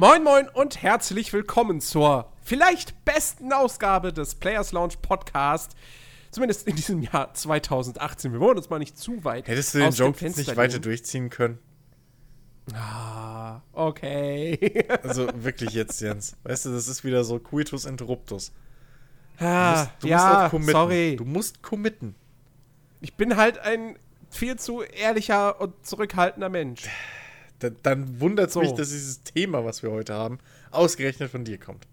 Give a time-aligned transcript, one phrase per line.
[0.00, 5.72] Moin Moin und herzlich willkommen zur vielleicht besten Ausgabe des Players Lounge Podcast.
[6.30, 8.32] Zumindest in diesem Jahr 2018.
[8.32, 9.46] Wir wollen uns mal nicht zu weit.
[9.46, 11.58] Hättest du den Joke nicht weiter durchziehen können?
[12.72, 14.86] Ah, okay.
[15.02, 16.34] also wirklich jetzt, Jens.
[16.44, 18.52] Weißt du, das ist wieder so Quitus Interruptus.
[19.38, 21.16] Ah, du musst, du ja, musst sorry.
[21.16, 22.14] Du musst committen.
[23.02, 23.98] Ich bin halt ein
[24.30, 26.88] viel zu ehrlicher und zurückhaltender Mensch.
[27.60, 28.60] Da, dann wundert es so.
[28.60, 30.38] mich, dass dieses Thema, was wir heute haben,
[30.70, 31.86] ausgerechnet von dir kommt.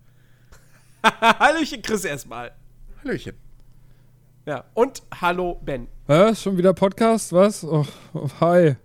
[1.04, 2.54] Hallöchen, Chris, erstmal.
[3.04, 3.36] Hallöchen.
[4.46, 5.88] Ja, und hallo, Ben.
[6.08, 6.42] Was?
[6.42, 7.34] Schon wieder Podcast?
[7.34, 7.66] Was?
[7.66, 8.78] Oh, oh, hi.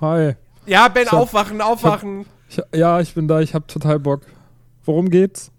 [0.00, 0.34] Hi.
[0.64, 2.24] Ja, Ben, hab, aufwachen, aufwachen.
[2.48, 4.22] Ich hab, ich, ja, ich bin da, ich hab total Bock.
[4.84, 5.52] Worum geht's?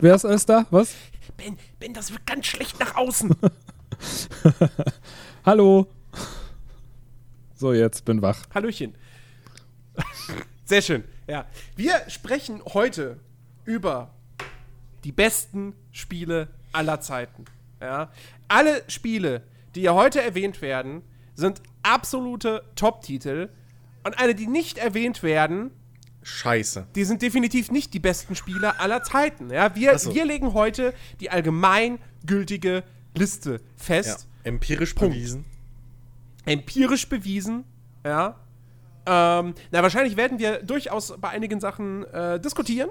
[0.00, 0.66] Wer ist alles da?
[0.70, 0.92] Was?
[1.36, 3.30] Ben, Ben, das wird ganz schlecht nach außen.
[5.46, 5.86] Hallo.
[7.54, 8.42] So, jetzt bin wach.
[8.52, 8.96] Hallöchen.
[10.64, 11.04] Sehr schön.
[11.26, 11.46] Ja.
[11.76, 13.20] Wir sprechen heute
[13.64, 14.14] über
[15.04, 17.44] die besten Spiele aller Zeiten.
[17.80, 18.10] Ja.
[18.48, 19.42] Alle Spiele,
[19.74, 21.02] die hier heute erwähnt werden,
[21.34, 23.48] sind absolute Top-Titel.
[24.04, 25.70] Und alle, die nicht erwähnt werden,
[26.22, 26.86] Scheiße.
[26.94, 29.50] Die sind definitiv nicht die besten Spiele aller Zeiten.
[29.50, 30.14] Ja, wir, so.
[30.14, 34.28] wir legen heute die allgemeingültige Liste fest.
[34.44, 34.50] Ja.
[34.50, 35.14] Empirisch Punkt.
[35.14, 35.44] bewiesen.
[36.44, 37.64] Empirisch bewiesen,
[38.04, 38.38] ja.
[39.04, 42.90] Ähm, na, wahrscheinlich werden wir durchaus bei einigen Sachen äh, diskutieren,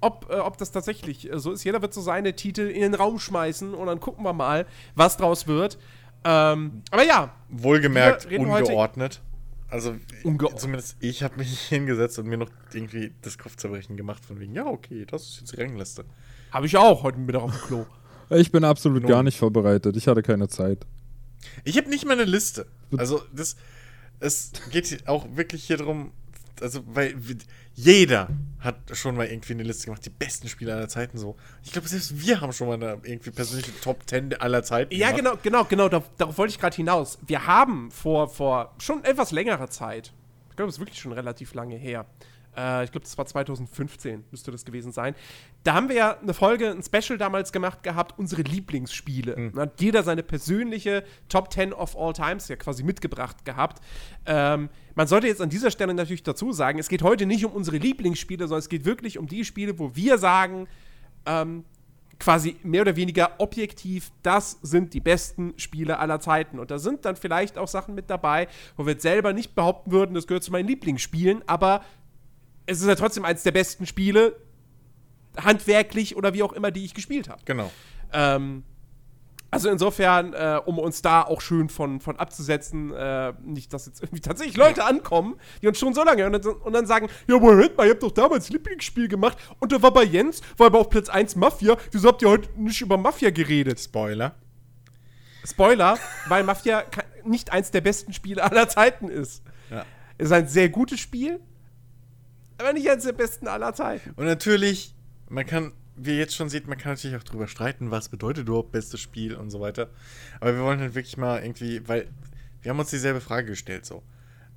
[0.00, 1.64] ob, äh, ob das tatsächlich äh, so ist.
[1.64, 5.16] Jeder wird so seine Titel in den Raum schmeißen und dann gucken wir mal, was
[5.16, 5.78] draus wird.
[6.24, 7.32] Ähm, aber ja.
[7.48, 9.20] Wohlgemerkt, ungeordnet.
[9.70, 14.40] Also, Unge zumindest ich habe mich hingesetzt und mir noch irgendwie das Kopfzerbrechen gemacht, von
[14.40, 16.04] wegen, ja, okay, das ist jetzt die Rangliste.
[16.50, 17.86] Habe ich auch heute Mittag auf dem Klo.
[18.30, 19.10] Ich bin absolut Nun.
[19.10, 19.96] gar nicht vorbereitet.
[19.96, 20.86] Ich hatte keine Zeit.
[21.64, 22.66] Ich habe nicht mal eine Liste.
[22.94, 23.56] Also, das,
[24.20, 26.12] es geht auch wirklich hier drum,
[26.60, 27.14] also, weil
[27.74, 31.36] jeder hat schon mal irgendwie eine Liste gemacht, die besten Spiele aller Zeiten so.
[31.62, 34.92] Ich glaube, selbst wir haben schon mal eine irgendwie persönliche Top 10 aller Zeiten.
[34.92, 35.42] Ja, gemacht.
[35.42, 37.18] genau, genau, genau, darauf, darauf wollte ich gerade hinaus.
[37.26, 40.12] Wir haben vor, vor schon etwas längerer Zeit,
[40.50, 42.06] ich glaube, es ist wirklich schon relativ lange her,
[42.58, 45.14] äh, ich glaube, das war 2015, müsste das gewesen sein.
[45.62, 49.36] Da haben wir ja eine Folge, ein Special damals gemacht gehabt, unsere Lieblingsspiele.
[49.36, 49.52] Mhm.
[49.54, 53.82] Da hat jeder seine persönliche Top 10 of all times ja quasi mitgebracht gehabt.
[54.26, 57.52] Ähm, man sollte jetzt an dieser Stelle natürlich dazu sagen, es geht heute nicht um
[57.52, 60.66] unsere Lieblingsspiele, sondern es geht wirklich um die Spiele, wo wir sagen,
[61.26, 61.64] ähm,
[62.18, 66.58] quasi mehr oder weniger objektiv, das sind die besten Spiele aller Zeiten.
[66.58, 69.92] Und da sind dann vielleicht auch Sachen mit dabei, wo wir jetzt selber nicht behaupten
[69.92, 71.82] würden, das gehört zu meinen Lieblingsspielen, aber
[72.68, 74.36] es ist ja trotzdem eines der besten Spiele,
[75.36, 77.40] handwerklich oder wie auch immer, die ich gespielt habe.
[77.44, 77.70] Genau.
[78.12, 78.62] Ähm,
[79.50, 84.02] also insofern, äh, um uns da auch schön von, von abzusetzen, äh, nicht, dass jetzt
[84.02, 87.74] irgendwie tatsächlich Leute ankommen, die uns schon so lange und, und dann sagen, ja, Moment
[87.76, 90.90] mal, ihr habt doch damals Lieblingsspiel gemacht und da war bei Jens, war aber auf
[90.90, 93.80] Platz 1 Mafia, wieso habt ihr heute nicht über Mafia geredet?
[93.80, 94.34] Spoiler.
[95.46, 96.84] Spoiler, weil Mafia
[97.24, 99.42] nicht eins der besten Spiele aller Zeiten ist.
[99.70, 99.86] Ja.
[100.18, 101.40] Es ist ein sehr gutes Spiel,
[102.58, 104.10] aber nicht eines der besten aller Zeiten.
[104.16, 104.94] Und natürlich,
[105.28, 108.48] man kann, wie ihr jetzt schon seht, man kann natürlich auch drüber streiten, was bedeutet
[108.48, 109.90] überhaupt bestes Spiel und so weiter.
[110.40, 112.08] Aber wir wollen halt wirklich mal irgendwie, weil
[112.62, 114.02] wir haben uns dieselbe Frage gestellt, so.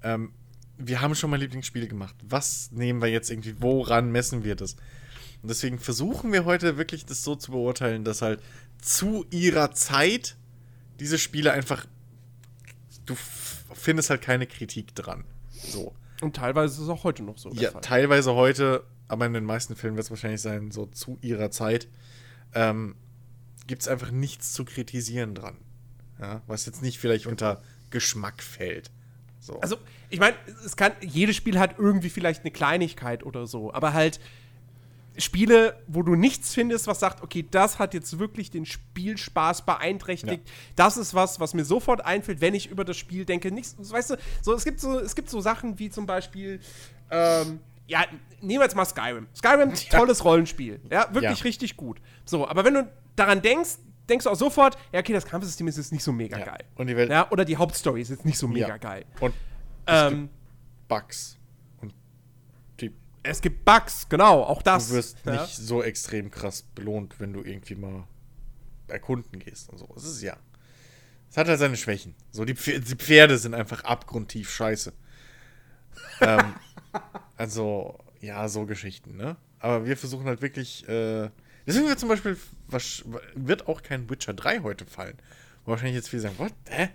[0.03, 0.34] Ähm,
[0.78, 2.16] wir haben schon mal Lieblingsspiele gemacht.
[2.28, 4.73] Was nehmen wir jetzt irgendwie, woran messen wir das?
[5.41, 8.41] Und deswegen versuchen wir heute wirklich das so zu beurteilen, dass halt
[8.81, 10.35] zu ihrer Zeit
[11.00, 11.85] diese Spiele einfach,
[13.06, 13.16] du
[13.73, 15.23] findest halt keine Kritik dran.
[15.51, 15.94] So.
[16.22, 17.52] Und teilweise ist es auch heute noch so.
[17.54, 21.52] Ja, teilweise heute, aber in den meisten Filmen wird es wahrscheinlich sein, so zu ihrer
[21.52, 21.88] Zeit,
[22.54, 22.96] ähm,
[23.68, 25.58] gibt es einfach nichts zu kritisieren dran.
[26.20, 28.91] Ja, was jetzt nicht vielleicht unter Geschmack fällt.
[29.40, 29.59] So.
[29.59, 29.78] Also,
[30.09, 34.20] ich meine, es kann, jedes Spiel hat irgendwie vielleicht eine Kleinigkeit oder so, aber halt,
[35.22, 40.47] Spiele, wo du nichts findest, was sagt, okay, das hat jetzt wirklich den Spielspaß beeinträchtigt.
[40.47, 40.53] Ja.
[40.76, 43.52] Das ist was, was mir sofort einfällt, wenn ich über das Spiel denke.
[43.52, 46.59] Nichts, weißt du, so, es, gibt so, es gibt so Sachen wie zum Beispiel,
[47.09, 48.06] ähm, ja,
[48.41, 49.28] nehmen wir jetzt mal Skyrim.
[49.35, 50.79] Skyrim, tolles Rollenspiel.
[50.90, 51.44] Ja, wirklich ja.
[51.44, 52.02] richtig gut.
[52.26, 53.78] So, aber wenn du daran denkst,
[54.09, 56.46] denkst du auch sofort, ja, okay, das Kampfsystem ist jetzt nicht so mega ja.
[56.46, 56.64] geil.
[56.76, 59.06] Und die Welt ja, oder die Hauptstory ist jetzt nicht so mega geil.
[59.20, 59.34] Und
[59.88, 60.29] ähm,
[60.88, 61.38] Bugs.
[63.23, 64.90] Es gibt Bugs, genau, auch das.
[64.90, 65.41] Du wirst ja.
[65.41, 68.08] nicht so extrem krass belohnt, wenn du irgendwie mal
[68.88, 69.88] erkunden gehst und so.
[69.96, 70.38] Es ist ja.
[71.29, 72.16] Es hat halt seine Schwächen.
[72.32, 74.91] So, die, Pferde, die Pferde sind einfach abgrundtief scheiße.
[76.22, 76.56] ähm,
[77.38, 79.38] also, ja, so Geschichten, ne?
[79.59, 80.88] Aber wir versuchen halt wirklich.
[80.90, 81.29] Äh,
[81.66, 82.38] deswegen wird zum Beispiel.
[82.67, 83.03] Was,
[83.35, 85.17] wird auch kein Witcher 3 heute fallen.
[85.66, 86.53] Wahrscheinlich jetzt viele sagen, what?
[86.67, 86.90] Hä?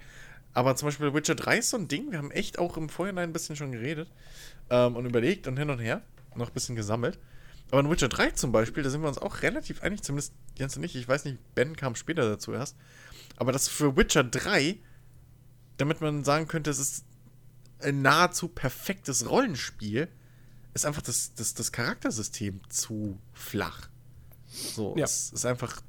[0.52, 2.10] Aber zum Beispiel Witcher 3 ist so ein Ding.
[2.10, 4.10] Wir haben echt auch im Vorhinein ein bisschen schon geredet
[4.70, 6.02] ähm, und überlegt und hin und her.
[6.38, 7.18] Noch ein bisschen gesammelt.
[7.70, 10.76] Aber in Witcher 3 zum Beispiel, da sind wir uns auch relativ einig, zumindest Jens
[10.76, 10.94] und ich.
[10.94, 12.76] Ich weiß nicht, Ben kam später dazu erst.
[13.36, 14.78] Aber das für Witcher 3,
[15.76, 17.04] damit man sagen könnte, es ist
[17.80, 20.08] ein nahezu perfektes Rollenspiel,
[20.74, 23.88] ist einfach das, das, das Charaktersystem zu flach.
[24.48, 25.04] So, Ja.
[25.04, 25.80] es ist einfach.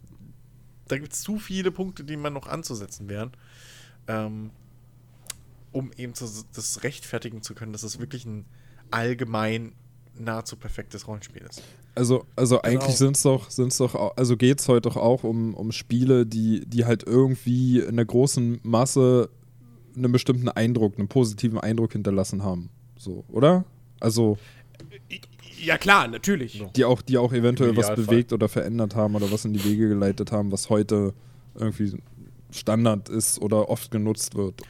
[0.88, 3.32] Da gibt es zu viele Punkte, die man noch anzusetzen wären,
[4.08, 4.52] ähm,
[5.74, 8.46] um eben zu, das rechtfertigen zu können, dass es wirklich ein
[8.90, 9.74] allgemein
[10.20, 11.62] nahezu perfektes Rollenspiel ist.
[11.96, 12.96] Also, also eigentlich Genau.
[12.98, 16.64] sind es doch, sind's doch, also geht es heute doch auch um, um Spiele, die,
[16.68, 19.30] die halt irgendwie in der großen Masse
[19.96, 22.70] einen bestimmten Eindruck, einen positiven Eindruck hinterlassen haben.
[22.98, 23.66] So, oder?
[24.00, 24.38] Also,
[25.60, 26.64] Ja, klar, natürlich.
[26.76, 29.90] Die auch, die auch eventuell was bewegt oder verändert haben oder was in die Wege
[29.90, 31.14] geleitet haben, was heute
[31.56, 31.98] irgendwie
[32.52, 34.62] Standard ist oder oft genutzt wird.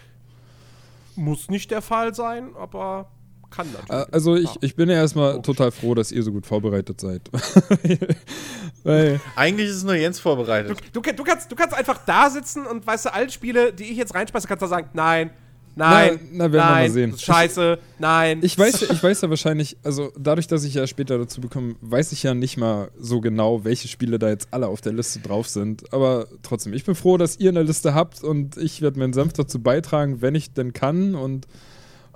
[1.18, 3.10] Muss nicht der Fall sein, aber
[3.50, 4.08] kann natürlich.
[4.08, 5.46] Äh, Also ich, ich bin ja erstmal Logisch.
[5.46, 7.22] total froh, dass ihr so gut vorbereitet seid.
[8.84, 10.78] Weil, Eigentlich ist es nur Jens Du, vorbereitet.
[10.94, 13.98] du, du, kannst, du kannst einfach da sitzen und weißt du, alle Spiele, die ich
[13.98, 15.30] jetzt reinschmeiße, kannst du sagen, nein,
[15.76, 18.40] nein, Na, na, werden wir nein, scheiße, nein.
[18.42, 22.12] ich weiß, ich weiß ja wahrscheinlich, also dadurch, dass ich ja später dazu bekomme, weiß
[22.14, 25.48] ich ja nicht mal so genau, welche Spiele da jetzt alle auf der Liste drauf
[25.50, 25.92] sind.
[25.94, 29.34] Aber trotzdem, ich bin froh, dass ihr eine Liste habt und ich werde meinen Senf
[29.34, 31.14] dazu beitragen, wenn ich denn kann.
[31.16, 31.46] Und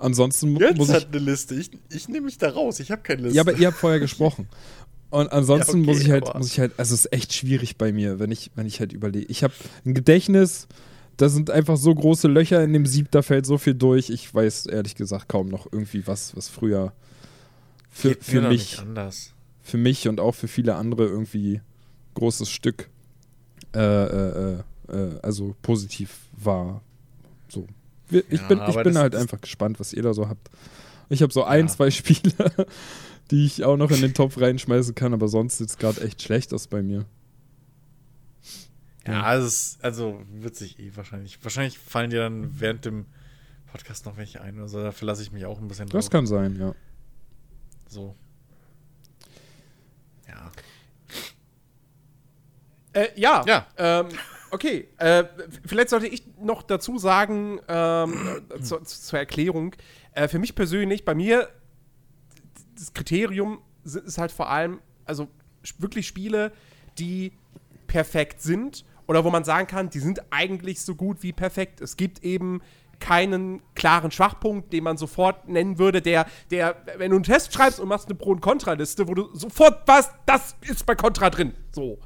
[0.02, 1.54] ansonsten Jens muss ich hat eine Liste.
[1.54, 2.80] Ich, ich nehme mich da raus.
[2.80, 3.36] Ich habe keine Liste.
[3.36, 4.48] Ja, aber ihr habt vorher gesprochen.
[5.10, 7.32] Und ansonsten Ja, okay, muss ich halt, aber- muss ich halt, also es ist echt
[7.32, 9.26] schwierig bei mir, wenn ich, wenn ich halt überlege.
[9.26, 9.54] Ich habe
[9.84, 10.66] ein Gedächtnis,
[11.16, 14.10] da sind einfach so große Löcher in dem Sieb, da fällt so viel durch.
[14.10, 16.92] Ich weiß ehrlich gesagt kaum noch irgendwie was, was früher
[17.90, 18.78] für, für mich,
[19.62, 21.60] für mich und auch für viele andere irgendwie
[22.14, 22.88] großes Stück,
[23.74, 24.54] äh, äh,
[24.88, 26.82] äh, äh, also positiv war.
[27.48, 27.66] So.
[28.12, 30.50] Wir- Ich Ja, bin, ich bin halt einfach gespannt, was ihr da so habt.
[31.08, 31.72] Ich habe so ein, Ja.
[31.72, 32.66] zwei Spiele,
[33.30, 36.22] die ich auch noch in den Topf reinschmeißen kann, aber sonst sieht es gerade echt
[36.22, 37.04] schlecht aus bei mir.
[39.06, 41.42] Ja, es ist, also wird sich eh wahrscheinlich.
[41.42, 43.06] Wahrscheinlich fallen dir dann während dem
[43.72, 44.80] Podcast noch welche ein oder so.
[44.82, 45.98] Da verlasse ich mich auch ein bisschen drauf.
[45.98, 46.74] Das kann sein, ja.
[47.88, 48.14] So.
[50.28, 50.52] Ja.
[52.92, 53.44] Äh, ja.
[53.46, 53.66] Ja.
[53.76, 54.08] Ähm,
[54.52, 54.88] okay.
[54.98, 55.24] Äh,
[55.66, 59.74] vielleicht sollte ich noch dazu sagen, ähm, äh, zu, zu- zur Erklärung.
[60.12, 61.48] Äh, für mich persönlich, bei mir,
[62.76, 65.28] das Kriterium ist halt vor allem, also
[65.78, 66.52] wirklich Spiele,
[66.98, 67.32] die
[67.86, 71.80] perfekt sind oder wo man sagen kann, die sind eigentlich so gut wie perfekt.
[71.80, 72.62] Es gibt eben
[73.00, 77.80] keinen klaren Schwachpunkt, den man sofort nennen würde, der, der, wenn du einen Test schreibst
[77.80, 81.52] und machst eine Pro- und Kontraliste, wo du sofort weißt, das ist bei Contra drin.
[81.72, 81.98] So.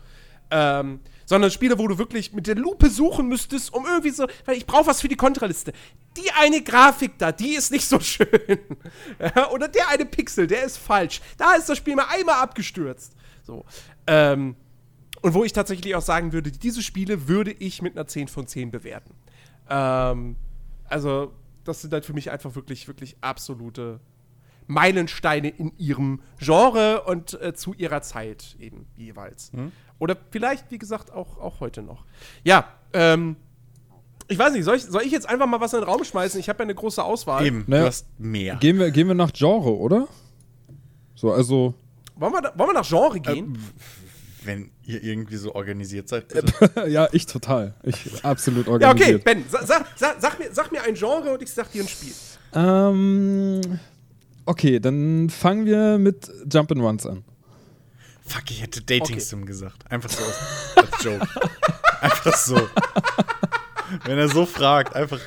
[0.51, 4.57] Ähm, sondern Spiele, wo du wirklich mit der Lupe suchen müsstest, um irgendwie so, weil
[4.57, 5.73] ich brauche was für die Kontraliste.
[6.17, 8.29] Die eine Grafik da, die ist nicht so schön.
[9.53, 11.21] oder der eine Pixel, der ist falsch.
[11.37, 13.15] Da ist das Spiel mal einmal abgestürzt.
[13.43, 13.67] So.
[14.07, 14.57] Ähm,
[15.23, 18.47] und wo ich tatsächlich auch sagen würde, diese Spiele würde ich mit einer 10 von
[18.47, 19.15] 10 bewerten.
[19.69, 20.37] Ähm,
[20.85, 21.33] also,
[21.65, 24.01] das sind halt für mich einfach wirklich, wirklich absolute
[24.69, 29.53] Meilensteine in ihrem Genre und äh, zu ihrer Zeit eben jeweils.
[29.99, 32.05] Oder vielleicht, wie gesagt, auch, auch heute noch.
[32.45, 33.37] Ja, ähm,
[34.29, 36.39] ich weiß nicht, soll ich, soll ich jetzt einfach mal was in den Raum schmeißen?
[36.41, 37.45] Ich habe ja eine große Auswahl.
[37.47, 37.83] Eben, Naja.
[37.83, 38.57] du hast mehr.
[38.57, 40.09] Gehen wir, gehen wir nach Genre, oder?
[41.15, 41.75] So, also.
[42.17, 43.59] Wollen wir, wollen wir nach Genre gehen?
[44.45, 46.87] Wenn ihr irgendwie so organisiert seid, bitte.
[46.89, 47.75] ja, ich total.
[47.83, 49.25] Ich absolut ja, okay, organisiert.
[49.25, 51.89] Ben, sa, sa, sa, sag, mir, sag mir ein Genre und ich sag dir ein
[51.89, 52.13] Spiel.
[52.55, 53.61] Ähm,
[54.45, 57.25] okay, dann fangen wir mit Jump'n'Runs an.
[58.27, 59.21] Fuck, ich hätte Dating Okay.
[59.21, 59.91] Sim gesagt.
[59.91, 60.25] Einfach so
[60.77, 61.27] als, Joke.
[62.01, 62.69] Einfach so.
[64.05, 65.21] Wenn er so fragt, einfach.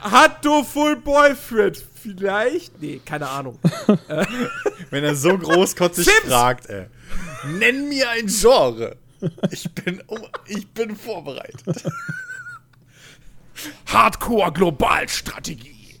[0.00, 1.82] Hat du Full Boyfriend?
[1.94, 2.80] Vielleicht?
[2.80, 3.58] Nee, keine Ahnung.
[4.90, 6.26] Wenn er so großkotzig Sims!
[6.26, 6.86] fragt, ey.
[7.58, 8.96] Nenn mir ein Genre.
[9.50, 11.84] Ich bin, um, ich bin vorbereitet.
[13.86, 16.00] Hardcore Globalstrategie.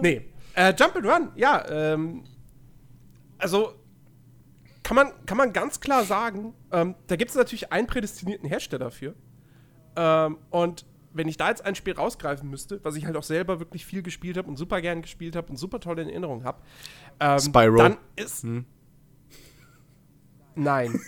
[0.00, 0.22] nee.
[0.54, 2.24] Äh, Jump and Run, ja, ähm,
[3.38, 3.74] also
[4.84, 8.90] kann man, kann man ganz klar sagen, ähm, da gibt es natürlich einen prädestinierten Hersteller
[8.90, 9.14] für.
[9.96, 13.60] Ähm, und wenn ich da jetzt ein Spiel rausgreifen müsste, was ich halt auch selber
[13.60, 16.60] wirklich viel gespielt habe und super gern gespielt habe und super tolle in Erinnerung habe,
[17.18, 17.78] ähm, Spyro.
[17.78, 18.46] dann ist.
[20.54, 21.00] Nein.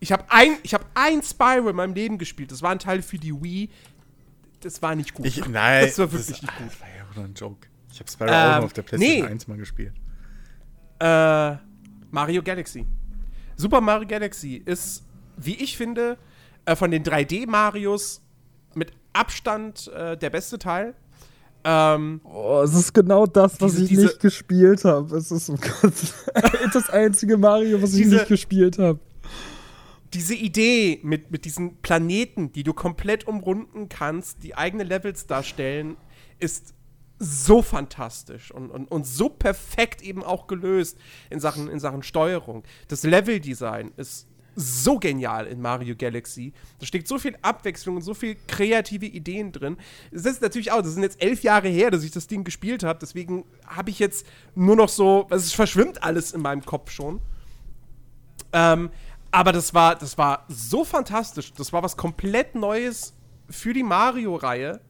[0.00, 2.52] ich habe ein, ich hab ein Spyro in meinem Leben gespielt.
[2.52, 3.68] Das war ein Teil für die Wii.
[4.60, 5.26] Das war nicht gut.
[5.26, 6.66] Ich, nein, das war wirklich das, nicht gut.
[6.68, 7.66] Das war ja auch nur ein Joke.
[7.90, 9.28] Ich habe Spyro Ähm, auch nur auf der PlayStation nee.
[9.28, 9.94] 1 mal gespielt.
[11.00, 11.56] Äh,
[12.10, 12.86] Mario Galaxy.
[13.58, 15.02] Super Mario Galaxy ist,
[15.36, 16.16] wie ich finde,
[16.64, 18.22] äh, von den 3D-Marios
[18.74, 20.94] mit Abstand äh, der beste Teil.
[21.64, 25.16] Ähm, Oh, es ist genau das, was Diese- ich diese- nicht gespielt habe.
[25.16, 25.92] Es ist oh Gott,
[26.72, 29.00] das einzige Mario, was ich Diese- nicht gespielt habe.
[30.14, 35.96] diese Idee mit, mit diesen Planeten, die du komplett umrunden kannst, die eigene Levels darstellen,
[36.38, 36.74] ist
[37.18, 40.98] so fantastisch und, und, und so perfekt eben auch gelöst
[41.30, 42.64] in Sachen, in Sachen Steuerung.
[42.88, 46.52] Das Leveldesign ist so genial in Mario Galaxy.
[46.80, 49.76] Da steckt so viel Abwechslung und so viel kreative Ideen drin.
[50.10, 52.82] Es ist natürlich auch, das sind jetzt elf Jahre her, dass ich das Ding gespielt
[52.82, 56.90] habe, deswegen habe ich jetzt nur noch so, also es verschwimmt alles in meinem Kopf
[56.90, 57.20] schon.
[58.52, 58.90] Ähm,
[59.30, 61.52] aber das war, das war so fantastisch.
[61.52, 63.14] Das war was komplett Neues
[63.48, 64.80] für die Mario-Reihe.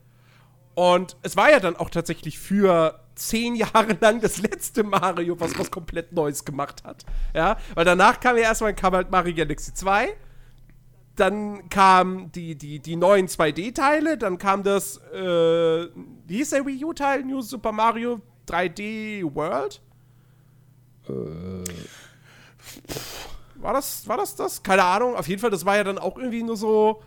[0.79, 5.59] Und es war ja dann auch tatsächlich für zehn Jahre lang das letzte Mario, was
[5.59, 7.03] was komplett Neues gemacht hat.
[7.33, 10.15] Ja, weil danach kam ja erstmal kam halt Mario Galaxy 2.
[11.17, 15.89] Dann kamen die, die, die neuen 2D-Teile, dann kam das, äh,
[16.27, 17.25] wie hieß der Wii U-Teil?
[17.25, 19.81] New Super Mario 3D World?
[23.55, 24.63] War das, war das das?
[24.63, 25.17] Keine Ahnung.
[25.17, 27.03] Auf jeden Fall, das war ja dann auch irgendwie nur so.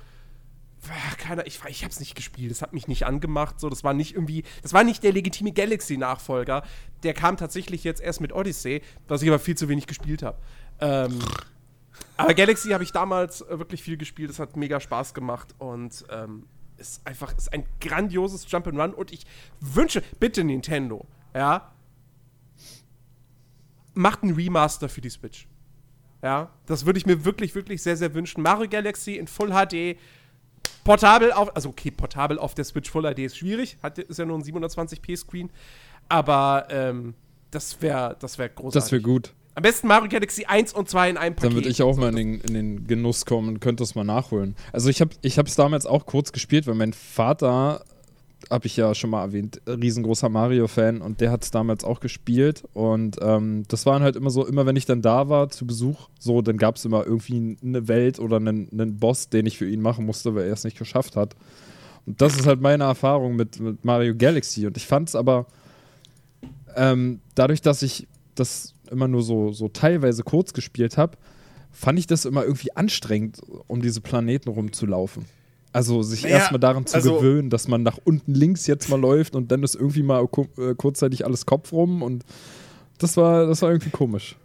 [0.88, 3.60] Ah, Keine, ich, ich hab's nicht gespielt, das hat mich nicht angemacht.
[3.60, 6.64] So, das war nicht irgendwie, das war nicht der legitime Galaxy-Nachfolger.
[7.02, 10.38] Der kam tatsächlich jetzt erst mit Odyssey, was ich aber viel zu wenig gespielt habe.
[10.80, 11.18] Ähm,
[12.16, 16.04] aber Galaxy habe ich damals äh, wirklich viel gespielt, es hat mega Spaß gemacht und
[16.10, 16.46] ähm,
[16.78, 19.24] ist einfach ist ein grandioses Jump'n'Run und ich
[19.60, 21.72] wünsche, bitte Nintendo, ja,
[23.94, 25.46] macht einen Remaster für die Switch.
[26.22, 28.42] Ja, das würde ich mir wirklich, wirklich sehr, sehr wünschen.
[28.42, 29.98] Mario Galaxy in Full HD,
[30.84, 34.24] portabel auf, also okay, portabel auf der Switch Full HD ist schwierig, hat, ist ja
[34.24, 35.50] nur ein 720p Screen,
[36.08, 37.14] aber ähm,
[37.50, 38.82] das wäre das wär großartig.
[38.82, 39.32] Das wäre gut.
[39.54, 41.50] Am besten Mario Galaxy 1 und 2 in einem Paket.
[41.50, 44.04] Dann würde ich auch mal in den, in den Genuss kommen und könnte das mal
[44.04, 44.56] nachholen.
[44.72, 47.84] Also ich habe ich es damals auch kurz gespielt, weil mein Vater,
[48.50, 52.64] habe ich ja schon mal erwähnt, riesengroßer Mario-Fan und der hat es damals auch gespielt
[52.72, 56.08] und ähm, das waren halt immer so, immer wenn ich dann da war zu Besuch,
[56.18, 59.68] so, dann gab es immer irgendwie eine Welt oder einen, einen Boss, den ich für
[59.68, 61.36] ihn machen musste, weil er es nicht geschafft hat.
[62.06, 65.46] Und das ist halt meine Erfahrung mit, mit Mario Galaxy und ich fand es aber
[66.74, 71.16] ähm, dadurch, dass ich das immer nur so, so teilweise kurz gespielt habe,
[71.70, 75.24] fand ich das immer irgendwie anstrengend, um diese Planeten rumzulaufen.
[75.72, 79.00] Also sich Naja, erstmal daran zu also- gewöhnen, dass man nach unten links jetzt mal
[79.00, 80.22] läuft und dann ist irgendwie mal
[80.58, 82.24] äh, kurzzeitig alles Kopf rum und
[82.98, 84.36] das war, das war irgendwie komisch.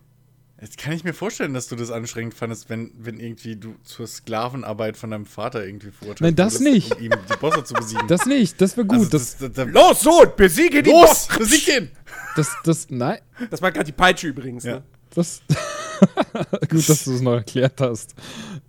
[0.59, 4.07] Jetzt kann ich mir vorstellen, dass du das anstrengend fandest, wenn, wenn irgendwie du zur
[4.07, 6.95] Sklavenarbeit von deinem Vater irgendwie verurteilt Nein, das nicht.
[6.95, 8.07] um ihm die Bosse zu besiegen.
[8.07, 8.97] Das nicht, das wäre gut.
[8.99, 11.37] Also das, das, das, Los, Sohn, besiege die Los, Boss!
[11.37, 11.89] besieg ihn!
[12.35, 13.19] das, das, nein,
[13.51, 14.77] Das war gerade die Peitsche übrigens, Ja.
[14.77, 14.83] ne?
[15.13, 15.41] das.
[16.69, 18.15] gut, dass du es noch erklärt hast.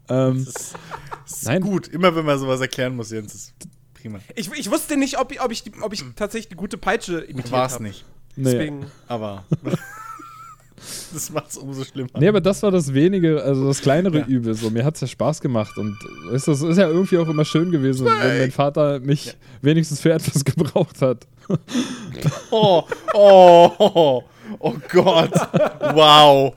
[0.08, 0.74] Ähm, Das
[1.26, 1.60] ist Nein.
[1.60, 1.88] gut.
[1.88, 3.54] Immer wenn man sowas erklären muss, Jens, ist
[3.94, 4.18] prima.
[4.34, 7.52] Ich, ich wusste nicht, ob, ich- ob, ich, ob ich tatsächlich die gute Peitsche imitiert
[7.52, 7.84] War es habe.
[7.84, 8.04] nicht.
[8.36, 8.44] nee.
[8.44, 8.86] Deswegen.
[9.06, 9.44] Aber
[11.12, 12.08] das macht es umso schlimmer.
[12.18, 14.26] Nee, aber das war das wenige, also das kleinere Ja.
[14.26, 14.54] Übel.
[14.54, 15.96] So, mir hat es ja Spaß gemacht und
[16.32, 20.12] es ist, ist ja irgendwie auch immer schön gewesen, wenn mein Vater mich wenigstens für
[20.12, 21.26] etwas gebraucht hat.
[22.50, 22.84] Oh,
[23.14, 24.22] oh, oh,
[24.60, 25.32] oh Gott.
[25.94, 26.54] Wow.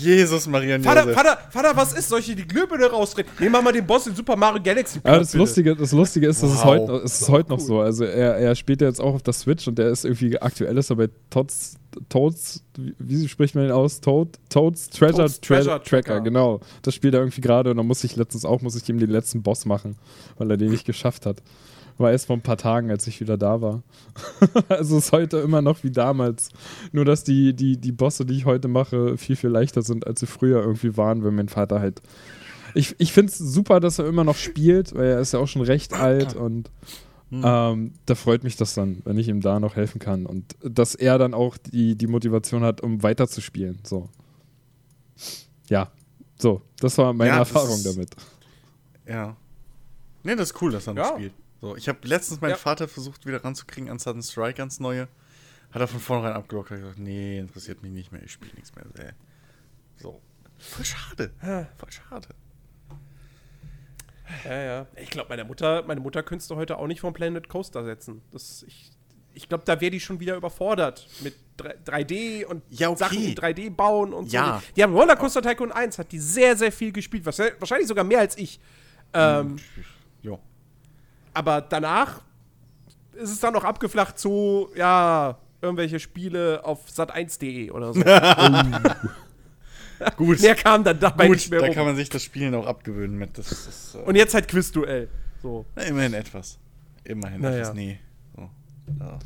[0.00, 1.14] Jesus, Maria und Vater, Josef.
[1.14, 2.08] Vater, Vater, was ist?
[2.08, 3.26] Soll ich hier die Glühbirne rausdrehen?
[3.38, 5.00] Nehmen wir mal den Boss in Super Mario Galaxy.
[5.02, 5.38] Aber das bitte.
[5.38, 6.64] Lustige, das Lustige ist, dass es Wow.
[6.64, 7.80] heute es ist heute noch so.
[7.80, 10.76] Also er, er spielt ja jetzt auch auf der Switch und der ist irgendwie aktuell
[10.78, 11.76] ist er bei Toads,
[12.08, 14.00] Toads, wie, wie spricht man den aus?
[14.00, 16.20] Toad, Toads Treasure, Toads Treasure Tracker, Tracker.
[16.20, 16.60] genau.
[16.82, 19.10] Das spielt er irgendwie gerade und da muss ich letztens auch, muss ich ihm den
[19.10, 19.96] letzten Boss machen,
[20.36, 21.42] weil er den nicht geschafft hat.
[21.98, 23.82] War erst vor ein paar Tagen, als ich wieder da war.
[24.68, 26.50] also ist heute immer noch wie damals.
[26.92, 30.20] Nur, dass die, die, die Bosse, die ich heute mache, viel, viel leichter sind, als
[30.20, 32.00] sie früher irgendwie waren, wenn mein Vater halt.
[32.74, 35.48] Ich, ich finde es super, dass er immer noch spielt, weil er ist ja auch
[35.48, 36.70] schon recht alt und
[37.32, 40.24] ähm, da freut mich das dann, wenn ich ihm da noch helfen kann.
[40.24, 43.80] Und dass er dann auch die, die Motivation hat, um weiterzuspielen.
[43.84, 44.08] So.
[45.68, 45.90] Ja.
[46.38, 48.10] So, das war meine Ja, Erfahrung ist- damit.
[49.06, 49.36] Ja.
[50.22, 51.12] Nee, das ist cool, dass er noch Ja.
[51.14, 51.32] spielt.
[51.60, 52.56] So, ich habe letztens meinen Ja.
[52.56, 55.08] Vater versucht, wieder ranzukriegen an Sudden Strike, ganz neue.
[55.72, 56.70] Hat er von vornherein abgelockt.
[56.70, 58.84] Hat gesagt, nee, interessiert mich nicht mehr, ich spiele nichts mehr.
[59.06, 59.12] Äh.
[59.96, 60.20] So.
[60.58, 61.32] Voll schade.
[61.76, 62.28] Voll schade.
[64.44, 64.86] Ja, ja.
[64.96, 68.22] Ich glaube, meine Mutter, meine Mutter könntest du heute auch nicht vom Planet Coaster setzen.
[68.30, 68.90] Das, ich
[69.34, 72.98] ich glaube, da wäre die schon wieder überfordert mit 3- 3D und Ja, okay.
[72.98, 74.60] Sachen in 3D bauen und Ja.
[74.60, 74.72] so.
[74.74, 77.24] Die haben Rollercoaster Tycoon 1, hat die sehr, sehr viel gespielt.
[77.24, 78.58] Wahrscheinlich sogar mehr als ich.
[79.14, 79.82] Ähm, Jo.
[81.38, 82.20] Aber danach
[83.12, 88.00] ist es dann noch abgeflacht zu, ja, irgendwelche Spiele auf sat1.de oder so.
[90.16, 90.40] Gut.
[90.40, 91.74] mehr kam dann dabei Gut, nicht mehr da rum.
[91.76, 93.38] kann man sich das Spielen auch abgewöhnen mit.
[93.38, 95.08] Das ist äh, und jetzt halt Quizduell.
[95.40, 95.64] So.
[95.76, 96.58] na, immerhin etwas.
[97.04, 97.58] Immerhin Naja.
[97.58, 97.74] etwas.
[97.74, 98.00] Nee.
[98.34, 98.50] So.
[98.98, 99.18] Ja.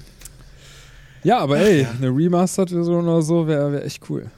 [1.25, 4.31] Ja, aber ey, eine Remastered-Version oder so wäre wär echt cool.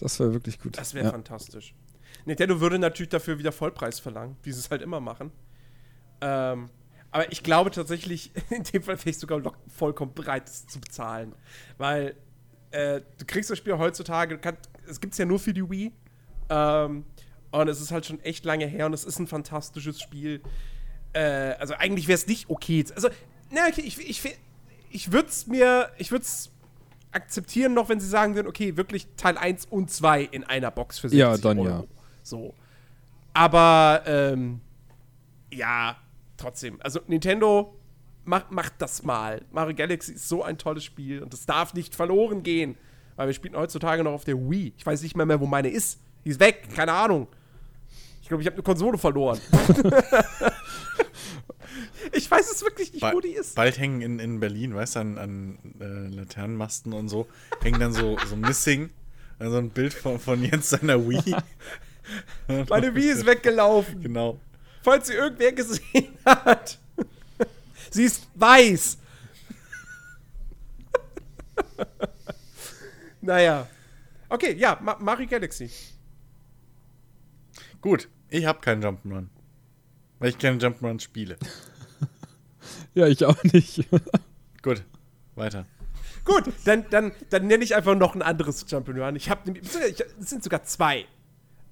[0.00, 0.76] Das wäre wirklich gut.
[0.76, 1.12] Das wäre ja.
[1.12, 1.74] fantastisch.
[2.26, 5.32] Nintendo würde natürlich dafür wieder Vollpreis verlangen, wie sie es halt immer machen.
[6.20, 6.68] Ähm,
[7.10, 10.80] aber ich glaube tatsächlich, in dem Fall wäre ich sogar lo- vollkommen bereit, das zu
[10.80, 11.34] bezahlen.
[11.78, 12.14] Weil
[12.70, 15.68] äh, du kriegst das Spiel heutzutage, du kannst, es gibt es ja nur für die
[15.68, 15.92] Wii.
[16.50, 17.04] Ähm,
[17.50, 20.42] und es ist halt schon echt lange her und es ist ein fantastisches Spiel.
[21.14, 21.20] Äh,
[21.58, 22.84] also eigentlich wäre es nicht okay.
[22.94, 23.08] Also,
[23.50, 24.36] na, okay, ich, ich,
[24.90, 26.50] ich würde es mir, ich würde es
[27.10, 30.98] akzeptieren noch, wenn sie sagen würden, okay, wirklich Teil 1 und 2 in einer Box
[30.98, 31.68] für 60 Ja, dann Euro.
[31.68, 31.84] ja.
[32.22, 32.54] So.
[33.32, 34.60] Aber, ähm,
[35.50, 35.96] ja,
[36.38, 36.78] trotzdem.
[36.80, 37.74] Also Nintendo,
[38.24, 39.42] macht, macht das mal.
[39.50, 42.76] Mario Galaxy ist so ein tolles Spiel und es darf nicht verloren gehen.
[43.16, 44.72] Weil wir spielen heutzutage noch auf der Wii.
[44.76, 46.00] Ich weiß nicht mehr, mehr wo meine ist.
[46.24, 47.26] Die ist weg, keine Ahnung.
[48.22, 49.40] Ich glaube, ich habe eine Konsole verloren.
[52.12, 53.56] ich weiß es wirklich nicht, Ba wo die ist.
[53.56, 57.26] Bald hängen in, in Berlin, weißt du, an, an äh, Laternenmasten und so,
[57.62, 58.90] hängen dann so, so Missing,
[59.38, 61.34] also ein Bild von, von Jens seiner Wii.
[62.68, 64.00] Meine Wii ist weggelaufen.
[64.02, 64.38] Genau.
[64.82, 66.78] Falls sie irgendwer gesehen hat.
[67.90, 68.98] sie ist weiß.
[73.20, 73.66] naja.
[74.28, 75.70] Okay, ja, Ma Mario Galaxy.
[77.80, 79.28] Gut, ich habe keinen Jump'n'Run.
[80.18, 81.36] Weil ich keine Jump'n'Run spiele.
[82.94, 83.86] Ja, ich auch nicht.
[84.60, 84.82] Gut,
[85.36, 85.66] weiter.
[86.24, 89.14] Gut, dann, dann, dann nenne ich einfach noch ein anderes Jump'n'Run.
[89.14, 91.06] Ich habe es sind sogar zwei.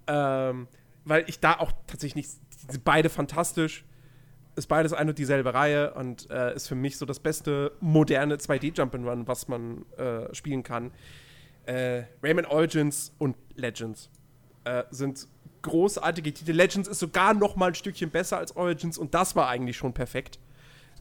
[0.07, 0.69] Ähm,
[1.05, 2.31] weil ich da auch tatsächlich nicht.
[2.69, 3.85] Sind beide fantastisch.
[4.57, 8.37] Ist beides eine und dieselbe Reihe und äh, ist für mich so das beste moderne
[8.37, 10.93] 2D-Jump'n'Run, was man äh, spielen kann.
[11.67, 14.09] Äh, Rayman Origins und Legends
[14.65, 15.29] äh, sind
[15.61, 16.53] großartige Titel.
[16.53, 19.93] Legends ist sogar noch mal ein Stückchen besser als Origins und das war eigentlich schon
[19.93, 20.39] perfekt.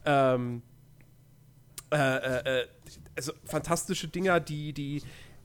[0.04, 0.62] Ähm,
[1.90, 2.66] äh, äh,
[3.16, 5.02] also fantastische Dinger, die, die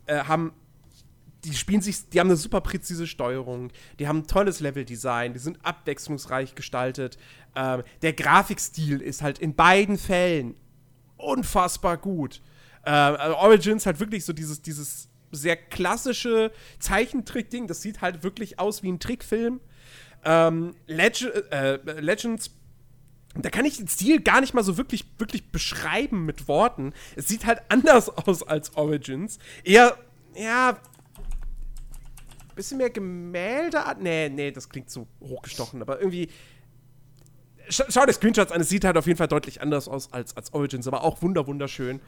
[0.10, 0.52] haben,
[1.44, 5.40] die spielen sich, die haben eine super präzise Steuerung, die haben ein tolles Leveldesign, die
[5.40, 7.18] sind abwechslungsreich gestaltet.
[7.56, 10.56] Ähm, der Grafikstil ist halt in beiden Fällen
[11.18, 12.42] unfassbar gut.
[12.86, 18.60] Ähm, also Origins halt wirklich so dieses, dieses sehr klassische Zeichentrick-Ding, das sieht halt wirklich
[18.60, 19.62] aus wie ein Trickfilm.
[20.24, 22.52] Ähm, Leg äh, Legends
[23.36, 26.94] da kann ich den Stil gar nicht mal so wirklich, wirklich beschreiben mit Worten.
[27.16, 29.40] Es sieht halt anders aus als Origins.
[29.64, 29.98] Eher,
[30.36, 30.78] ja,
[32.62, 33.80] bisschen mehr Gemälde.
[34.00, 36.30] Nee, nee, das klingt so hochgestochen, aber irgendwie.
[37.70, 40.36] Sch schau dir Screenshots an, es sieht halt auf jeden Fall deutlich anders aus als,
[40.36, 42.02] als Origins, aber auch wunder wunderschön.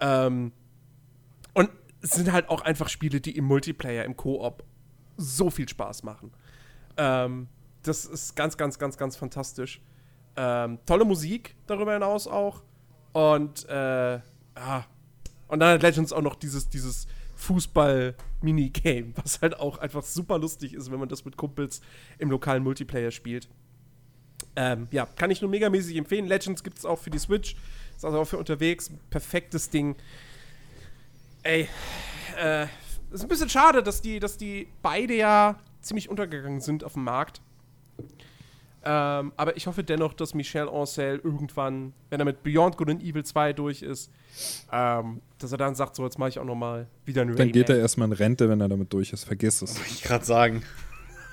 [0.00, 0.52] Ähm,
[1.54, 1.70] und
[2.02, 4.62] es sind halt auch einfach Spiele, die im Multiplayer, im Koop
[5.16, 6.32] so viel Spaß machen.
[6.96, 7.48] Ähm,
[7.82, 9.80] das ist ganz, ganz, ganz, ganz fantastisch.
[10.36, 12.62] Ähm, tolle Musik darüber hinaus auch.
[13.12, 14.20] Und, äh,
[14.54, 14.84] ah.
[15.48, 20.74] Und dann hat Legends auch noch dieses, dieses Fußball-Minigame, was halt auch einfach super lustig
[20.74, 21.80] ist, wenn man das mit Kumpels
[22.18, 23.48] im lokalen Multiplayer spielt.
[24.56, 26.26] Ähm, ja, kann ich nur megamäßig empfehlen.
[26.26, 27.56] Legends gibt es auch für die Switch.
[27.94, 28.90] Ist also auch für unterwegs.
[29.10, 29.96] Perfektes Ding.
[31.42, 31.68] Ey,
[32.38, 32.66] äh,
[33.10, 37.04] ist ein bisschen schade, dass die, dass die beide ja ziemlich untergegangen sind auf dem
[37.04, 37.40] Markt.
[38.88, 43.02] Ähm, aber ich hoffe dennoch, dass Michel Ancel irgendwann, wenn er mit Beyond Good and
[43.02, 44.12] Evil 2 durch ist,
[44.72, 47.50] ähm, dass er dann sagt, so, jetzt mache ich auch noch mal wieder eine Dann
[47.50, 49.24] geht er erstmal in Rente, wenn er damit durch ist.
[49.24, 49.76] Vergiss es.
[49.76, 50.62] Wollte ich gerade sagen.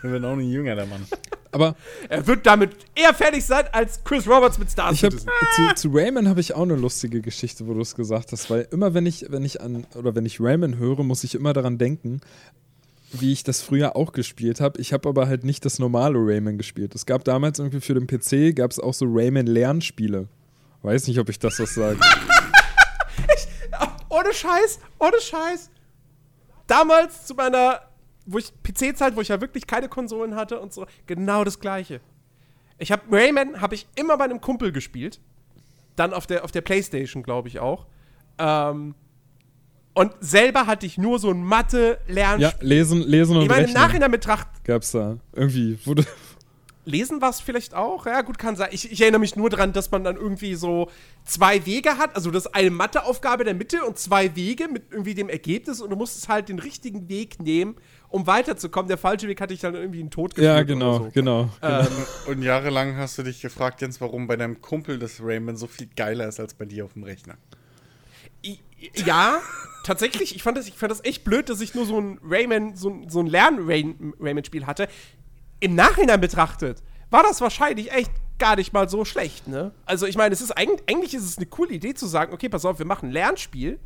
[0.01, 1.05] Wir werden auch nicht jünger, der Mann.
[1.51, 1.75] Aber
[2.09, 5.29] Er wird damit eher fertig sein als Chris Roberts mit Star ich hab, Citizen.
[5.55, 8.67] zu, zu Rayman habe ich auch eine lustige Geschichte, wo du es gesagt hast, weil
[8.71, 11.77] immer wenn ich, wenn ich an, oder wenn ich Rayman höre, muss ich immer daran
[11.77, 12.21] denken,
[13.13, 14.81] wie ich das früher auch gespielt habe.
[14.81, 16.95] Ich habe aber halt nicht das normale Rayman gespielt.
[16.95, 20.27] Es gab damals irgendwie für den PC, gab es auch so Rayman-Lernspiele.
[20.81, 21.99] Weiß nicht, ob ich das was sage.
[24.13, 25.71] Ohne Scheiß, ohne Scheiß.
[26.67, 27.81] Damals zu meiner,
[28.27, 31.99] wo ich PC-Zeit, wo ich ja wirklich keine Konsolen hatte und so, genau das gleiche.
[32.77, 35.19] Ich habe Rayman habe ich immer bei einem Kumpel gespielt.
[35.95, 37.87] Dann auf der, auf der Playstation, glaube ich auch.
[38.37, 38.93] Ähm,
[39.93, 42.41] und selber hatte ich nur so ein Mathe-Lernspiel.
[42.41, 45.17] Ja, lesen, lesen und ich meine, im Nachhinein betracht, gab's da.
[45.33, 46.05] Irgendwie wurde.
[46.85, 48.05] Lesen war es vielleicht auch?
[48.05, 48.67] Ja, gut, kann sein.
[48.73, 50.89] Ich, ich erinnere mich nur daran, dass man dann irgendwie so
[51.23, 52.13] zwei Wege hat.
[52.13, 55.79] Also, das ist eine Matheaufgabe in der Mitte und zwei Wege mit irgendwie dem Ergebnis
[55.79, 57.75] und du musstest halt den richtigen Weg nehmen,
[58.09, 58.89] um weiterzukommen.
[58.89, 61.11] Der falsche Weg hatte ich dann irgendwie einen Tod geführt Ja, genau, oder so.
[61.13, 61.49] genau.
[61.61, 61.87] Ähm,
[62.27, 65.87] Und jahrelang hast du dich gefragt, Jens, warum bei deinem Kumpel das Rayman so viel
[65.95, 67.35] geiler ist als bei dir auf dem Rechner.
[69.05, 69.39] Ja,
[69.85, 70.35] tatsächlich.
[70.35, 72.89] Ich fand, das, ich fand das echt blöd, dass ich nur so ein Rayman, so,
[72.89, 74.87] ein- so ein Lern-Rayman-Spiel hatte.
[75.59, 79.71] Im Nachhinein betrachtet war das wahrscheinlich echt gar nicht mal so schlecht, ne?
[79.85, 82.49] Also ich meine, es ist eigentlich, eigentlich ist es eine coole Idee zu sagen, okay,
[82.49, 83.79] pass auf, wir machen ein Lernspiel,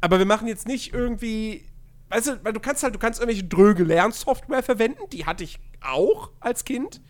[0.00, 1.64] aber wir machen jetzt nicht irgendwie,
[2.10, 5.58] weißt du, weil du kannst halt, du kannst irgendwelche dröge Lernsoftware verwenden, die hatte ich
[5.80, 7.00] auch als Kind.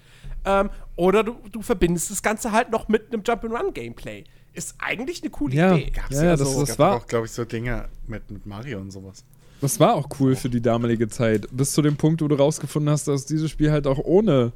[0.47, 4.25] Ähm, oder du, du verbindest das Ganze halt noch mit einem Jump-and-Run-Gameplay.
[4.59, 5.75] Ist eigentlich eine coole Ja.
[5.77, 5.91] Idee.
[5.95, 8.45] Gab's Ja, ja, so, das- das gab war- auch, glaube ich, so Dinge mit, mit
[8.45, 9.25] Mario und sowas.
[9.61, 11.47] Das war auch cool für die damalige Zeit.
[11.53, 14.53] Bis zu dem Punkt, wo du rausgefunden hast, dass es dieses Spiel halt auch ohne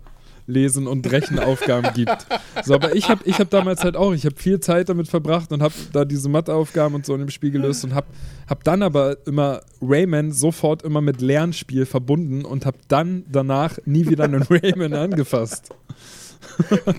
[0.48, 2.26] Lesen und Rechenaufgaben gibt.
[2.64, 5.52] So, aber ich habe ich hab damals halt auch, ich habe viel Zeit damit verbracht
[5.52, 8.08] und habe da diese Matheaufgaben und so in dem Spiel gelöst und habe
[8.48, 14.08] hab dann aber immer Rayman sofort immer mit Lernspiel verbunden und habe dann danach nie
[14.08, 15.68] wieder einen Rayman angefasst.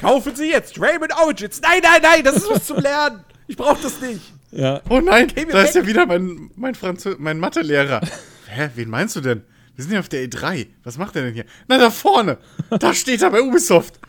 [0.00, 1.60] Kaufen Sie jetzt Raymond Origins.
[1.60, 3.24] Nein, nein, nein, das ist was zum Lernen.
[3.46, 4.20] Ich brauche das nicht.
[4.50, 5.82] Ja, Oh nein, da ist weg.
[5.82, 8.00] ja wieder mein, mein, Franzö mein Mathelehrer.
[8.46, 9.42] Hä, wen meinst du denn?
[9.74, 10.68] Wir sind ja auf der E3.
[10.84, 11.44] Was macht er denn hier?
[11.66, 12.38] Na, da vorne.
[12.78, 13.98] Da steht er bei Ubisoft.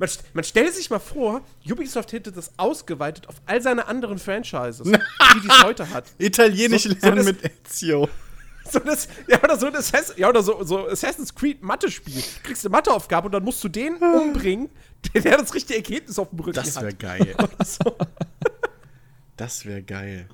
[0.00, 4.18] Man, st- man stellt sich mal vor, Ubisoft hätte das ausgeweitet auf all seine anderen
[4.20, 6.04] Franchises, wie die es heute hat.
[6.18, 8.08] Italienisch So- so lernen das- mit Ezio.
[8.72, 12.22] So das, ja, oder so ein Assass ja, oder so, so Assassin's Creed Mathe-Spiel.
[12.42, 14.68] Kriegst eine Matheaufgabe und dann musst du den umbringen,
[15.14, 16.98] der, der das richtige Ergebnis auf dem Rücken Das wäre hat.
[16.98, 17.34] geil.
[17.64, 17.96] So.
[19.36, 20.28] Das wäre geil.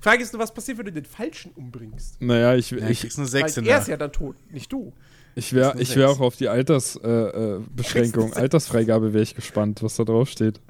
[0.00, 2.20] Frage ist nur, was passiert, wenn du den Falschen umbringst?
[2.20, 3.78] naja, ich, Ja, ich, ich kriegst eine Weil 6 in er der.
[3.80, 4.92] ist ja dann tot, nicht du.
[5.34, 9.96] ich wäre ich wär auch auf die Altersbeschränkung, äh, Beschränkung, Altersfreigabe wäre ich gespannt, was
[9.96, 10.60] da drauf steht.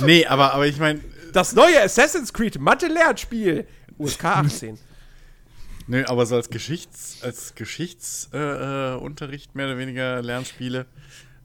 [0.00, 1.00] Nee, aber, aber ich meine,
[1.32, 3.66] Das neue Assassin's Creed Mathe-Lernspiel.
[3.98, 4.78] USK 18.
[5.86, 10.86] nö, aber so als Geschichts, als Geschichtsunterricht äh, Unterricht mehr oder weniger Lernspiele.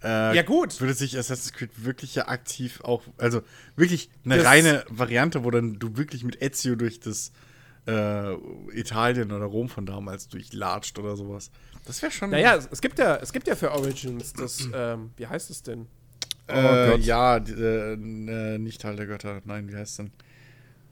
[0.04, 0.80] Äh, Ja, gut.
[0.80, 3.41] Würde sich Assassin's Creed wirklich ja aktiv auch, also
[3.76, 7.32] wirklich eine Das- reine Variante, wo dann du wirklich mit Ezio durch das
[7.88, 8.34] äh,
[8.73, 11.52] Italien oder Rom von damals durchlatscht oder sowas.
[11.86, 12.32] Das wäre schon.
[12.32, 15.63] Naja, es, es, gibt ja, es gibt ja für Origins das, ähm, wie heißt es
[15.63, 15.88] denn?
[16.47, 17.01] Äh, Oh Gott.
[17.01, 19.41] ja, die, äh, äh, nicht Teil der Götter.
[19.45, 20.12] Nein, wie heißt denn?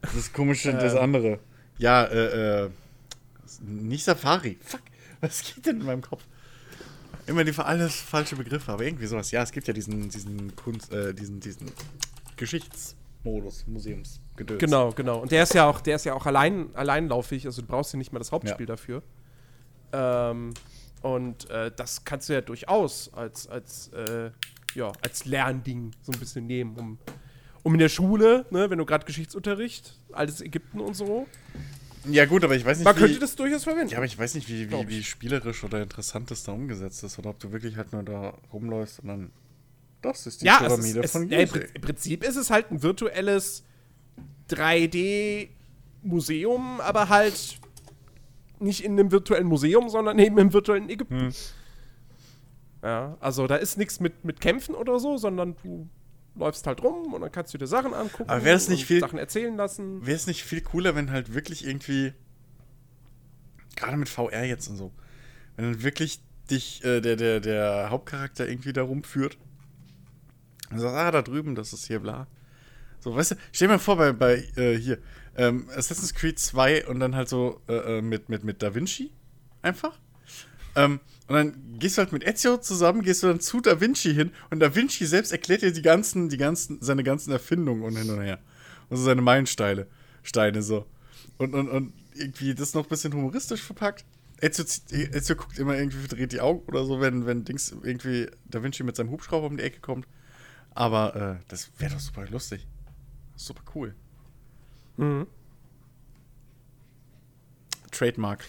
[0.02, 0.98] Das komische, das Ähm.
[1.00, 1.38] andere.
[1.78, 2.70] Ja, äh, äh,
[3.62, 4.58] nicht Safari.
[4.60, 4.80] Fuck,
[5.20, 6.22] was geht denn in meinem Kopf?
[7.26, 9.30] Immer die alles falsche Begriffe, aber irgendwie sowas.
[9.32, 11.72] Ja, es gibt ja diesen, diesen Kunst, äh, diesen, diesen
[12.36, 14.60] Geschichtsmodus, Museumsgedöns.
[14.60, 15.20] Genau, genau.
[15.22, 17.98] Und der ist ja auch, der ist ja auch allein, alleinlaufig, also du brauchst ja
[17.98, 19.02] nicht mal das Hauptspiel dafür.
[19.92, 20.54] Ähm,
[21.02, 24.30] und äh, das kannst du ja durchaus als, als, äh,
[24.76, 26.98] ja, als Lernding so ein bisschen nehmen, um,
[27.64, 31.26] um in der Schule, ne, wenn du gerade Geschichtsunterricht, altes Ägypten und so,
[32.08, 33.88] Ja, gut, aber ich weiß nicht, man wie, könnte das durchaus verwenden.
[33.90, 37.18] ja, aber ich weiß nicht, wie, wie, wie spielerisch oder interessant das da umgesetzt ist.
[37.18, 39.30] Oder ob du wirklich halt nur da rumläufst und dann.
[40.02, 41.58] Das ist die ja, es Pyramide ist, es, von ja, im, Gizeh.
[41.58, 43.64] Prin- im Prinzip ist es halt ein virtuelles
[44.50, 47.58] 3D-Museum, aber halt
[48.60, 51.20] nicht in einem virtuellen Museum, sondern eben im virtuellen Ägypten.
[51.20, 51.34] Hm.
[52.86, 55.88] Ja, also da ist nichts mit, mit Kämpfen oder so, sondern du
[56.36, 58.86] läufst halt rum und dann kannst du dir Sachen angucken Aber wäre das nicht und
[58.86, 60.06] viel- Sachen erzählen lassen.
[60.06, 62.12] Wäre es nicht viel cooler, wenn halt wirklich irgendwie,
[63.74, 64.92] gerade mit VR jetzt und so,
[65.56, 69.36] wenn dann wirklich dich äh, der, der, der Hauptcharakter irgendwie da rumführt
[70.70, 72.28] und sagt, ah, da drüben, das ist hier bla.
[73.00, 74.98] So, weißt du, stell dir mal vor, bei, bei äh, hier,
[75.36, 79.10] ähm, Assassin's Creed 2 und dann halt so äh, äh, mit, mit, mit Da Vinci
[79.62, 79.98] einfach.
[80.76, 84.14] Ähm, und dann gehst du halt mit Ezio zusammen, gehst du dann zu Da Vinci
[84.14, 87.96] hin und Da Vinci selbst erklärt dir die ganzen, die ganzen, seine ganzen Erfindungen und
[87.96, 88.38] hin und her.
[88.88, 89.86] Und so seine Meilensteine,
[90.22, 90.86] Steine so.
[91.38, 94.04] Und, und, und irgendwie das noch ein bisschen humoristisch verpackt.
[94.40, 98.62] Ezio, Ezio guckt immer irgendwie, verdreht die Augen oder so, wenn, wenn Dings irgendwie Da
[98.62, 100.06] Vinci mit seinem Hubschrauber um die Ecke kommt.
[100.74, 102.66] Aber äh, das wäre doch super lustig.
[103.34, 103.94] Super cool.
[104.96, 105.26] Mhm.
[107.90, 108.44] Trademark.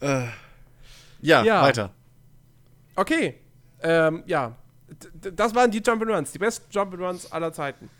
[0.00, 0.24] Äh,
[1.20, 1.62] ja, Ja.
[1.62, 1.92] weiter.
[2.96, 3.34] Okay,
[3.82, 4.56] ähm, ja,
[5.14, 7.90] D- das waren die Jump'n'Runs, die besten Jump'n'Runs aller Zeiten.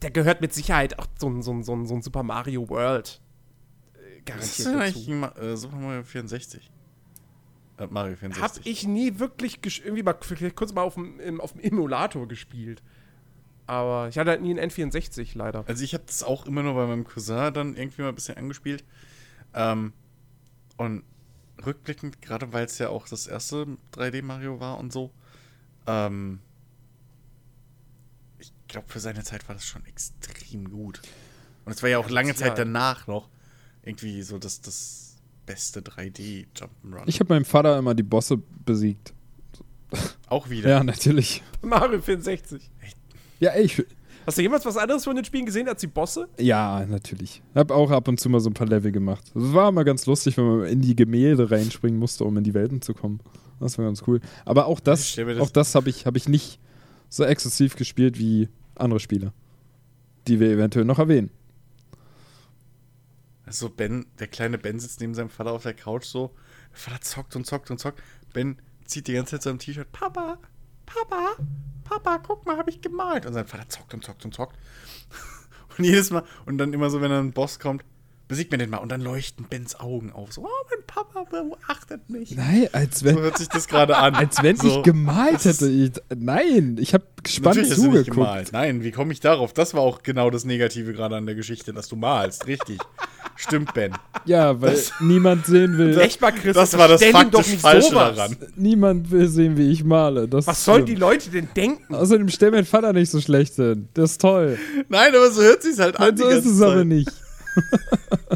[0.00, 2.68] Da gehört mit Sicherheit auch so ein, so ein, so ein, so ein Super Mario
[2.68, 3.20] World
[3.94, 5.40] äh, Das ist garantiert ja dazu.
[5.40, 6.70] äh, Super Mario 64.
[7.78, 8.42] Äh, Mario 64.
[8.42, 12.82] Hab ich nie wirklich irgendwie mal kurz mal auf dem, im, auf dem Emulator gespielt.
[13.66, 15.64] Aber ich hatte halt nie einen N64 leider.
[15.66, 18.36] Also ich habe das auch immer nur bei meinem Cousin dann irgendwie mal ein bisschen
[18.36, 18.84] angespielt.
[19.54, 19.92] Ähm,
[20.76, 21.02] und
[21.64, 25.10] rückblickend, gerade weil es ja auch das erste 3D-Mario war und so,
[25.86, 26.40] ähm,
[28.38, 31.00] ich glaube, für seine Zeit war das schon extrem gut.
[31.64, 32.34] Und es war ja auch lange Ja.
[32.34, 33.28] Zeit danach noch
[33.82, 37.04] irgendwie so das, das beste 3D-Jump'n'Run.
[37.06, 39.14] Ich habe meinem Vater immer die Bosse besiegt.
[40.28, 40.68] Auch wieder.
[40.70, 41.42] Ja, natürlich.
[41.62, 42.70] Mario 64.
[43.40, 43.84] Ja, ey, ich,
[44.26, 46.28] Hast du jemals was anderes von den Spielen gesehen als die Bosse?
[46.38, 47.42] Ja, natürlich.
[47.54, 49.22] Hab auch ab und zu mal so ein paar Level gemacht.
[49.34, 52.54] Es war immer ganz lustig, wenn man in die Gemälde reinspringen musste, um in die
[52.54, 53.20] Welten zu kommen.
[53.60, 54.20] Das war ganz cool.
[54.46, 56.58] Aber auch das, das- auch das habe ich, hab ich nicht
[57.10, 59.32] so exzessiv gespielt wie andere Spiele,
[60.26, 61.30] die wir eventuell noch erwähnen.
[63.46, 66.30] Also Ben, der kleine Ben sitzt neben seinem Vater auf der Couch so.
[66.72, 68.02] Der Vater zockt und zockt und zockt.
[68.32, 69.92] Ben zieht die ganze Zeit so am T-Shirt.
[69.92, 70.38] Papa,
[70.86, 71.36] Papa,
[71.84, 73.26] Papa, guck mal, habe ich gemalt.
[73.26, 74.56] Und sein Vater zockt und zockt und zockt.
[75.76, 77.84] Und jedes Mal, und dann immer so, wenn dann ein Boss kommt,
[78.28, 78.76] besiegt mir den mal.
[78.78, 80.32] Und dann leuchten Bens Augen auf.
[80.32, 82.36] So, oh, mein Papa beachtet mich.
[82.36, 84.14] Nein, als wenn, So hört sich das gerade an.
[84.14, 84.68] als wenn so.
[84.68, 85.68] ich gemalt hätte.
[85.68, 88.16] Ich, nein, ich habe gespannt Natürlich hast du nicht zugeguckt.
[88.16, 88.52] gemalt.
[88.52, 89.52] Nein, wie komme ich darauf?
[89.52, 92.46] Das war auch genau das Negative gerade an der Geschichte, dass du malst.
[92.46, 92.78] Richtig.
[93.36, 93.92] Stimmt, Ben.
[94.26, 95.98] Ja, weil niemand sehen will.
[95.98, 96.54] Echt mal, Chris.
[96.54, 98.16] Das war das faktisch Falsche sowas.
[98.16, 98.36] daran.
[98.56, 100.28] Niemand will sehen, wie ich male.
[100.28, 101.94] Das Was sollen die Leute denn denken?
[101.94, 103.88] Außerdem stell mein Vater nicht so schlecht hin.
[103.94, 104.58] Das ist toll.
[104.88, 106.06] Nein, aber so hört sich halt an.
[106.06, 106.68] Nein, die so ist es Zeit.
[106.70, 107.10] aber nicht.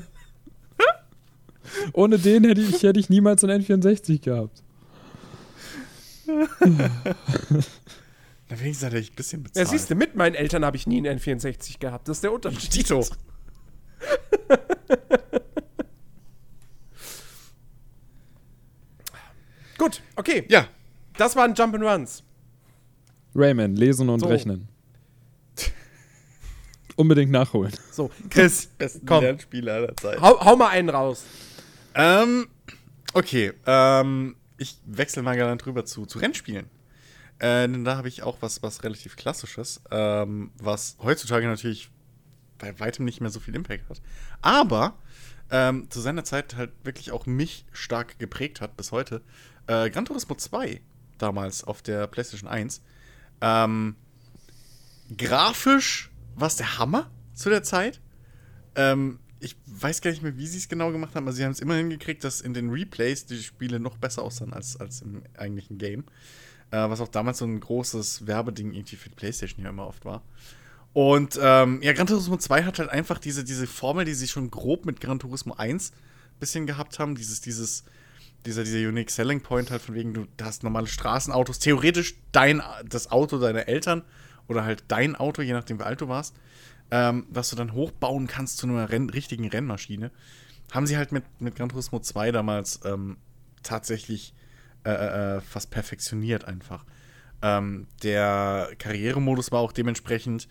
[1.93, 4.63] Ohne den hätte ich, hätte ich niemals ein N64 gehabt.
[8.51, 9.69] Na, wenigstens hat er ein bisschen Ja, bezahlt.
[9.69, 12.09] siehst du, mit meinen Eltern habe ich nie einen N64 gehabt.
[12.09, 12.71] Das ist der Unterschied.
[12.71, 13.05] Tito.
[19.79, 20.45] Gut, okay.
[20.49, 20.69] Ja,
[21.17, 22.23] Das waren Jump'n'Runs.
[23.35, 24.27] Rayman, lesen und So.
[24.27, 24.69] rechnen.
[26.97, 27.73] Unbedingt nachholen.
[27.93, 30.21] So, Chris, besten komm, Lernspieler aller Zeit.
[30.21, 31.25] hau, hau mal einen raus.
[31.95, 32.49] Ähm,
[33.15, 36.67] okay, ähm, ich wechsle mal gerne drüber zu, zu Rennspielen.
[37.39, 41.91] Äh, denn da habe ich auch was, was relativ Klassisches, ähm, was heutzutage natürlich
[42.59, 44.01] bei weitem nicht mehr so viel Impact hat.
[44.43, 44.99] Aber
[45.51, 49.23] ähm, zu seiner Zeit halt wirklich auch mich stark geprägt hat bis heute.
[49.67, 50.81] Äh, Gran Turismo 2
[51.19, 52.83] damals auf der PlayStation 1.
[53.41, 53.97] Ähm,
[55.17, 58.01] grafisch war es der Hammer zu der Zeit.
[58.75, 61.53] Ähm, ich weiß gar nicht mehr, wie sie es genau gemacht haben, aber sie haben
[61.53, 65.23] es immer hingekriegt, dass in den Replays die Spiele noch besser aussahen als, als im
[65.37, 66.05] eigentlichen Game.
[66.71, 70.05] Äh, was auch damals so ein großes Werbeding irgendwie für die PlayStation ja immer oft
[70.05, 70.23] war.
[70.93, 74.51] Und ähm, ja, Gran Turismo 2 hat halt einfach diese, diese Formel, die sie schon
[74.51, 75.95] grob mit Gran Turismo 1 ein
[76.41, 77.15] bisschen gehabt haben.
[77.15, 77.85] Dieses, dieses,
[78.47, 83.11] dieser, dieser Unique Selling Point halt von wegen, du hast normale Straßenautos, theoretisch dein, das
[83.11, 84.03] Auto deiner Eltern
[84.49, 86.35] oder halt dein Auto, je nachdem wie alt du warst,
[86.91, 90.11] ähm, was du dann hochbauen kannst zu einer Renn richtigen Rennmaschine.
[90.73, 93.19] Haben sie halt mit, mit Gran Turismo 2 damals ähm,
[93.63, 94.35] tatsächlich
[94.85, 96.85] äh, äh, fast perfektioniert einfach.
[97.43, 100.49] Ähm, der Karrieremodus war auch dementsprechend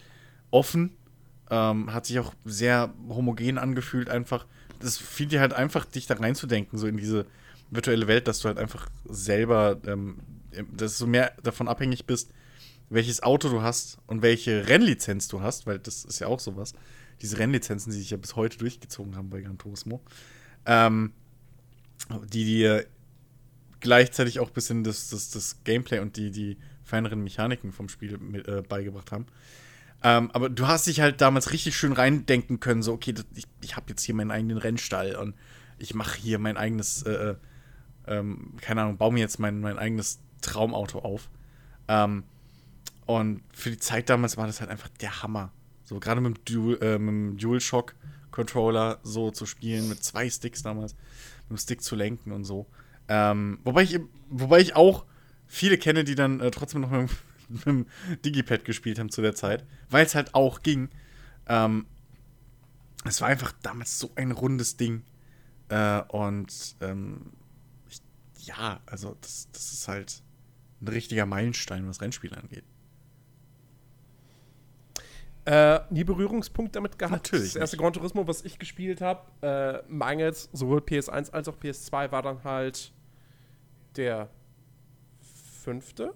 [0.51, 0.91] offen,
[1.49, 4.45] ähm, hat sich auch sehr homogen angefühlt einfach.
[4.79, 7.25] Das fiel dir halt einfach, dich da reinzudenken, so in diese
[7.71, 10.17] virtuelle Welt, dass du halt einfach selber, ähm,
[10.71, 12.31] dass du mehr davon abhängig bist,
[12.89, 16.73] welches Auto du hast und welche Rennlizenz du hast, weil das ist ja auch sowas.
[17.21, 20.01] Diese Rennlizenzen, die sich ja bis heute durchgezogen haben bei Gran Turismo,
[20.65, 21.11] ähm,
[22.31, 22.85] die dir
[23.79, 28.17] gleichzeitig auch ein bisschen das, das, das Gameplay und die, die feineren Mechaniken vom Spiel
[28.17, 29.25] mit, äh, beigebracht haben.
[30.03, 33.45] Ähm, aber du hast dich halt damals richtig schön reindenken können, so, okay, das, ich,
[33.61, 35.35] ich habe jetzt hier meinen eigenen Rennstall und
[35.79, 37.35] ich mache hier mein eigenes, äh,
[38.07, 41.29] ähm, keine Ahnung, baue mir jetzt mein, mein eigenes Traumauto auf.
[41.87, 42.23] Ähm,
[43.05, 45.51] und für die Zeit damals war das halt einfach der Hammer.
[45.83, 50.61] So, gerade mit dem, Dual, äh, mit dem DualShock-Controller so zu spielen, mit zwei Sticks
[50.61, 50.95] damals,
[51.43, 52.67] mit dem Stick zu lenken und so.
[53.07, 55.05] Ähm, wobei, ich, wobei ich auch
[55.47, 57.09] viele kenne, die dann äh, trotzdem noch mit,
[57.65, 57.85] mit dem
[58.25, 60.89] Digipad gespielt haben zu der Zeit, weil es halt auch ging.
[61.47, 61.85] Ähm,
[63.05, 65.03] es war einfach damals so ein rundes Ding.
[65.69, 67.33] Äh, und ähm,
[67.89, 68.01] ich,
[68.47, 70.21] ja, also das, das ist halt
[70.81, 72.63] ein richtiger Meilenstein, was Rennspiele angeht.
[75.45, 77.13] Äh, nie Berührungspunkt damit gehabt.
[77.13, 77.81] Natürlich Das erste nicht.
[77.81, 82.43] Gran Turismo, was ich gespielt habe, äh, mangels sowohl PS1 als auch PS2, war dann
[82.43, 82.91] halt
[83.95, 84.29] der
[85.63, 86.13] fünfte.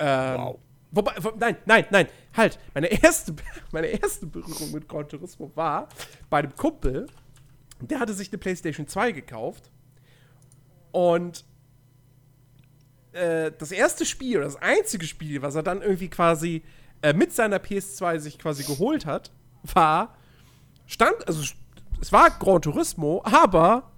[0.00, 0.58] Ähm, Wow.
[0.92, 2.58] Wobei, wo, nein, nein, nein, halt.
[2.74, 3.34] Meine erste,
[3.72, 5.88] meine erste Berührung mit Gran Turismo war
[6.28, 7.06] bei einem Kumpel,
[7.80, 9.70] der hatte sich eine PlayStation 2 gekauft
[10.90, 11.44] und
[13.12, 16.62] äh, das erste Spiel, oder das einzige Spiel, was er dann irgendwie quasi
[17.02, 19.30] äh, mit seiner PS2 sich quasi geholt hat,
[19.62, 20.16] war,
[20.86, 21.42] stand, also
[22.00, 23.89] es war Gran Turismo, aber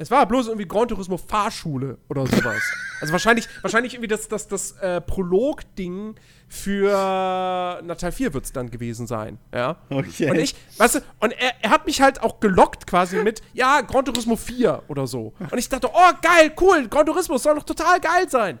[0.00, 2.62] es war bloß irgendwie Gran Turismo Fahrschule oder sowas.
[3.02, 6.14] also wahrscheinlich, wahrscheinlich irgendwie das, das, das äh, Prolog-Ding
[6.48, 9.76] für Natal 4 wird es dann gewesen sein, ja.
[9.90, 10.30] Okay.
[10.30, 13.82] Und ich, weißt du, und er, er hat mich halt auch gelockt quasi mit, ja,
[13.82, 15.34] Gran Turismo 4 oder so.
[15.38, 18.58] Und ich dachte, oh, geil, cool, Gran Turismo soll doch total geil sein.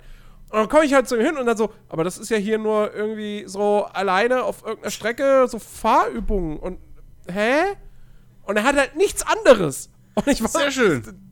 [0.50, 2.58] Und dann komme ich halt so hin und dann so, aber das ist ja hier
[2.58, 6.78] nur irgendwie so alleine auf irgendeiner Strecke, so Fahrübungen und
[7.32, 7.62] hä?
[8.42, 9.88] Und er hat halt nichts anderes.
[10.16, 11.02] Und ich war, Sehr schön.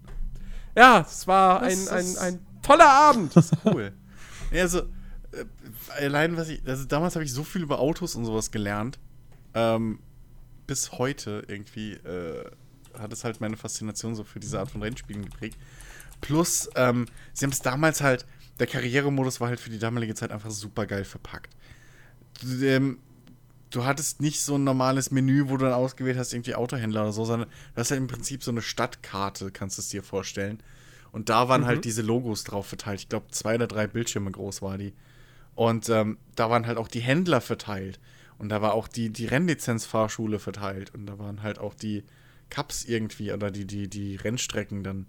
[0.79, 3.33] Ja, es war Das ein, ein, ist- ein toller Abend.
[3.65, 3.93] Cool.
[4.53, 4.81] ja, also,
[5.33, 5.45] äh,
[5.99, 8.99] allein was ich, also damals habe ich so viel über Autos und sowas gelernt.
[9.55, 9.99] Ähm,
[10.67, 12.45] bis heute irgendwie äh,
[12.99, 15.59] hat es halt meine Faszination so für diese Art von Rennspielen geprägt.
[16.21, 18.27] Plus, ähm, sie haben es damals halt,
[18.59, 21.55] der Karrieremodus war halt für die damalige Zeit einfach super geil verpackt.
[22.63, 22.99] Ähm,
[23.71, 27.13] du hattest nicht so ein normales Menü, wo du dann ausgewählt hast, irgendwie Autohändler oder
[27.13, 30.63] so, sondern du hast halt im Prinzip so eine Stadtkarte, kannst du es dir vorstellen.
[31.11, 33.01] Und da waren halt diese Logos drauf verteilt.
[33.01, 34.93] Ich glaube, zwei oder drei Bildschirme groß war die.
[35.55, 37.99] Und ähm, da waren halt auch die Händler verteilt.
[38.39, 40.95] Und da war auch die, die Rennlizenzfahrschule verteilt.
[40.95, 42.05] Und da waren halt auch die
[42.51, 45.07] Cups irgendwie oder die, die, die Rennstrecken dann.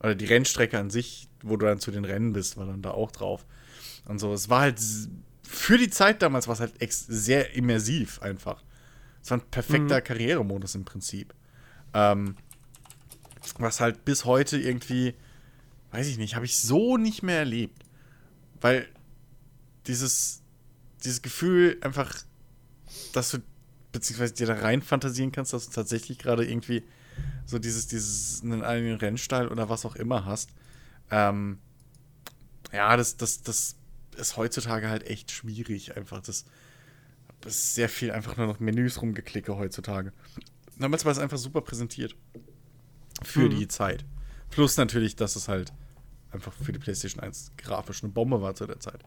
[0.00, 2.92] Oder die Rennstrecke an sich, wo du dann zu den Rennen bist, war dann da
[2.92, 3.44] auch drauf.
[4.04, 4.32] Und so.
[4.32, 4.78] Es war halt
[5.48, 8.62] für die Zeit damals war es halt ex sehr immersiv einfach.
[9.22, 11.34] Es war ein perfekter Karrieremodus im Prinzip.
[11.94, 12.36] Ähm,
[13.58, 15.14] was halt bis heute irgendwie,
[15.90, 17.82] weiß ich nicht, habe ich so nicht mehr erlebt.
[18.60, 18.86] Weil
[19.86, 20.42] dieses,
[21.02, 22.14] dieses Gefühl einfach,
[23.14, 23.38] dass du
[23.90, 26.84] beziehungsweise dir da rein fantasieren kannst, dass du tatsächlich gerade irgendwie
[27.46, 30.50] so dieses, dieses einen eigenen Rennstall oder was auch immer hast.
[31.10, 31.58] Ähm,
[32.70, 33.76] ja, das, das, das
[34.18, 36.20] ist heutzutage halt echt schwierig, einfach.
[36.20, 36.44] Das,
[37.40, 40.12] das ist sehr viel einfach nur noch Menüs rumgeklicke heutzutage.
[40.78, 42.14] Damals war es einfach super präsentiert.
[43.22, 43.50] Für Mhm.
[43.50, 44.04] die Zeit.
[44.50, 45.72] Plus natürlich, dass es halt
[46.30, 49.02] einfach für die PlayStation 1 grafisch eine Bombe war zu der Zeit.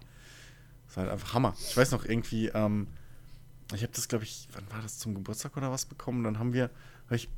[0.87, 1.55] Das war halt einfach Hammer.
[1.69, 2.87] Ich weiß noch irgendwie, ähm,
[3.73, 6.23] ich habe das, glaube ich, wann war das zum Geburtstag oder was bekommen?
[6.25, 6.69] Dann haben wir,
[7.05, 7.29] habe ich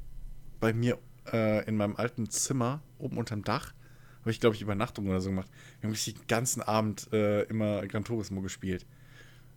[0.60, 0.98] bei mir
[1.32, 3.72] äh, in meinem alten Zimmer oben unterm Dach,
[4.24, 5.50] habe ich, glaube ich, Übernachtung oder so gemacht.
[5.80, 8.86] Wir haben wirklich den ganzen Abend äh, immer Gran Turismo gespielt.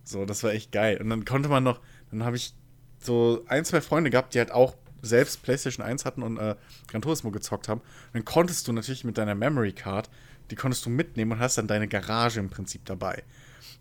[0.05, 1.01] So, das war echt geil.
[1.01, 2.55] Und dann konnte man noch, dann habe ich
[2.99, 6.57] so ein, zwei Freunde gehabt, die halt auch selbst PlayStation 1 hatten und äh,
[6.89, 7.81] Gran Turismo gezockt haben.
[7.81, 10.11] Und dann konntest du natürlich mit deiner Memory Card,
[10.51, 13.23] die konntest du mitnehmen und hast dann deine Garage im Prinzip dabei.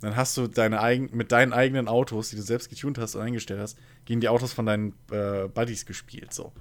[0.01, 3.21] Dann hast du deine eigen, mit deinen eigenen Autos, die du selbst getuned hast und
[3.21, 6.33] eingestellt hast, gegen die Autos von deinen äh, Buddies gespielt.
[6.33, 6.51] So.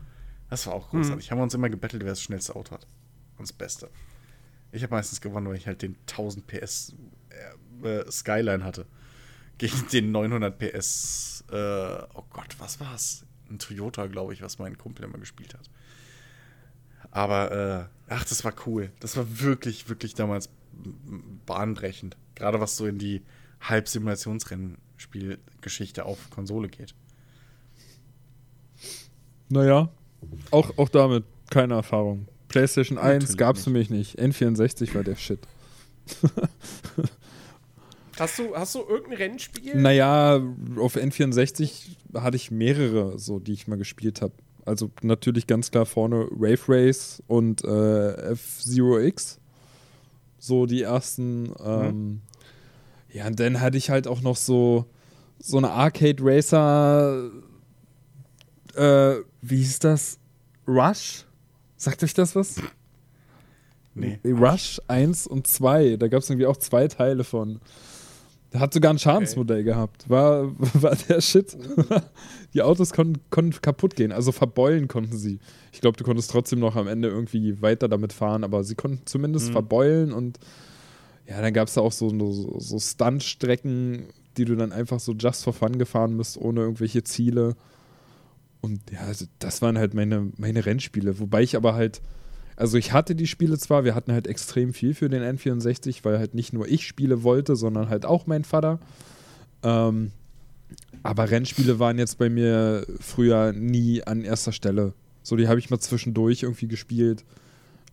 [0.51, 1.31] Das war auch großartig.
[1.31, 2.87] Haben wir uns immer gebettelt, wer das schnellste Auto hat.
[3.37, 3.91] Und das Beste.
[4.75, 6.95] Ich habe meistens gewonnen, weil ich halt den 1000 PS
[7.83, 8.87] äh, äh, Skyline hatte.
[9.59, 13.25] Gegen den 900 PS, äh, oh Gott, was war's?
[13.49, 15.71] Ein Toyota, glaube ich, was mein Kumpel immer gespielt hat.
[17.11, 18.91] Aber, äh, ach, das war cool.
[18.99, 20.49] Das war wirklich, wirklich damals
[21.47, 22.17] bahnbrechend.
[22.35, 23.23] Gerade was so in die
[23.61, 26.97] Halbsimulationsrennspielgeschichte auf Konsole geht.
[29.49, 29.89] Naja,
[30.51, 32.27] auch, auch damit keine Erfahrung.
[32.55, 34.19] PlayStation 1 Natürlich gab es für mich nicht.
[34.19, 35.41] N64 war der Shit.
[38.17, 39.75] Hast du, hast du irgendein Rennspiel?
[39.75, 40.41] Naja,
[40.77, 44.35] auf N64 hatte ich mehrere, so die ich mal gespielt habe.
[44.65, 49.41] Also natürlich ganz klar vorne Wave Race und äh, F-Zero X.
[50.39, 51.53] So die ersten.
[51.59, 52.21] Ähm,
[53.13, 54.85] Ja, und dann hatte ich halt auch noch so,
[55.41, 57.33] so eine Arcade Racer.
[58.77, 60.21] Äh, wie hieß das?
[60.69, 61.24] Rush?
[61.85, 62.57] Sagt euch das was?
[63.95, 64.19] Nee.
[64.25, 65.99] Rush 1 und 2.
[65.99, 67.61] Da gab es irgendwie auch zwei Teile von.
[68.55, 70.09] Der hat sogar ein Schadensmodell gehabt.
[70.09, 71.55] War, war der Shit.
[72.55, 75.41] Die Autos konnten, konnten kaputt gehen, also verbeulen konnten sie.
[75.73, 79.03] Ich glaube, du konntest trotzdem noch am Ende irgendwie weiter damit fahren, aber sie konnten
[79.05, 80.39] zumindest verbeulen und
[81.27, 84.05] ja, dann gab es da auch so, so, so Stuntstrecken,
[84.39, 87.57] die du dann einfach so just for fun gefahren bist, ohne irgendwelche Ziele.
[88.65, 91.19] Und ja, also das waren halt meine, meine Rennspiele.
[91.19, 92.01] Wobei ich aber halt,
[92.57, 96.19] also ich hatte die Spiele zwar, wir hatten halt extrem viel für den N64, weil
[96.19, 98.81] halt nicht nur ich Spiele wollte, sondern halt auch mein Vater.
[99.63, 100.13] Ähm,
[101.03, 104.95] aber Rennspiele waren jetzt bei mir früher nie an erster Stelle.
[105.23, 107.23] So, die habe ich mal zwischendurch irgendwie gespielt.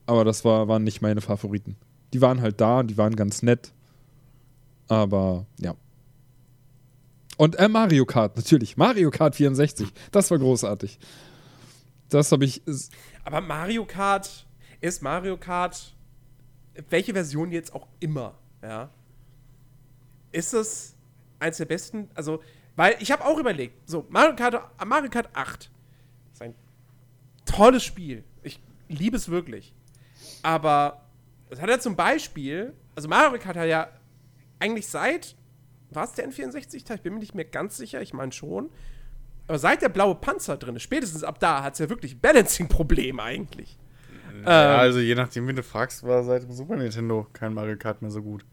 [0.05, 1.75] Aber das war, waren nicht meine Favoriten.
[2.13, 3.73] Die waren halt da, die waren ganz nett.
[4.87, 5.75] Aber ja.
[7.41, 8.77] Und äh, Mario Kart, natürlich.
[8.77, 9.91] Mario Kart 64.
[10.11, 10.99] Das war großartig.
[12.07, 12.61] Das habe ich.
[13.23, 14.45] Aber Mario Kart
[14.79, 15.95] ist Mario Kart,
[16.91, 18.91] welche Version jetzt auch immer, ja,
[20.31, 20.95] ist es
[21.39, 22.43] eins der besten, also,
[22.75, 25.71] weil ich habe auch überlegt, so, Mario Kart, Mario Kart 8
[26.33, 26.53] ist ein
[27.45, 28.23] tolles Spiel.
[28.43, 29.73] Ich liebe es wirklich.
[30.43, 31.07] Aber
[31.49, 33.89] es hat ja zum Beispiel, also Mario Kart hat ja
[34.59, 35.35] eigentlich seit,
[35.91, 36.97] war es der N64-Teil?
[36.97, 38.69] Ich bin mir nicht mehr ganz sicher, ich meine schon.
[39.47, 43.19] Aber seit der blaue Panzer drin ist, spätestens ab da hat es ja wirklich Balancing-Problem
[43.19, 43.77] eigentlich.
[44.45, 47.77] Ja, Ähm, also je nachdem, wie du fragst, war seit dem Super Nintendo kein Mario
[47.77, 48.45] Kart mehr so gut.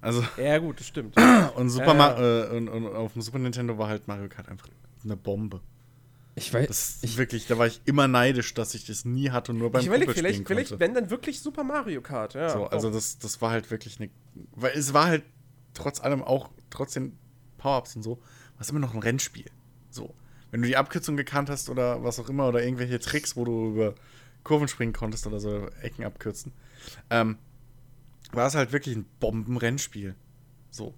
[0.00, 1.14] Also, Ja, gut, das stimmt.
[1.56, 4.68] und, Super Ja, äh, und, und auf dem Super Nintendo war halt Mario Kart einfach
[5.04, 5.60] eine Bombe.
[6.34, 9.52] Ich weiß, Das ich, wirklich, da war ich immer neidisch, dass ich das nie hatte
[9.52, 10.84] und nur beim ich Kumpel vielleicht, spielen vielleicht, konnte.
[10.84, 12.48] wenn dann wirklich Super Mario Kart, ja.
[12.48, 14.10] so, also das, das war halt wirklich eine.
[14.52, 15.24] Weil es war halt
[15.78, 17.16] trotz allem auch, trotz den
[17.58, 19.50] Power-Ups und so, war es immer noch ein Rennspiel.
[19.90, 20.14] So.
[20.50, 23.68] Wenn du die Abkürzung gekannt hast oder was auch immer oder irgendwelche Tricks, wo du
[23.70, 23.94] über
[24.44, 26.52] Kurven springen konntest oder so Ecken abkürzen,
[27.10, 27.36] ähm,
[28.32, 30.14] war es halt wirklich ein Bombenrennspiel.
[30.70, 30.94] So.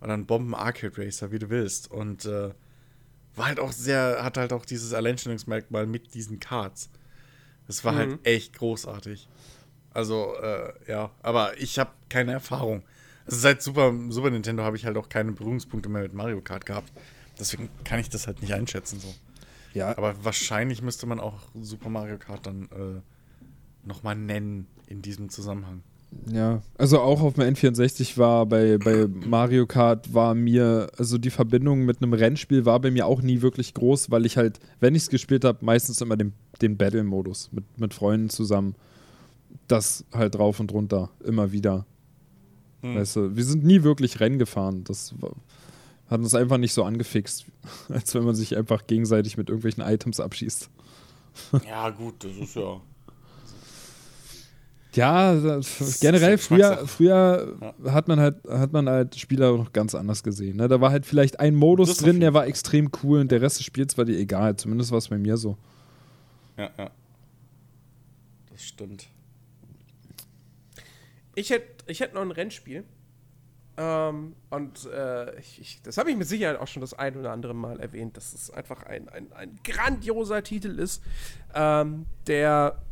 [0.00, 1.90] Oder ein Bomben-Arcade-Racer, wie du willst.
[1.90, 2.50] Und äh,
[3.34, 6.90] war halt auch sehr, hat halt auch dieses Alleinstellungsmerkmal mit diesen Cards.
[7.66, 7.96] Das war Mhm.
[7.98, 9.28] halt echt großartig.
[9.92, 12.82] Also, äh, ja, aber ich habe keine Erfahrung.
[13.28, 16.64] Also seit Super, Super Nintendo habe ich halt auch keine Berührungspunkte mehr mit Mario Kart
[16.64, 16.90] gehabt.
[17.38, 19.14] Deswegen kann ich das halt nicht einschätzen so.
[19.74, 25.28] ja, Aber wahrscheinlich müsste man auch Super Mario Kart dann äh, nochmal nennen in diesem
[25.28, 25.82] Zusammenhang.
[26.32, 31.28] Ja, also auch auf dem N64 war bei, bei Mario Kart war mir, also die
[31.28, 34.94] Verbindung mit einem Rennspiel war bei mir auch nie wirklich groß, weil ich halt, wenn
[34.94, 38.74] ich es gespielt habe, meistens immer den, den Battle-Modus mit, mit Freunden zusammen.
[39.66, 41.84] Das halt drauf und runter, immer wieder.
[42.82, 42.94] Hm.
[42.96, 44.84] Weißt du, wir sind nie wirklich Rennen gefahren.
[44.84, 45.32] Das war,
[46.08, 47.46] hat uns einfach nicht so angefixt,
[47.88, 50.70] als wenn man sich einfach gegenseitig mit irgendwelchen Items abschießt.
[51.68, 52.80] Ja, gut, das ist ja.
[54.94, 59.94] Ja, das, generell ja früher, früher hat man halt hat man halt Spieler noch ganz
[59.94, 60.56] anders gesehen.
[60.56, 60.66] Ne?
[60.66, 63.66] Da war halt vielleicht ein Modus drin, der war extrem cool und der Rest des
[63.66, 64.56] Spiels war dir egal.
[64.56, 65.56] Zumindest war es bei mir so.
[66.56, 66.90] Ja, ja.
[68.50, 69.08] Das stimmt.
[71.36, 72.84] Ich hätte ich hätt noch ein Rennspiel.
[73.76, 77.30] Ähm, und äh, ich, ich, das habe ich mit Sicherheit auch schon das ein oder
[77.30, 81.02] andere Mal erwähnt, dass es einfach ein, ein, ein grandioser Titel ist,
[81.54, 82.82] ähm, der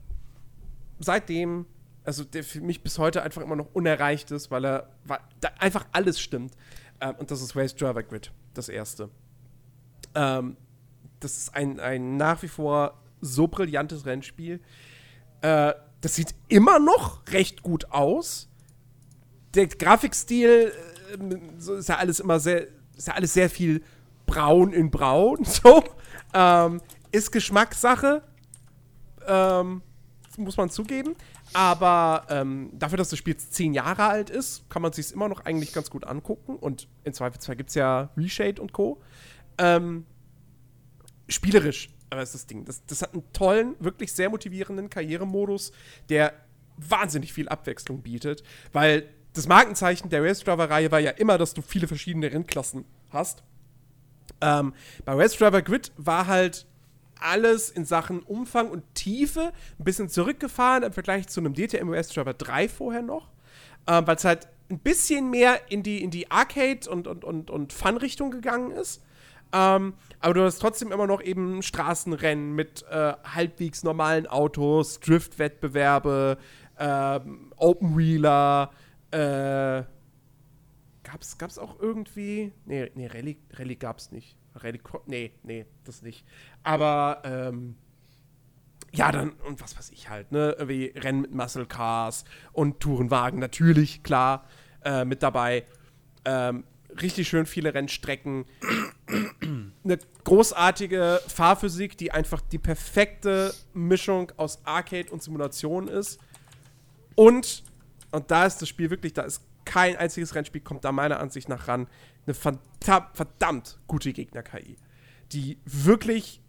[1.01, 1.66] seitdem,
[2.05, 5.18] also der für mich bis heute einfach immer noch unerreicht ist, weil er weil
[5.59, 6.53] einfach alles stimmt.
[7.01, 9.11] Ähm, und das ist Race Driver Grid, das erste.
[10.14, 10.57] Ähm,
[11.18, 14.61] das ist ein, ein nach wie vor so brillantes Rennspiel.
[15.40, 18.49] Äh, das sieht immer noch recht gut aus.
[19.57, 20.72] Der Grafikstil
[21.12, 23.82] äh, so ist ja alles immer sehr, ist ja alles sehr viel
[24.26, 25.44] braun in braun.
[25.44, 25.82] So
[26.34, 26.80] ähm,
[27.12, 28.22] ist Geschmackssache,
[29.26, 29.82] ähm,
[30.36, 31.14] muss man zugeben.
[31.52, 35.28] Aber ähm, dafür, dass das Spiel jetzt zehn Jahre alt ist, kann man sich immer
[35.28, 36.57] noch eigentlich ganz gut angucken.
[36.57, 39.00] Und im Zweifelsfall gibt es ja Reshade und Co.
[39.59, 40.04] Ähm,
[41.28, 42.64] spielerisch, aber ist das Ding.
[42.64, 45.72] Das, das hat einen tollen, wirklich sehr motivierenden Karrieremodus,
[46.09, 46.34] der
[46.76, 48.42] wahnsinnig viel Abwechslung bietet,
[48.72, 53.43] weil das Markenzeichen der Race Driver-Reihe war ja immer, dass du viele verschiedene Rennklassen hast.
[54.41, 54.74] Ähm,
[55.05, 56.66] bei Race Driver Grid war halt
[57.20, 62.09] alles in Sachen Umfang und Tiefe ein bisschen zurückgefahren im Vergleich zu einem DTM Race
[62.09, 63.30] Driver 3 vorher noch,
[63.87, 67.51] ähm, weil es halt ein bisschen mehr in die, in die Arcade- und, und, und,
[67.51, 69.03] und Fun-Richtung gegangen ist.
[69.53, 76.39] Ähm, aber du hast trotzdem immer noch eben Straßenrennen mit äh, halbwegs normalen Autos, Drift-Wettbewerbe,
[76.78, 78.70] ähm, Open Wheeler,
[79.17, 79.85] äh,
[81.03, 82.53] gab's, gab's auch irgendwie.
[82.64, 84.37] Nee, nee, Rallye, Rallye gab's nicht.
[84.55, 86.27] Rallye Nee, nee, das nicht.
[86.62, 87.77] Aber, ähm,
[88.93, 90.57] ja, dann, und was weiß ich halt, ne?
[90.67, 94.47] Wie Rennen mit Muscle Cars und Tourenwagen, natürlich, klar,
[94.85, 95.64] äh, mit dabei.
[96.25, 96.64] Ähm,
[97.01, 98.47] richtig schön viele Rennstrecken.
[99.85, 106.19] Eine großartige Fahrphysik, die einfach die perfekte Mischung aus Arcade und Simulation ist.
[107.14, 107.64] Und,
[108.12, 111.48] und da ist das Spiel wirklich, da ist kein einziges Rennspiel, kommt da meiner Ansicht
[111.48, 111.88] nach ran,
[112.26, 114.76] eine verdammt, gute Gegner-KI.
[115.32, 116.40] Die wirklich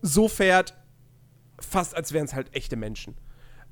[0.00, 0.74] so fährt,
[1.60, 3.14] fast als wären es halt echte Menschen.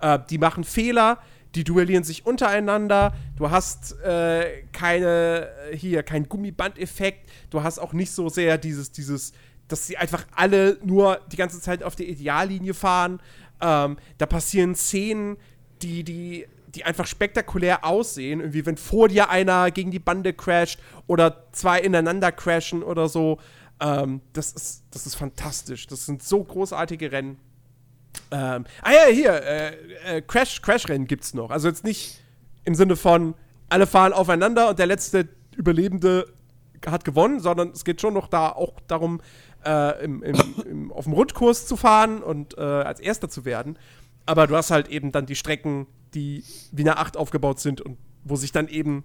[0.01, 1.19] Äh, die machen Fehler,
[1.55, 3.13] die duellieren sich untereinander.
[3.37, 7.29] Du hast äh, keine, äh, hier, keinen Gummibandeffekt.
[7.51, 9.33] Du hast auch nicht so sehr dieses, dieses,
[9.67, 13.21] dass sie einfach alle nur die ganze Zeit auf der Ideallinie fahren.
[13.61, 15.37] Ähm, da passieren Szenen,
[15.83, 18.41] die, die, die einfach spektakulär aussehen.
[18.41, 23.39] Irgendwie, wenn vor dir einer gegen die Bande crasht oder zwei ineinander crashen oder so.
[23.81, 25.87] Ähm, das, ist, das ist fantastisch.
[25.87, 27.39] Das sind so großartige Rennen.
[28.31, 31.51] Ähm, ah ja, hier, äh, äh, Crash, Crash-Rennen gibt's noch.
[31.51, 32.21] Also jetzt nicht
[32.65, 33.35] im Sinne von,
[33.69, 36.27] alle fahren aufeinander und der letzte Überlebende
[36.87, 39.21] hat gewonnen, sondern es geht schon noch da auch darum,
[39.65, 43.79] äh, im, im, im, auf dem Rundkurs zu fahren und äh, als Erster zu werden.
[44.27, 47.99] Aber du hast halt eben dann die Strecken, die wie eine Acht aufgebaut sind und
[48.25, 49.05] wo sich dann eben,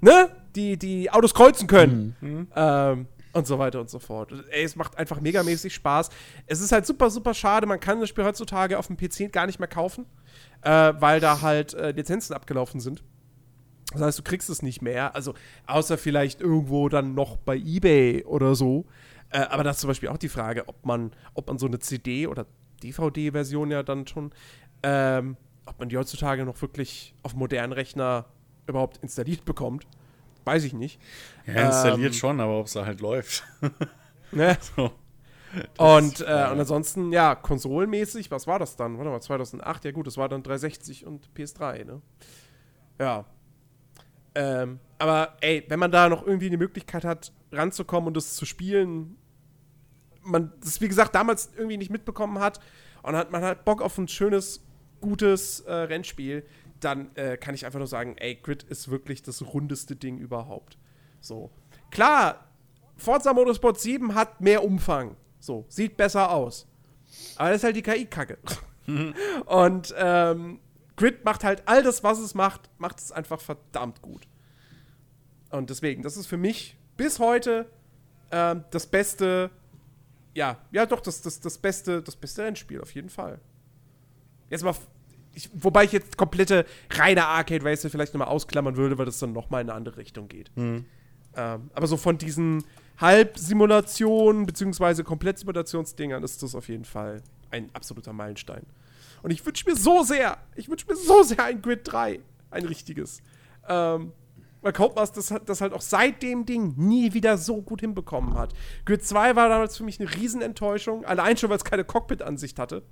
[0.00, 2.16] ne, die, die Autos kreuzen können.
[2.54, 4.32] Ähm, und so weiter und so fort.
[4.50, 6.08] Ey, es macht einfach megamäßig Spaß.
[6.46, 7.66] Es ist halt super, super schade.
[7.66, 10.06] Man kann das Spiel heutzutage auf dem PC gar nicht mehr kaufen,
[10.62, 13.02] äh, weil da halt äh, Lizenzen abgelaufen sind.
[13.92, 15.14] Das heißt, du kriegst es nicht mehr.
[15.14, 15.34] Also,
[15.66, 18.86] außer vielleicht irgendwo dann noch bei Ebay oder so.
[19.30, 21.80] Äh, aber das ist zum Beispiel auch die Frage, ob man, ob man so eine
[21.80, 22.46] CD oder
[22.84, 24.32] DVD-Version ja dann schon,
[24.82, 28.26] ähm, ob man die heutzutage noch wirklich auf modernen Rechner
[28.66, 29.86] überhaupt installiert bekommt.
[30.44, 31.00] Weiß ich nicht.
[31.46, 33.44] Ja, installiert Ähm, schon, aber ob es da halt läuft.
[34.32, 34.58] Ne?
[34.76, 34.90] so.
[35.78, 38.98] Und, äh, und ansonsten, ja, konsolenmäßig, was war das dann?
[38.98, 42.02] Warte mal, 2008, ja gut, das war dann 360 und PS3, ne?
[42.98, 43.24] Ja.
[44.34, 48.44] Ähm, aber ey, wenn man da noch irgendwie eine Möglichkeit hat, ranzukommen und das zu
[48.44, 49.16] spielen,
[50.24, 52.60] man das, wie gesagt, damals irgendwie nicht mitbekommen hat
[53.02, 54.62] und hat, man hat Bock auf ein schönes,
[55.00, 56.44] gutes äh, Rennspiel,
[56.80, 60.78] dann äh, kann ich einfach nur sagen, ey, Grid ist wirklich das rundeste Ding überhaupt.
[61.20, 61.50] So.
[61.90, 62.46] Klar,
[62.96, 65.16] Forza Motorsport 7 hat mehr Umfang.
[65.40, 66.66] So, sieht besser aus.
[67.36, 68.38] Aber das ist halt die KI-Kacke.
[69.46, 70.60] Und ähm,
[70.96, 74.26] Grid macht halt all das, was es macht, macht es einfach verdammt gut.
[75.50, 77.66] Und deswegen, das ist für mich bis heute
[78.30, 79.50] ähm, das beste,
[80.34, 83.40] ja, ja doch, das, das, das beste, das beste Rennspiel, auf jeden Fall.
[84.50, 84.74] Jetzt mal,
[85.32, 89.32] ich, wobei ich jetzt komplette reine Arcade Racer vielleicht nochmal ausklammern würde, weil das dann
[89.32, 90.50] nochmal in eine andere Richtung geht.
[91.36, 92.64] Ähm, aber so von diesen
[92.98, 98.64] Halbsimulationen beziehungsweise Komplettsimulationsdingern ist das auf jeden Fall ein absoluter Meilenstein.
[99.22, 102.20] Und ich wünsche mir so sehr, ich wünsche mir so sehr ein Grid 3,
[102.50, 103.20] ein richtiges.
[103.68, 104.12] Ähm,
[104.64, 108.34] weil Codemasters das, hat- das halt auch seit dem Ding nie wieder so gut hinbekommen
[108.34, 108.54] hat.
[108.86, 112.82] Grid 2 war damals für mich eine Riesenenttäuschung, allein schon, weil es keine Cockpit-Ansicht hatte.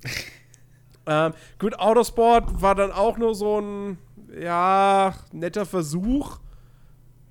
[1.07, 3.97] ähm, Grid Autosport war dann auch nur so ein,
[4.39, 6.37] ja, netter Versuch,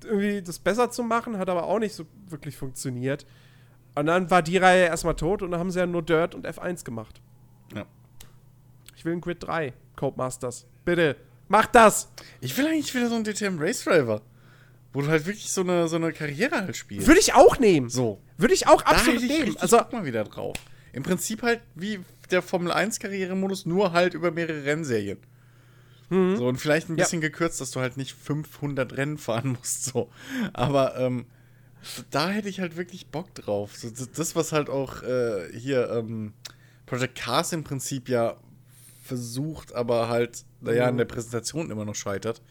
[0.03, 3.25] irgendwie das besser zu machen, hat aber auch nicht so wirklich funktioniert.
[3.95, 6.45] Und dann war die Reihe erstmal tot und dann haben sie ja nur Dirt und
[6.45, 7.21] F1 gemacht.
[7.73, 7.85] Ja.
[8.97, 10.65] Ich will ein Grid 3, Codemasters.
[10.83, 11.15] Bitte,
[11.47, 12.11] mach das!
[12.41, 14.21] Ich will eigentlich wieder so einen DTM Race Driver.
[14.93, 17.07] Wo du halt wirklich so eine, so eine Karriere halt spielst.
[17.07, 17.89] Würde ich auch nehmen.
[17.89, 18.21] so.
[18.37, 19.57] Würde ich auch Da absolut ich nehmen.
[19.57, 20.55] Also, Bock mal wieder drauf.
[20.93, 21.99] Im Prinzip halt wie
[22.31, 25.17] der Formel 1 Karrieremodus, nur halt über mehrere Rennserien.
[26.09, 26.99] So, und vielleicht ein Mhm.
[26.99, 27.05] Ja.
[27.05, 30.11] bisschen gekürzt, dass du halt nicht 500 Rennen fahren musst, so.
[30.53, 31.25] Aber, ähm,
[32.11, 33.75] da hätte ich halt wirklich Bock drauf.
[33.75, 36.33] So, das, das, was halt auch äh, hier ähm,
[36.85, 38.37] Project Cars im Prinzip ja
[39.03, 40.89] versucht, aber halt, naja, Mhm.
[40.91, 42.41] in der Präsentation immer noch scheitert.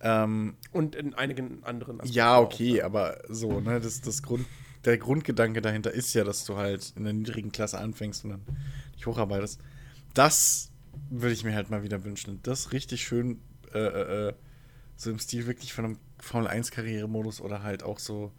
[0.00, 2.84] Ähm, und in einigen anderen Aspekten ja, auch, okay, ne?
[2.84, 4.46] aber so, ne, das, das Grund,
[4.84, 8.42] der Grundgedanke dahinter ist ja, dass du halt in der niedrigen Klasse anfängst und dann
[8.96, 9.60] dich hocharbeitest.
[10.12, 10.70] Das
[11.10, 12.40] würde ich mir halt mal wieder wünschen.
[12.42, 13.40] Das richtig schön,
[13.72, 14.34] äh, äh, äh,
[14.96, 18.32] so im Stil wirklich von einem Formel 1 Karrieremodus oder halt auch so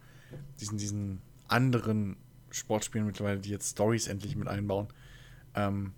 [0.60, 2.18] diesen, diesen anderen
[2.52, 4.88] Sportspielen mittlerweile, die jetzt Stories endlich mit einbauen.
[5.56, 5.94] Ähm,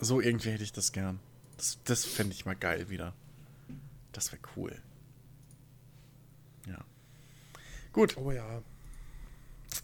[0.00, 1.20] so irgendwie hätte ich das gern.
[1.56, 3.14] Das, das fände ich mal geil wieder.
[4.16, 4.74] Das wäre cool.
[6.66, 6.78] Ja.
[7.92, 8.16] Gut.
[8.16, 8.62] Oh ja.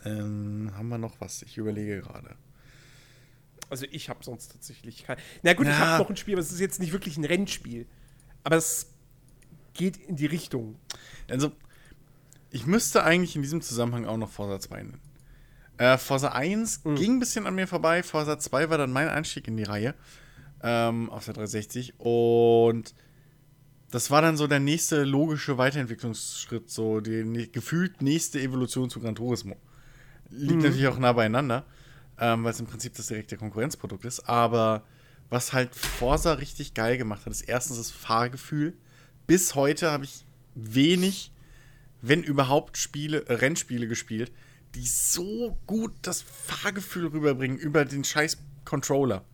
[0.05, 1.43] Ähm, haben wir noch was?
[1.43, 2.35] Ich überlege gerade.
[3.69, 5.17] Also ich habe sonst tatsächlich kein.
[5.43, 5.79] Na gut, ich Ja.
[5.81, 7.87] habe noch ein Spiel, aber es ist jetzt nicht wirklich ein Rennspiel.
[8.43, 8.87] Aber es
[9.75, 10.77] geht in die Richtung.
[11.29, 11.53] Also,
[12.51, 15.01] ich müsste eigentlich in diesem Zusammenhang auch noch Forza 2 nennen.
[15.79, 16.95] Äh, Forza 1 Mhm.
[16.97, 18.03] ging ein bisschen an mir vorbei.
[18.03, 19.95] Forza 2 war dann mein Einstieg in die Reihe.
[20.63, 21.95] Ähm, auf der 360.
[21.99, 22.95] Und
[23.93, 26.71] das war dann so der nächste logische Weiterentwicklungsschritt.
[26.71, 29.57] So die ne, gefühlt nächste Evolution zu Gran Turismo.
[30.31, 30.63] Liegt Mhm.
[30.63, 31.65] natürlich auch nah beieinander.
[32.19, 34.21] Ähm, weil es im Prinzip das direkte Konkurrenzprodukt ist.
[34.29, 34.85] Aber
[35.31, 38.75] was halt Forza richtig geil gemacht hat, ist erstens das Fahrgefühl.
[39.27, 40.25] Bis heute habe ich
[40.55, 41.33] wenig,
[42.01, 44.33] wenn überhaupt Spiele, äh, Rennspiele gespielt,
[44.75, 49.25] die so gut das Fahrgefühl rüberbringen über den scheiß Controller.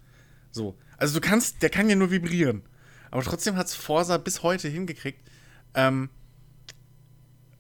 [0.51, 0.77] So.
[0.97, 2.63] Also du kannst, der kann ja nur vibrieren.
[3.11, 5.21] Aber trotzdem hat es Forsa bis heute hingekriegt.
[5.75, 6.11] Ähm,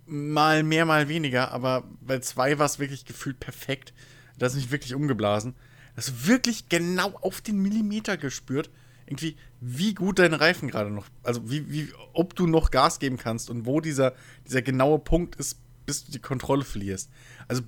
[0.07, 3.93] mal mehr, mal weniger, aber bei zwei war es wirklich gefühlt perfekt.
[4.39, 5.55] Da ist nicht wirklich umgeblasen.
[5.97, 8.71] Das ist wirklich genau auf den Millimeter gespürt.
[9.07, 13.17] Irgendwie, wie gut deine Reifen gerade noch, also wie, wie, ob du noch Gas geben
[13.17, 14.15] kannst und wo dieser,
[14.47, 17.11] dieser genaue Punkt ist, bis du die Kontrolle verlierst.
[17.49, 17.63] Also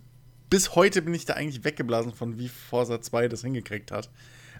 [0.50, 4.10] bis heute bin ich da eigentlich weggeblasen von, wie Forza 2 das hingekriegt hat.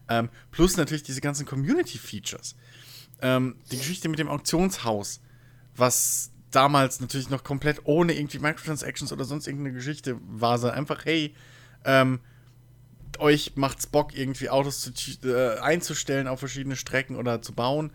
[0.08, 2.56] Ähm, plus natürlich diese ganzen Community-Features.
[3.22, 5.20] Ähm, die Geschichte mit dem Auktionshaus,
[5.76, 11.04] was damals natürlich noch komplett ohne irgendwie Microtransactions oder sonst irgendeine Geschichte war, sondern einfach,
[11.04, 11.34] hey,
[11.84, 12.20] ähm,
[13.18, 17.92] euch macht's Bock, irgendwie Autos zu, äh, einzustellen auf verschiedene Strecken oder zu bauen.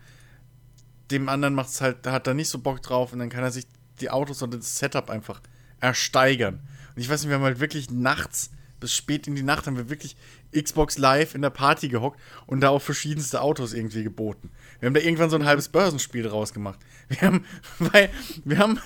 [1.10, 3.66] Dem anderen macht's halt, hat da nicht so Bock drauf und dann kann er sich
[4.00, 5.40] die Autos und das Setup einfach
[5.80, 6.60] ersteigern.
[6.94, 8.50] Und ich weiß nicht, wir haben halt wirklich nachts
[8.80, 10.16] bis spät in die Nacht haben wir wirklich
[10.54, 14.50] Xbox Live in der Party gehockt und da auch verschiedenste Autos irgendwie geboten.
[14.80, 16.78] Wir haben da irgendwann so ein halbes Börsenspiel draus gemacht.
[17.08, 17.44] Wir haben,
[17.78, 18.10] weil,
[18.44, 18.78] wir haben,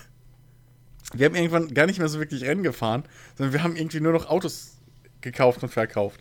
[1.12, 3.04] wir haben irgendwann gar nicht mehr so wirklich Rennen gefahren,
[3.36, 4.76] sondern wir haben irgendwie nur noch Autos
[5.20, 6.20] gekauft und verkauft.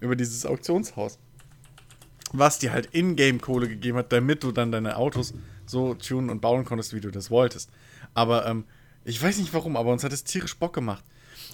[0.00, 1.18] Über dieses Auktionshaus.
[2.32, 5.34] Was dir halt Ingame-Kohle gegeben hat, damit du dann deine Autos
[5.66, 7.70] so tunen und bauen konntest, wie du das wolltest.
[8.14, 8.64] Aber ähm,
[9.04, 11.04] ich weiß nicht warum, aber uns hat es tierisch Bock gemacht.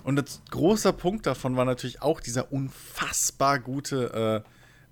[0.02, 4.44] Und ein großer Punkt davon war natürlich auch dieser unfassbar gute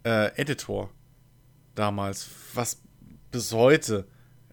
[0.05, 0.91] äh, äh, Editor
[1.75, 2.81] damals, was
[3.31, 4.07] bis heute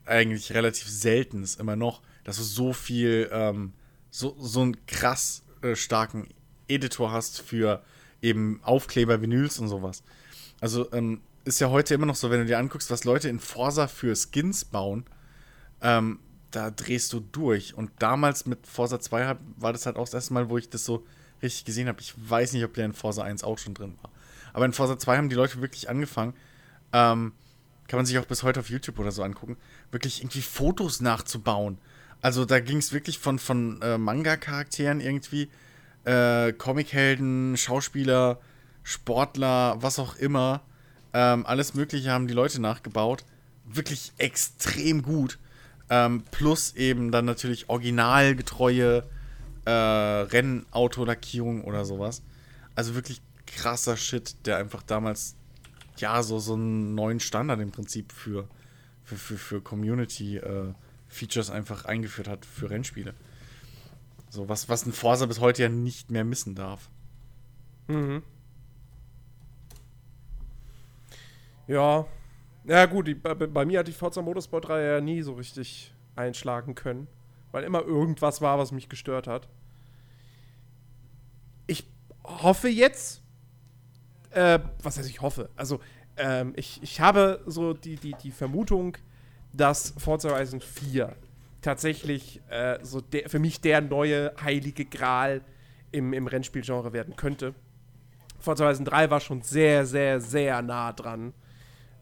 [0.05, 3.73] eigentlich relativ selten ist, immer noch, dass du so viel, ähm,
[4.09, 6.29] so, so einen krass äh, starken
[6.67, 7.83] Editor hast für
[8.21, 10.03] eben Aufkleber, Vinyls und sowas.
[10.61, 13.39] Also ähm, ist ja heute immer noch so, wenn du dir anguckst, was Leute in
[13.39, 15.05] Forsa für Skins bauen,
[15.81, 16.19] ähm,
[16.51, 17.75] da drehst du durch.
[17.75, 20.85] Und damals mit Forsa 2 war das halt auch das erste Mal, wo ich das
[20.85, 21.05] so
[21.41, 22.01] richtig gesehen habe.
[22.01, 24.11] Ich weiß nicht, ob der in Forsa 1 auch schon drin war.
[24.53, 26.33] Aber in Forsa 2 haben die Leute wirklich angefangen,
[26.93, 27.33] ähm,
[27.87, 29.57] kann man sich auch bis heute auf YouTube oder so angucken,
[29.91, 31.77] wirklich irgendwie Fotos nachzubauen.
[32.21, 35.49] Also da ging es wirklich von, von äh, Manga-Charakteren irgendwie,
[36.05, 38.39] äh, Comichelden, Schauspieler,
[38.83, 40.61] Sportler, was auch immer.
[41.13, 43.23] Ähm, alles Mögliche haben die Leute nachgebaut.
[43.65, 45.39] Wirklich extrem gut.
[45.89, 49.03] Ähm, plus eben dann natürlich originalgetreue
[49.65, 52.21] äh, Rennautolackierung oder sowas.
[52.75, 55.35] Also wirklich krasser Shit, der einfach damals
[56.01, 58.47] ja so, so einen neuen Standard im Prinzip für,
[59.03, 63.13] für, für, für Community-Features äh, einfach eingeführt hat für Rennspiele.
[64.29, 66.89] So was, was ein Forsa bis heute ja nicht mehr missen darf.
[67.87, 68.21] Mhm.
[71.67, 72.05] Ja,
[72.65, 75.91] ja, gut, die, bei, bei, mir hat die Forza Motorsport 3 ja nie so richtig
[76.15, 77.07] einschlagen können,
[77.51, 79.47] weil immer irgendwas war, was mich gestört hat.
[81.65, 81.87] Ich
[82.23, 83.21] hoffe jetzt,
[84.31, 85.49] äh, was heißt ich hoffe?
[85.55, 85.79] Also,
[86.17, 88.97] ähm, ich, ich habe so die, die, die Vermutung,
[89.53, 91.15] dass Forza Horizon 4
[91.61, 95.41] tatsächlich äh, so der, für mich der neue heilige Gral
[95.91, 97.53] im, im Rennspielgenre werden könnte.
[98.39, 101.33] Forza Horizon 3 war schon sehr, sehr, sehr nah dran.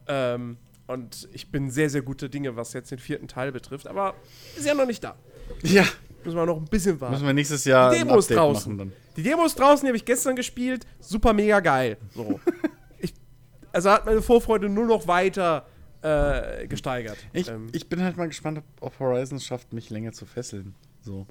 [0.06, 3.86] Ähm, und ich bin sehr, sehr gute Dinge, was jetzt den vierten Teil betrifft.
[3.86, 4.14] Aber
[4.56, 5.16] ist ja noch nicht da.
[5.62, 5.84] Ja.
[6.28, 7.14] Müssen wir noch ein bisschen warten.
[7.14, 8.76] Müssen wir nächstes Jahr die Demos draußen.
[8.76, 9.16] Machen dann.
[9.16, 10.86] Die Demos draußen, die habe ich gestern gespielt.
[11.00, 11.96] Super mega geil.
[12.14, 12.38] So.
[12.98, 13.14] ich,
[13.72, 15.66] also hat meine Vorfreude nur noch weiter
[16.02, 17.16] äh, gesteigert.
[17.32, 17.68] Ich, ähm.
[17.72, 20.74] ich bin halt mal gespannt, ob Horizon schafft, mich länger zu fesseln.
[21.00, 21.26] So.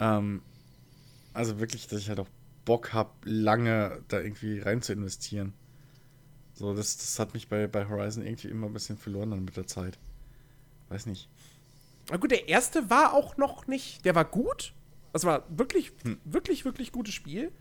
[0.00, 0.42] Ähm,
[1.32, 2.28] also wirklich, dass ich halt auch
[2.64, 5.52] Bock habe, lange da irgendwie rein zu investieren.
[6.54, 9.56] So, das, das hat mich bei, bei Horizon irgendwie immer ein bisschen verloren dann mit
[9.56, 9.98] der Zeit.
[10.88, 11.28] Weiß nicht.
[12.10, 14.04] Na gut, der erste war auch noch nicht.
[14.04, 14.74] Der war gut.
[15.12, 16.20] Das war wirklich, hm.
[16.24, 17.52] wirklich, wirklich gutes Spiel.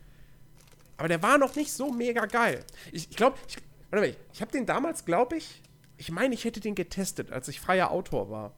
[0.97, 2.63] Aber der war noch nicht so mega geil.
[2.91, 5.61] Ich, ich glaube, ich, ich, ich habe den damals, glaube ich,
[5.97, 8.53] ich meine, ich hätte den getestet, als ich freier Autor war.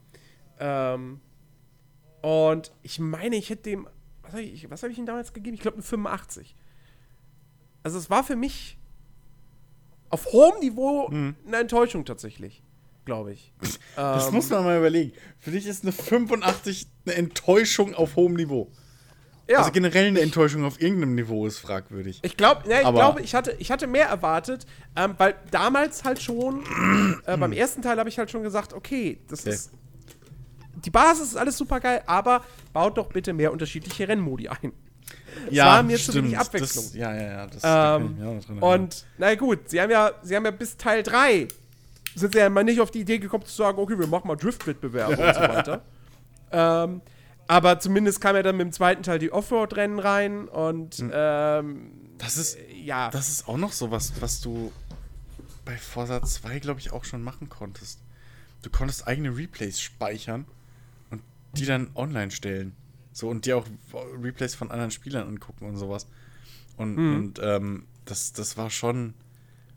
[0.59, 1.19] Ähm,
[2.21, 3.87] und ich meine, ich hätte dem,
[4.23, 5.55] was habe ich, hab ich ihm damals gegeben?
[5.55, 6.55] Ich glaube, eine 85.
[7.83, 8.77] Also, es war für mich
[10.09, 11.35] auf hohem Niveau hm.
[11.45, 12.63] eine Enttäuschung tatsächlich,
[13.05, 13.53] glaube ich.
[13.95, 15.13] Das ähm, muss man mal überlegen.
[15.39, 18.69] Für dich ist eine 85 eine Enttäuschung auf hohem Niveau.
[19.47, 19.59] Ja.
[19.59, 22.19] Also generell eine Enttäuschung auf irgendeinem Niveau ist fragwürdig.
[22.23, 26.21] Ich glaube, ja, ich glaube, ich hatte, ich hatte mehr erwartet, ähm, weil damals halt
[26.21, 26.63] schon,
[27.25, 29.51] äh, beim ersten Teil habe ich halt schon gesagt, okay, das okay.
[29.51, 29.71] ist.
[30.83, 32.43] Die Basis ist alles super geil, aber
[32.73, 34.73] baut doch bitte mehr unterschiedliche Rennmodi ein.
[35.51, 36.13] Ja, war mir stimmt.
[36.13, 36.85] zu wenig Abwechslung.
[36.85, 37.47] Das, ja, ja, ja.
[37.47, 41.03] Das, ähm, da drin, und, na gut, sie haben ja, sie haben ja bis Teil
[41.03, 41.47] 3
[42.19, 44.35] sind sie ja mal nicht auf die Idee gekommen zu sagen, okay, wir machen mal
[44.35, 45.81] Drift-Wettbewerbe und so weiter.
[46.51, 47.01] Ähm,
[47.47, 51.11] aber zumindest kam ja dann mit dem zweiten Teil die Offroad-Rennen rein und hm.
[51.13, 54.71] ähm, das ist ja das ist auch noch so was, was du
[55.65, 57.99] bei Forza 2 glaube ich auch schon machen konntest.
[58.61, 60.45] Du konntest eigene Replays speichern
[61.09, 61.21] und
[61.53, 62.75] die dann online stellen.
[63.15, 63.65] So, und dir auch
[64.21, 66.05] Replays von anderen Spielern angucken und sowas.
[66.75, 67.15] Und, mhm.
[67.15, 69.13] und ähm, das, das war schon.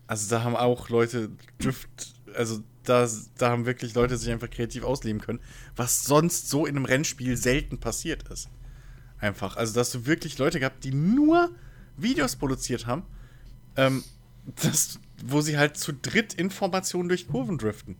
[0.08, 4.84] Also da haben auch Leute Drift, also da, da haben wirklich Leute sich einfach kreativ
[4.84, 5.40] ausleben können,
[5.74, 8.48] was sonst so in einem Rennspiel selten passiert ist.
[9.18, 9.56] Einfach.
[9.56, 11.50] Also, dass du wirklich Leute gehabt, die nur
[11.96, 13.02] Videos produziert haben,
[13.76, 14.04] ähm,
[14.62, 17.96] das, wo sie halt zu dritt Informationen durch Kurven driften.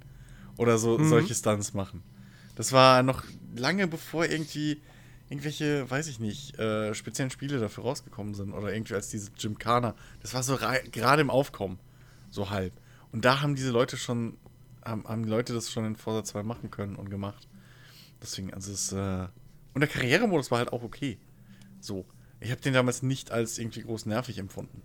[0.56, 1.08] Oder so mhm.
[1.08, 2.02] solche Stunts machen.
[2.54, 3.24] Das war noch
[3.56, 4.80] lange bevor irgendwie
[5.28, 8.52] irgendwelche, weiß ich nicht, äh, speziellen Spiele dafür rausgekommen sind.
[8.52, 9.96] Oder irgendwie als diese Gymkhana.
[10.22, 10.56] Das war so
[10.92, 11.80] gerade im Aufkommen.
[12.30, 12.72] So halb.
[13.12, 14.36] Und da haben diese Leute schon,
[14.84, 17.48] haben, haben die Leute das schon in Forza 2 machen können und gemacht.
[18.22, 19.28] Deswegen, also es, äh,
[19.74, 21.18] und der Karrieremodus war halt auch okay.
[21.80, 22.04] So.
[22.40, 24.82] ich habe den damals nicht als irgendwie groß nervig empfunden.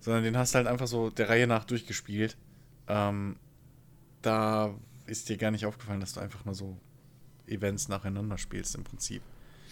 [0.00, 2.36] Sondern den hast du halt einfach so der Reihe nach durchgespielt.
[2.88, 3.36] Ähm,
[4.22, 4.74] da
[5.06, 6.78] ist dir gar nicht aufgefallen, dass du einfach nur so
[7.46, 9.22] Events nacheinander spielst im Prinzip.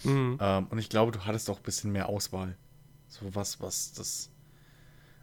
[0.03, 0.37] Mhm.
[0.39, 2.55] Ähm, und ich glaube, du hattest auch ein bisschen mehr Auswahl.
[3.07, 4.29] So was, was das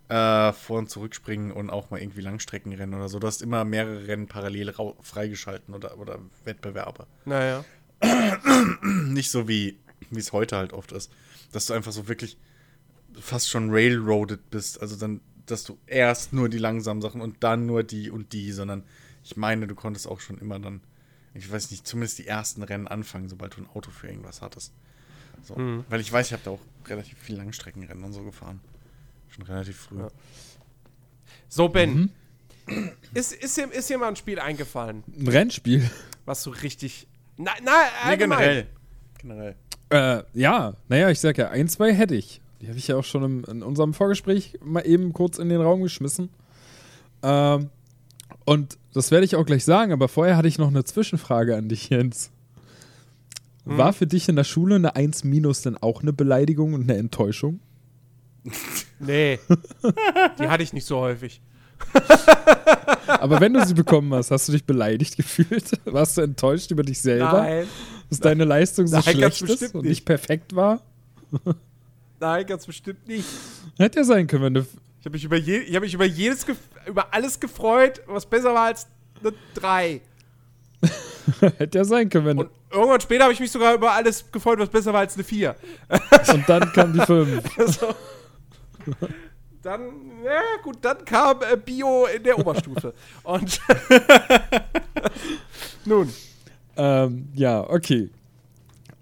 [0.09, 3.18] äh, Vor- und Zurückspringen und auch mal irgendwie Langstreckenrennen oder so.
[3.18, 7.07] Du hast immer mehrere Rennen parallel freigeschalten oder, oder Wettbewerbe.
[7.24, 7.64] Naja.
[8.82, 9.78] Nicht so wie
[10.11, 11.11] wie es heute halt oft ist.
[11.52, 12.36] Dass du einfach so wirklich
[13.18, 14.80] fast schon railroaded bist.
[14.80, 18.52] Also dann, dass du erst nur die langsamen Sachen und dann nur die und die,
[18.52, 18.84] sondern
[19.24, 20.80] ich meine, du konntest auch schon immer dann,
[21.34, 24.72] ich weiß nicht, zumindest die ersten Rennen anfangen, sobald du ein Auto für irgendwas hattest.
[25.42, 25.57] So.
[25.57, 25.84] Mhm.
[25.88, 28.61] Weil ich weiß, ich habe da auch relativ viel Langstreckenrennen und so gefahren.
[29.37, 29.99] Schon relativ früh.
[29.99, 30.09] Ja.
[31.49, 32.11] So, Ben.
[33.14, 35.89] Ist, ist, dir, ist dir mal ein Spiel eingefallen, Ein Rennspiel.
[36.24, 37.07] was so richtig.
[37.37, 37.72] Na, na,
[38.11, 38.66] Nee, generell.
[39.18, 39.55] Generell.
[39.91, 42.41] Äh, ja, naja, ich sag ja, ein, zwei hätte ich.
[42.61, 45.61] Die habe ich ja auch schon im, in unserem Vorgespräch mal eben kurz in den
[45.61, 46.30] Raum geschmissen.
[47.22, 47.70] Ähm,
[48.45, 51.68] und das werde ich auch gleich sagen, aber vorher hatte ich noch eine Zwischenfrage an
[51.68, 52.30] dich, Jens.
[53.64, 56.97] War für dich in der Schule eine 1 minus denn auch eine Beleidigung und eine
[56.97, 57.61] Enttäuschung?
[58.99, 59.38] Nee.
[60.38, 61.40] Die hatte ich nicht so häufig.
[63.07, 65.72] Aber wenn du sie bekommen hast, hast du dich beleidigt gefühlt?
[65.84, 67.68] Warst du enttäuscht über dich selber, Nein.
[68.11, 69.90] dass deine Leistung so Nein, schlecht ist bestimmt und nicht.
[69.90, 70.80] nicht perfekt war?
[72.20, 73.26] Nein, ganz bestimmt nicht.
[73.78, 74.61] Hätte ja sein können, wenn du.
[75.01, 76.47] Ich habe mich, über je, ich hab mich über, jedes
[76.86, 78.86] über alles gefreut, was besser war als
[79.20, 80.01] eine 3.
[81.59, 84.59] Hätte ja sein können, wenn Und irgendwann später habe ich mich sogar über alles gefreut,
[84.59, 85.55] was besser war als eine 4.
[86.26, 86.32] du.
[86.32, 87.42] Und dann kam die 5.
[87.59, 87.94] Also,
[89.62, 89.82] dann,
[90.24, 92.95] ja gut, dann kam äh, Bio in der Oberstufe.
[93.24, 93.61] Und
[95.84, 96.12] nun,
[96.76, 98.11] Ähm, ja, okay.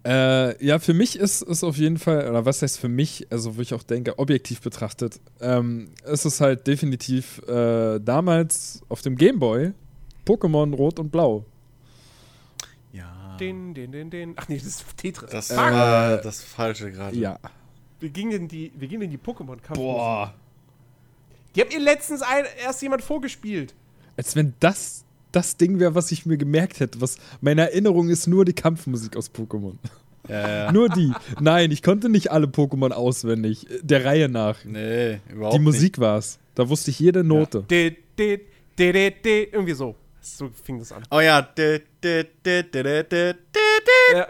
[0.07, 3.57] Äh, ja, für mich ist es auf jeden Fall, oder was heißt für mich, also
[3.57, 9.17] wo ich auch denke, objektiv betrachtet, ähm, ist es halt definitiv äh, damals auf dem
[9.17, 9.73] Gameboy
[10.27, 11.47] Pokémon Rot und Blau.
[12.93, 13.37] Ja.
[13.41, 14.35] den, den, den, den.
[14.37, 15.31] Ach nee, das ist Tetris.
[15.31, 15.57] das Fuck.
[15.57, 17.17] war das Falsche gerade.
[17.17, 17.39] Ja.
[18.05, 19.79] Wir gingen in die, wir gingen in die Pokémon-Kampf.
[19.79, 20.35] Boah.
[21.55, 23.75] Die habt ihr letztens ein, erst jemand vorgespielt.
[24.19, 27.01] Als wenn das das Ding wäre, was ich mir gemerkt hätte.
[27.01, 29.77] Was meine Erinnerung ist nur die Kampfmusik aus Pokémon.
[30.29, 30.73] Ja, ja.
[30.77, 31.13] Nur die.
[31.41, 33.67] Nein, ich konnte nicht alle Pokémon auswendig.
[33.81, 34.63] Der Reihe nach.
[34.67, 36.39] Nee, überhaupt Die Musik war's.
[36.55, 37.63] Da wusste ich jede Note.
[37.71, 38.41] De, de,
[38.79, 39.97] de, de, de, irgendwie so.
[40.21, 40.99] So fing das an.
[40.99, 41.13] nicht.
[41.13, 41.41] Oh ja.
[41.41, 43.35] De, de, de, de, de, de, de,
[44.15, 44.27] Ja.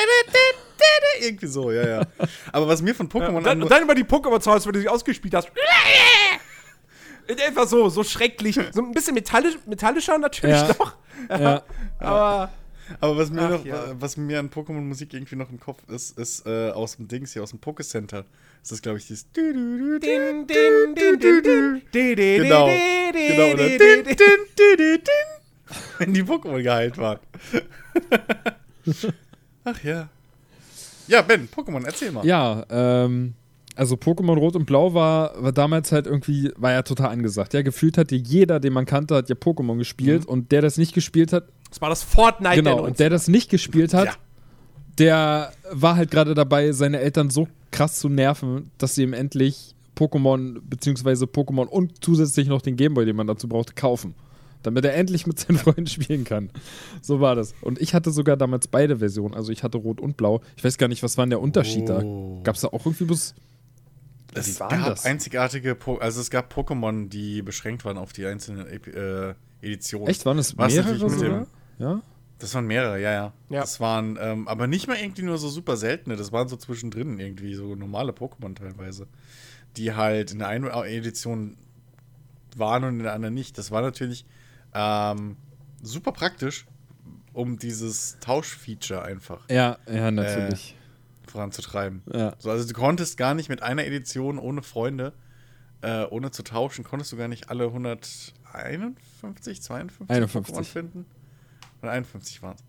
[1.20, 2.06] Irgendwie so, ja, ja.
[2.52, 4.50] Aber was mir von Ja, Pokémon und, dann, an- und dann immer die Pokémon zu
[4.50, 5.50] Hause, wenn du sie ausgespielt hast.
[7.46, 8.58] Einfach so, so schrecklich.
[8.72, 10.68] So ein bisschen metallisch, metallischer natürlich Ja.
[10.68, 10.96] noch.
[11.28, 11.62] Ja.
[12.00, 12.50] Aber
[13.00, 13.84] Aber was mir, Ach, noch, ja.
[14.00, 17.42] was mir an Pokémon-Musik irgendwie noch im Kopf ist, ist äh, aus dem Dings hier,
[17.44, 18.24] aus dem Pokécenter.
[18.62, 19.26] Das ist, glaube ich, dieses.
[19.32, 19.52] Genau.
[23.12, 23.64] Genau, oder
[25.98, 27.20] wenn die Pokémon geheilt waren.
[29.64, 30.08] Ach ja.
[31.08, 32.24] Ja, Ben, Pokémon, erzähl mal.
[32.24, 33.34] Ja, ähm,
[33.74, 37.52] also Pokémon Rot und Blau war, war damals halt irgendwie, war ja total angesagt.
[37.54, 40.76] Ja, gefühlt hat ja jeder, den man kannte, hat ja Pokémon gespielt und der das
[40.76, 44.06] nicht gespielt hat, Das war das Fortnite genau, der und der das nicht gespielt hat,
[44.06, 44.14] Ja.
[44.98, 49.74] der war halt gerade dabei, seine Eltern so krass zu nerven, dass sie ihm endlich
[49.96, 54.14] Pokémon, beziehungsweise Pokémon und zusätzlich noch den Gameboy, den man dazu brauchte, kaufen.
[54.62, 56.50] Damit er endlich mit seinen Freunden spielen kann.
[57.00, 57.54] So war das.
[57.62, 59.34] Und ich hatte sogar damals beide Versionen.
[59.34, 60.42] Also ich hatte Rot und Blau.
[60.56, 62.36] Ich weiß gar nicht, was war denn der Unterschied Oh.
[62.38, 62.42] da?
[62.44, 63.34] Gab es da auch irgendwie bloß.
[64.34, 65.04] Es gab das?
[65.06, 70.06] einzigartige, po also es gab Pokémon, die beschränkt waren auf die einzelnen äh, Editionen.
[70.08, 71.18] Echt, waren es mehrere sogar?
[71.18, 71.46] dem-
[71.78, 72.00] Ja?
[72.38, 73.32] Das waren mehrere, ja, ja.
[73.50, 73.60] Ja.
[73.60, 76.16] Das waren, ähm, aber nicht mal irgendwie nur so super seltene.
[76.16, 79.06] Das waren so zwischendrin irgendwie so normale Pokémon teilweise.
[79.76, 81.56] Die halt in der einen Edition
[82.56, 83.58] waren und in der anderen nicht.
[83.58, 84.24] Das war natürlich
[84.74, 85.36] ähm,
[85.82, 86.66] super praktisch,
[87.32, 90.76] um dieses Tauschfeature einfach Ja, ja, natürlich.
[91.28, 92.02] voranzutreiben.
[92.12, 92.34] ja.
[92.38, 95.12] So, also du konntest gar nicht mit einer Edition ohne Freunde,
[95.82, 100.54] äh, ohne zu tauschen, konntest du gar nicht alle 151, 52 51.
[100.54, 101.06] Pokémon finden.
[101.82, 102.64] Oder 51 waren es.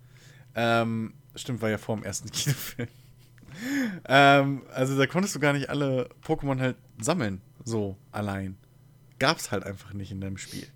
[0.55, 2.87] Ähm, stimmt, war ja vor dem ersten Kinofilm.
[4.07, 8.57] ähm, also da konntest du gar nicht alle Pokémon halt sammeln, so allein.
[9.19, 10.67] Gab's halt einfach nicht in deinem Spiel.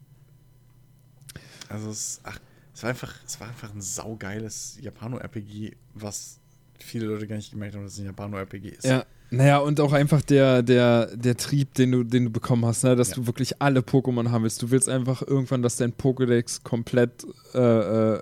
[1.70, 2.40] Also es, ach,
[2.74, 6.40] es war einfach, es war einfach ein saugeiles Japano-RPG, was
[6.80, 8.86] viele Leute gar nicht gemerkt haben, dass es ein Japano-RPG ist.
[8.86, 9.06] Ja.
[9.32, 12.96] Naja, und auch einfach der, der, der Trieb, den du, den du bekommen hast, ne?
[12.96, 13.16] dass Ja.
[13.16, 14.62] du wirklich alle Pokémon haben willst.
[14.62, 17.58] Du willst einfach irgendwann, dass dein Pokédex komplett äh,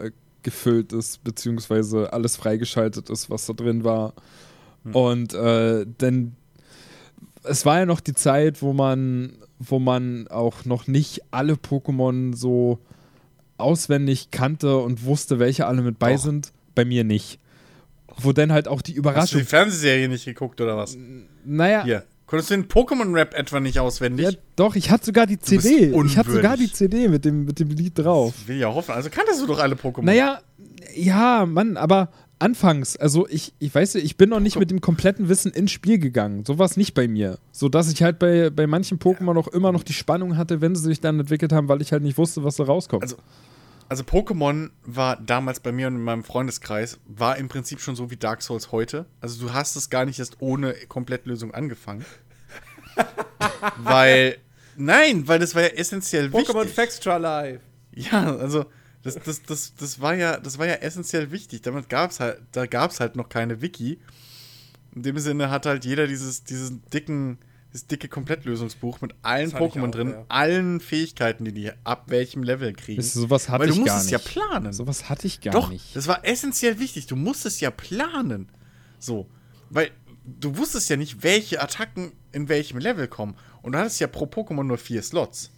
[0.06, 0.12] äh,
[0.44, 4.14] gefüllt ist, beziehungsweise alles freigeschaltet ist, was da drin war.
[4.92, 6.36] Und äh, denn
[7.44, 12.36] es war ja noch die Zeit, wo man, wo man auch noch nicht alle Pokémon
[12.36, 12.80] so
[13.58, 16.22] auswendig kannte und wusste, welche alle mit bei Doch.
[16.24, 16.52] sind.
[16.76, 17.40] Bei mir nicht.
[18.18, 19.40] Wo dann halt auch die Hast du Überraschung.
[19.40, 20.98] die Fernsehserie nicht geguckt oder was?
[21.46, 22.04] Naja, Hier.
[22.26, 24.26] Konntest du den Pokémon-Rap etwa nicht auswendig?
[24.26, 25.94] ja, doch, ich hatte sogar die CD.
[26.06, 26.72] Ich hatte sogar die.
[26.72, 28.34] CD mit dem, mit dem Lied drauf.
[28.48, 28.92] Will ja hoffen.
[28.96, 30.04] Also kanntest du doch alle Pokémon.
[30.04, 30.40] Naja,
[30.96, 32.10] ja, Mann, aber
[32.44, 35.98] anfangs, also ich, ich weiß, ich bin noch nicht mit dem kompletten Wissen ins Spiel
[35.98, 36.44] gegangen.
[36.46, 37.40] So war es nicht bei mir.
[37.52, 40.76] So dass ich halt bei, bei manchen Pokémon auch immer noch die Spannung hatte, wenn
[40.76, 43.04] sie sich dann entwickelt haben, weil ich halt nicht wusste, was da rauskommt.
[43.04, 43.16] Also,
[43.88, 48.12] Also Pokémon war damals bei mir und in meinem Freundeskreis, war im Prinzip schon so
[48.12, 49.06] wie Dark Souls heute.
[49.22, 52.06] Also du hast es gar nicht erst ohne Komplettlösung angefangen.
[53.78, 54.38] weil,
[54.76, 56.76] nein, weil das war ja essentiell Pokémon wichtig.
[56.76, 57.62] Factstra Live.
[57.96, 58.66] Ja, also
[59.04, 61.62] das, das, das, das, war ja, das war ja essentiell wichtig.
[61.62, 64.00] Damit gab's halt, da gab es halt noch keine Wiki.
[64.96, 67.40] In dem Sinne hat halt jeder dieses, diesen dicken,
[67.70, 70.26] dieses dicke Komplettlösungsbuch mit allen Pokémon auch, drin, ja.
[70.30, 73.00] allen Fähigkeiten, die die ab welchem Level kriegen.
[73.00, 74.36] Wisst ihr, sowas hatte Weil du ich gar musstest nicht.
[74.36, 74.72] ja planen.
[74.72, 75.96] Sowas hatte ich gar Doch, nicht.
[75.96, 77.08] das war essentiell wichtig.
[77.08, 78.50] Du musstest ja planen.
[79.00, 79.28] So.
[79.70, 79.92] Weil
[80.26, 83.36] du wusstest ja nicht, welche Attacken in welchem Level kommen.
[83.62, 85.52] Und du hattest ja pro Pokémon nur vier Slots.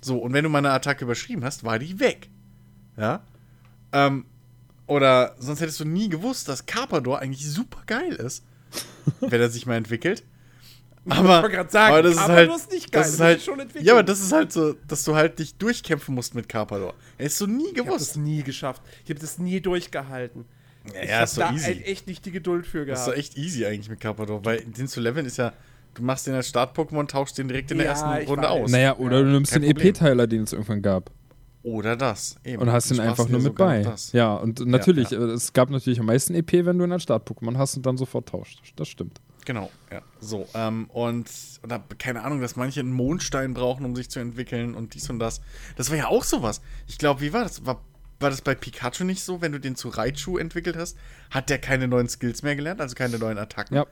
[0.00, 2.28] So, und wenn du mal eine Attacke überschrieben hast, war die weg.
[2.96, 3.22] Ja?
[3.92, 4.24] Ähm,
[4.86, 8.44] oder sonst hättest du nie gewusst, dass Carpador eigentlich super geil ist.
[9.20, 10.22] wenn er sich mal entwickelt.
[11.08, 13.38] Aber, wollte grad sagen, aber das ist Carpador halt, ist nicht geil, das ist halt
[13.38, 13.84] ist schon entwickelt.
[13.86, 16.94] ja, aber das ist halt so, dass du halt dich durchkämpfen musst mit Carpador.
[17.18, 18.10] Hättest du nie Ich habe gewusst.
[18.10, 18.82] das nie geschafft.
[19.04, 20.46] Ich habe das nie durchgehalten.
[20.94, 21.64] Ja, ich ja, habe ist so da easy.
[21.66, 23.16] halt echt nicht die Geduld für Das ist gehabt.
[23.16, 25.52] doch echt easy eigentlich mit Carpador, weil den zu leveln ist ja,
[25.94, 28.50] du machst den als Start-Pokémon, tauschst den direkt in der Ja, ersten ich Runde weiß.
[28.50, 28.70] aus.
[28.70, 29.62] Naja, oder du nimmst den.
[29.62, 31.10] EP-Teiler, den es irgendwann gab.
[31.64, 32.36] Oder das.
[32.44, 32.60] Eben.
[32.60, 33.82] Und hast ihn einfach nur mit bei.
[33.82, 34.12] das.
[34.12, 35.18] Ja, und natürlich, ja.
[35.18, 37.96] äh, es gab natürlich am meisten EP, wenn du ihn als Start-Pokémon hast und dann
[37.96, 38.60] sofort tauscht.
[38.76, 39.18] Das stimmt.
[39.46, 40.02] Genau, ja.
[40.20, 41.26] So, ähm, und,
[41.62, 45.18] oder keine Ahnung, dass manche einen Mondstein brauchen, um sich zu entwickeln und dies und
[45.18, 45.40] das.
[45.76, 46.60] Das war ja auch sowas.
[46.86, 47.64] Ich glaube, wie war das?
[47.64, 47.80] War,
[48.20, 50.98] war das bei Pikachu nicht so, wenn du den zu Raichu entwickelt hast?
[51.30, 53.76] Hat der keine neuen Skills mehr gelernt, also keine neuen Attacken?
[53.76, 53.86] Ja.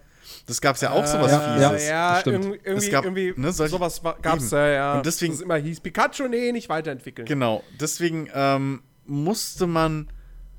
[0.46, 1.88] Das gab es ja auch sowas ja, ja, Fieses.
[1.88, 2.44] ja, das stimmt.
[2.44, 4.56] irgendwie, Es gab, irgendwie ne, solche- sowas gab's Eben.
[4.60, 4.96] ja, ja.
[4.98, 7.26] Und deswegen- es immer hieß, Pikachu, nee, nicht weiterentwickeln.
[7.26, 10.08] Genau, deswegen ähm, musste man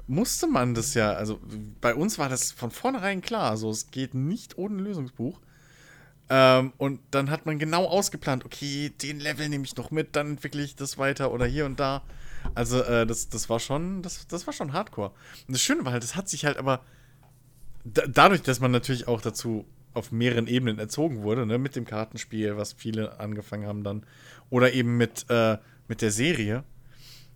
[0.06, 1.40] musste man das ja, also
[1.80, 5.40] bei uns war das von vornherein klar, also es geht nicht ohne Lösungsbuch.
[6.30, 10.32] Ähm, und dann hat man genau ausgeplant, okay, den Level nehme ich noch mit, dann
[10.32, 12.02] entwickle ich das weiter oder hier und da.
[12.56, 15.12] Also äh, das, das war schon, das, das war schon Hardcore.
[15.48, 16.82] Und das Schöne war halt, das hat sich halt aber
[17.84, 21.86] da, dadurch, dass man natürlich auch dazu auf mehreren Ebenen erzogen wurde, ne, mit dem
[21.86, 24.06] Kartenspiel, was viele angefangen haben dann,
[24.50, 25.58] oder eben mit, äh,
[25.88, 26.64] mit der Serie,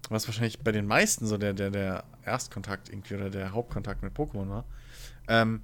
[0.10, 4.14] was wahrscheinlich bei den meisten so der, der, der Erstkontakt irgendwie oder der Hauptkontakt mit
[4.14, 4.66] Pokémon war,
[5.28, 5.62] ähm,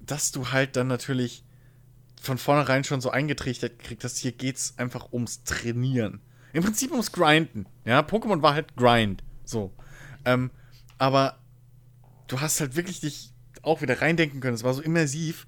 [0.00, 1.44] dass du halt dann natürlich
[2.20, 6.20] von vornherein schon so eingetrichtert kriegst, dass hier geht's einfach ums Trainieren.
[6.52, 7.66] Im Prinzip ums Grinden.
[7.84, 9.22] Ja, Pokémon war halt Grind.
[9.44, 9.72] So.
[10.24, 10.50] Ähm,
[10.98, 11.38] aber
[12.26, 13.32] du hast halt wirklich dich
[13.66, 14.54] auch wieder reindenken können.
[14.54, 15.46] Es war so immersiv.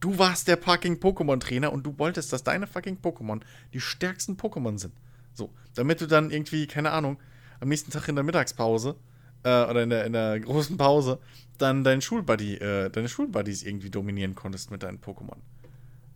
[0.00, 3.40] Du warst der fucking Pokémon-Trainer und du wolltest, dass deine fucking Pokémon
[3.72, 4.94] die stärksten Pokémon sind.
[5.34, 5.50] So.
[5.74, 7.18] Damit du dann irgendwie, keine Ahnung,
[7.60, 8.96] am nächsten Tag in der Mittagspause
[9.42, 11.18] äh, oder in der, in der großen Pause
[11.58, 15.36] dann deinen Schulbuddy, äh, deine Schulbuddies irgendwie dominieren konntest mit deinen Pokémon.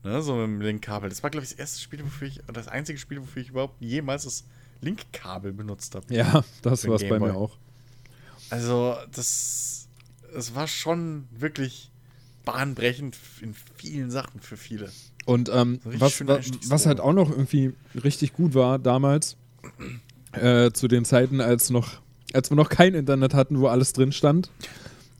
[0.05, 1.09] Ne, so mit dem Link-Kabel.
[1.09, 3.51] Das war, glaube ich, das erste Spiel, wofür ich, oder das einzige Spiel, wofür ich
[3.51, 4.45] überhaupt jemals das
[4.81, 6.13] Link-Kabel benutzt habe.
[6.13, 7.57] Ja, das war es bei mir auch.
[8.51, 9.82] Also, das,
[10.33, 11.91] das war schon wirklich
[12.45, 14.91] bahnbrechend in vielen Sachen für viele.
[15.27, 17.73] Und ähm, was, wa- was halt auch noch irgendwie
[18.03, 19.37] richtig gut war damals,
[20.33, 22.01] äh, zu den Zeiten, als noch,
[22.33, 24.51] als wir noch kein Internet hatten, wo alles drin stand,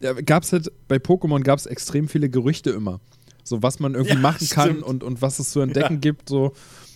[0.01, 3.01] ja, gab es halt bei Pokémon gab es extrem viele Gerüchte immer.
[3.45, 4.83] So was man irgendwie Ja, machen kann stimmt.
[4.85, 5.99] und, und was es zu entdecken Ja.
[6.01, 6.29] gibt.
[6.29, 6.53] So.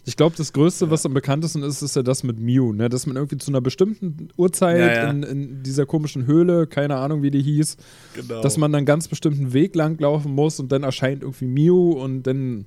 [0.09, 2.89] Ich glaube, das Größte, was am bekanntesten ist, ist ja das mit Mew, ne?
[2.89, 5.11] Dass man irgendwie zu einer bestimmten Uhrzeit Ja, ja.
[5.11, 7.77] In, in dieser komischen Höhle, keine Ahnung, wie die hieß,
[8.15, 8.41] Genau.
[8.41, 12.23] dass man einen ganz bestimmten Weg lang laufen muss und dann erscheint irgendwie Mew und
[12.23, 12.67] dann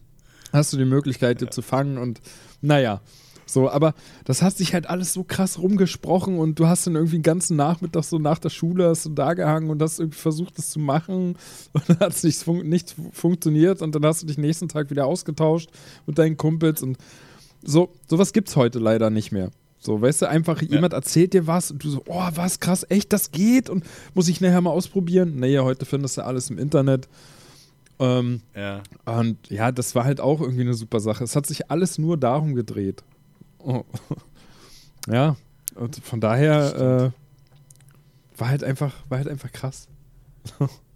[0.52, 2.20] hast du die Möglichkeit, dir zu fangen und
[2.62, 3.00] naja.
[3.46, 7.18] So, aber das hat sich halt alles so krass rumgesprochen und du hast dann irgendwie
[7.18, 10.58] den ganzen Nachmittag so nach der Schule hast du da gehangen und hast irgendwie versucht,
[10.60, 11.36] das zu machen
[11.74, 14.92] und dann hat es nicht, fun nicht funktioniert und dann hast du dich nächsten Tag
[14.92, 15.70] wieder ausgetauscht
[16.06, 16.98] mit deinen Kumpels und
[17.62, 19.52] so, sowas gibt's heute leider nicht mehr.
[19.80, 23.14] So, weißt du, einfach jemand erzählt dir was und du so, oh, was krass, echt,
[23.14, 25.40] das geht und muss ich nachher mal ausprobieren.
[25.40, 27.08] Naja, heute findest du alles im Internet.
[28.02, 28.82] Ähm, ja.
[29.06, 31.24] und ja, das war halt auch irgendwie eine super Sache.
[31.24, 33.04] Es hat sich alles nur darum gedreht.
[33.60, 33.84] Oh.
[35.08, 35.38] Ja,
[35.76, 39.88] und von daher äh, war halt einfach, war halt einfach krass.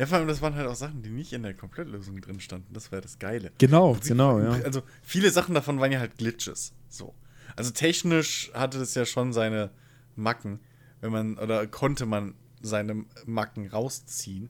[0.00, 2.72] Ja, vor allem, das waren halt auch Sachen, die nicht in der Komplettlösung drin standen.
[2.72, 3.52] Das war das Geile.
[3.58, 4.52] Genau, Prinzip- genau, ja.
[4.64, 6.72] Also viele Sachen davon waren ja halt Glitches.
[6.88, 7.14] So.
[7.54, 9.68] Also technisch hatte das ja schon seine
[10.16, 10.60] Macken,
[11.02, 12.32] wenn man, oder konnte man
[12.62, 14.48] seine Macken rausziehen.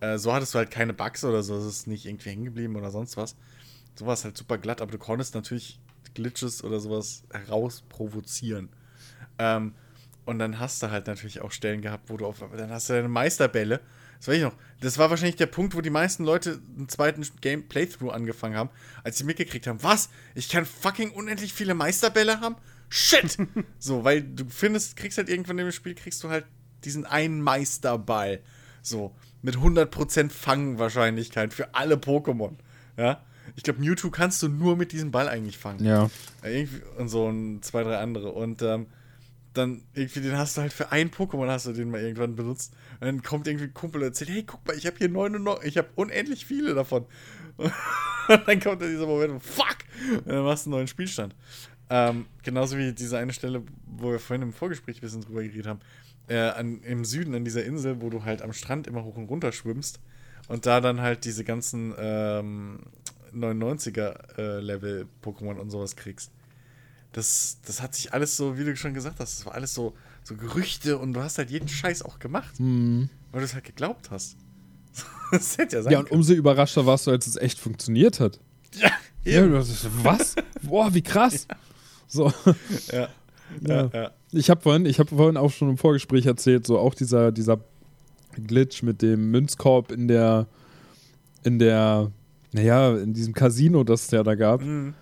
[0.00, 2.74] Äh, so hattest du halt keine Bugs oder so, es ist nicht irgendwie hängen geblieben
[2.74, 3.36] oder sonst was.
[3.94, 5.78] So war es halt super glatt, aber du konntest natürlich
[6.14, 8.68] Glitches oder sowas herausprovozieren.
[9.38, 9.74] Ähm,
[10.24, 12.94] und dann hast du halt natürlich auch Stellen gehabt, wo du auf, dann hast du
[12.94, 13.80] deine Meisterbälle.
[14.18, 14.54] Das weiß ich noch.
[14.80, 18.70] Das war wahrscheinlich der Punkt, wo die meisten Leute einen zweiten Game Playthrough angefangen haben,
[19.04, 20.08] als sie mitgekriegt haben, was?
[20.34, 22.56] Ich kann fucking unendlich viele Meisterbälle haben?
[22.88, 23.36] Shit!
[23.78, 26.46] so, weil du findest, kriegst halt irgendwann im Spiel, kriegst du halt
[26.84, 28.40] diesen einen Meisterball.
[28.82, 32.54] So, mit 100% Fangwahrscheinlichkeit für alle Pokémon.
[32.96, 33.22] Ja?
[33.56, 35.84] Ich glaube, Mewtwo kannst du nur mit diesem Ball eigentlich fangen.
[35.84, 36.10] Ja.
[36.42, 38.32] Äh, Irgendwie, und so und zwei, drei andere.
[38.32, 38.86] Und ähm,
[39.54, 42.72] dann irgendwie, den hast du halt für ein Pokémon hast du den mal irgendwann benutzt.
[43.00, 45.68] Und dann kommt irgendwie ein Kumpel und erzählt, hey, guck mal, ich habe hier 99,
[45.68, 47.06] ich habe unendlich viele davon.
[48.28, 49.78] Und dann kommt dann dieser Moment, fuck!
[50.10, 51.34] Und dann machst du einen neuen Spielstand.
[51.90, 55.66] Ähm, genauso wie diese eine Stelle, wo wir vorhin im Vorgespräch ein bisschen drüber geredet
[55.66, 55.80] haben.
[56.28, 59.30] Äh, an, Im Süden an dieser Insel, wo du halt am Strand immer hoch und
[59.30, 59.98] runter schwimmst
[60.48, 62.80] und da dann halt diese ganzen ähm,
[63.34, 66.30] 99er-Level-Pokémon und sowas kriegst.
[67.12, 69.96] Das, das hat sich alles so, wie du schon gesagt hast, das war alles so,
[70.28, 73.08] so Gerüchte und du hast halt jeden Scheiß auch gemacht, Mhm.
[73.32, 74.36] weil du es halt geglaubt hast.
[75.32, 78.38] das hätte ja sein Ja, und umso überraschter warst du, als es echt funktioniert hat.
[78.80, 78.90] Ja,
[79.24, 79.54] Ja, eben.
[79.56, 80.34] hast, was?
[80.62, 81.46] Boah, wie krass.
[82.06, 82.32] So.
[82.92, 83.08] ja.
[83.62, 83.84] Ja.
[83.84, 84.10] Ja, ja.
[84.32, 87.58] Ich habe vorhin, ich hab vorhin auch schon im Vorgespräch erzählt, so auch dieser, dieser
[88.46, 90.46] Glitch mit dem Münzkorb in der,
[91.44, 92.12] in der,
[92.52, 94.60] naja, in diesem Casino, das es ja da gab.
[94.62, 94.92] Mhm.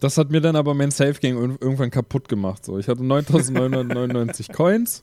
[0.00, 2.64] Das hat mir dann aber mein Safe Game ir- irgendwann kaputt gemacht.
[2.64, 2.78] So.
[2.78, 5.02] Ich hatte 9999 Coins,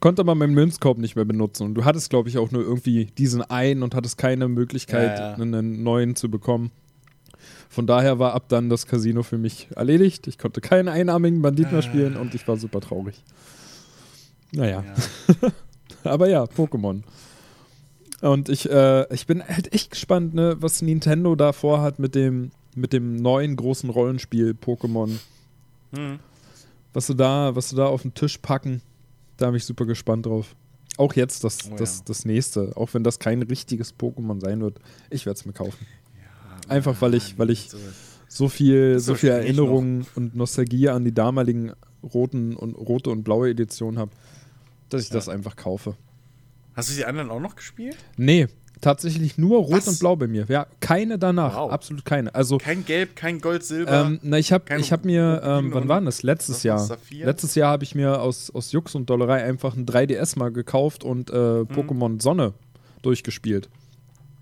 [0.00, 1.64] konnte aber meinen Münzkorb nicht mehr benutzen.
[1.64, 5.30] Und du hattest, glaube ich, auch nur irgendwie diesen einen und hattest keine Möglichkeit, Ja,
[5.30, 5.34] ja.
[5.34, 6.70] einen neuen zu bekommen.
[7.68, 10.26] Von daher war ab dann das Casino für mich erledigt.
[10.26, 13.22] Ich konnte keinen einarmigen Bandit mehr spielen und ich war super traurig.
[14.52, 14.82] Naja,
[15.42, 15.50] Ja.
[16.10, 17.02] aber ja, Pokémon.
[18.22, 22.50] Und ich, äh, ich bin halt echt gespannt, ne, was Nintendo da vorhat mit dem,
[22.80, 25.18] mit dem neuen großen Rollenspiel Pokémon.
[25.92, 26.18] Mhm.
[26.92, 28.82] Was sie da, was sie da auf den Tisch packen,
[29.36, 30.54] da bin ich super gespannt drauf.
[30.96, 32.04] Auch jetzt das, Oh das, ja.
[32.06, 34.78] das nächste, auch wenn das kein richtiges Pokémon sein wird,
[35.08, 35.86] ich werde es mir kaufen.
[36.68, 37.70] Einfach weil ich, weil ich
[38.28, 38.48] So.
[38.48, 41.72] viel, so viel Erinnerungen und Nostalgie an die damaligen
[42.02, 44.10] roten und rote und blaue Edition habe,
[44.88, 45.14] dass ich Ja.
[45.14, 45.96] das einfach kaufe.
[46.74, 47.96] Hast du die anderen auch noch gespielt?
[48.16, 48.46] Nee,
[48.80, 49.88] tatsächlich nur rot Was?
[49.88, 50.46] und blau bei mir.
[50.48, 51.70] Ja, keine danach, Wow.
[51.72, 52.34] absolut keine.
[52.34, 54.06] Also Kein Gelb, kein Gold, Silber.
[54.06, 56.22] ähm, na, ich habe ich hab mir, ähm, wann war denn das?
[56.22, 56.78] Letztes Jahr.
[56.78, 57.26] Saphir?
[57.26, 61.04] Letztes Jahr habe ich mir aus, aus Jux und Dollerei einfach ein 3DS mal gekauft
[61.04, 62.54] und äh, Pokémon Sonne
[63.02, 63.68] durchgespielt.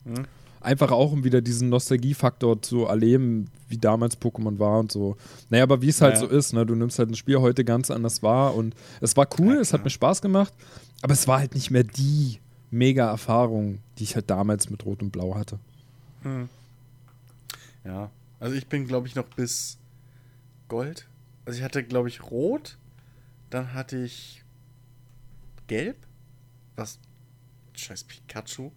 [0.04, 0.24] Mhm.
[0.60, 5.16] Einfach auch, um wieder diesen Nostalgiefaktor zu erleben, wie damals Pokémon war und so.
[5.50, 6.20] Naja, aber wie es halt Ja.
[6.20, 6.66] so ist, ne?
[6.66, 9.72] du nimmst halt ein Spiel heute ganz anders wahr und es war cool, Ja, es
[9.72, 10.52] hat mir Spaß gemacht,
[11.00, 12.38] aber es war halt nicht mehr die
[12.70, 15.58] mega Erfahrung, die ich halt damals mit Rot und Blau hatte.
[16.22, 16.48] Hm.
[17.84, 18.10] Ja,
[18.40, 19.78] also ich bin, glaube ich, noch bis
[20.68, 21.06] Gold.
[21.44, 22.76] Also ich hatte, glaube ich, Rot.
[23.50, 24.44] Dann hatte ich
[25.66, 25.96] Gelb.
[26.76, 26.98] Was?
[27.74, 28.70] Scheiß Pikachu.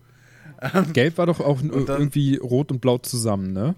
[0.93, 3.75] Gelb war doch auch irgendwie Rot und Blau zusammen, ne?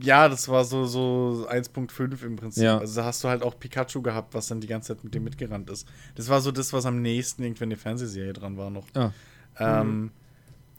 [0.00, 2.64] Ja, das war so, so 1.5 im Prinzip.
[2.64, 2.78] Ja.
[2.78, 5.24] Also da hast du halt auch Pikachu gehabt, was dann die ganze Zeit mit dem
[5.24, 5.86] mitgerannt ist.
[6.14, 8.86] Das war so das, was am nächsten irgendwie in der Fernsehserie dran war noch.
[8.94, 9.12] Ah.
[9.58, 10.10] Ähm,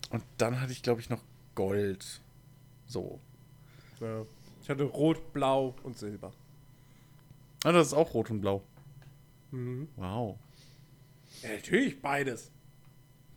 [0.09, 1.21] Und dann hatte ich, glaube ich, noch
[1.55, 2.21] Gold.
[2.88, 3.19] So.
[3.99, 4.26] Ja.
[4.61, 6.32] Ich hatte Rot, Blau und Silber.
[7.63, 8.63] Ah, das ist auch Rot und Blau.
[9.51, 9.88] Mhm.
[9.97, 10.38] Wow.
[11.43, 12.49] Ja, natürlich beides.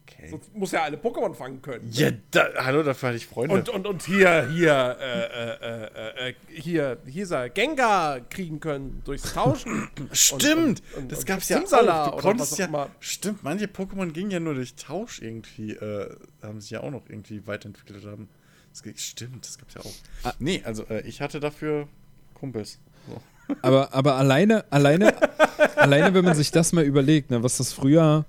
[0.08, 0.28] Okay.
[0.30, 1.88] Sonst muss ja alle Pokémon fangen können.
[1.92, 3.54] Ja, da, hallo, dafür hatte ich Freunde.
[3.54, 8.60] Und, und, und hier, hier, äh, äh, äh, äh, hier, hier ist er, Gengar kriegen
[8.60, 9.88] können durchs Tauschen.
[10.12, 10.82] Stimmt!
[10.94, 12.16] und- und- das gab's ja Simsala auch.
[12.16, 12.66] Du konntest auch ja.
[12.66, 12.88] immer.
[13.00, 15.72] Stimmt, manche Pokémon gingen ja nur durch Tausch irgendwie.
[15.72, 18.28] Äh, haben sich ja auch noch irgendwie weiterentwickelt haben.
[18.70, 19.92] Das, geht- stimmt, das gab's ja auch.
[20.22, 20.34] Ah.
[20.38, 21.88] Nee, also äh, ich hatte dafür
[22.34, 22.78] Kumpels.
[23.08, 23.20] So.
[23.62, 25.14] Aber, aber alleine, alleine,
[25.76, 28.24] alleine, wenn man sich das mal überlegt, ne, was das früher,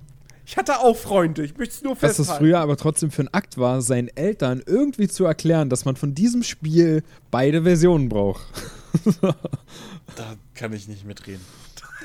[0.48, 2.30] Ich hatte auch Freunde, ich möchte es nur was festhalten.
[2.30, 5.96] das früher aber trotzdem für ein Akt war, seinen Eltern irgendwie zu erklären, dass man
[5.96, 8.46] von diesem Spiel beide Versionen braucht.
[10.16, 11.44] Da kann ich nicht mitreden.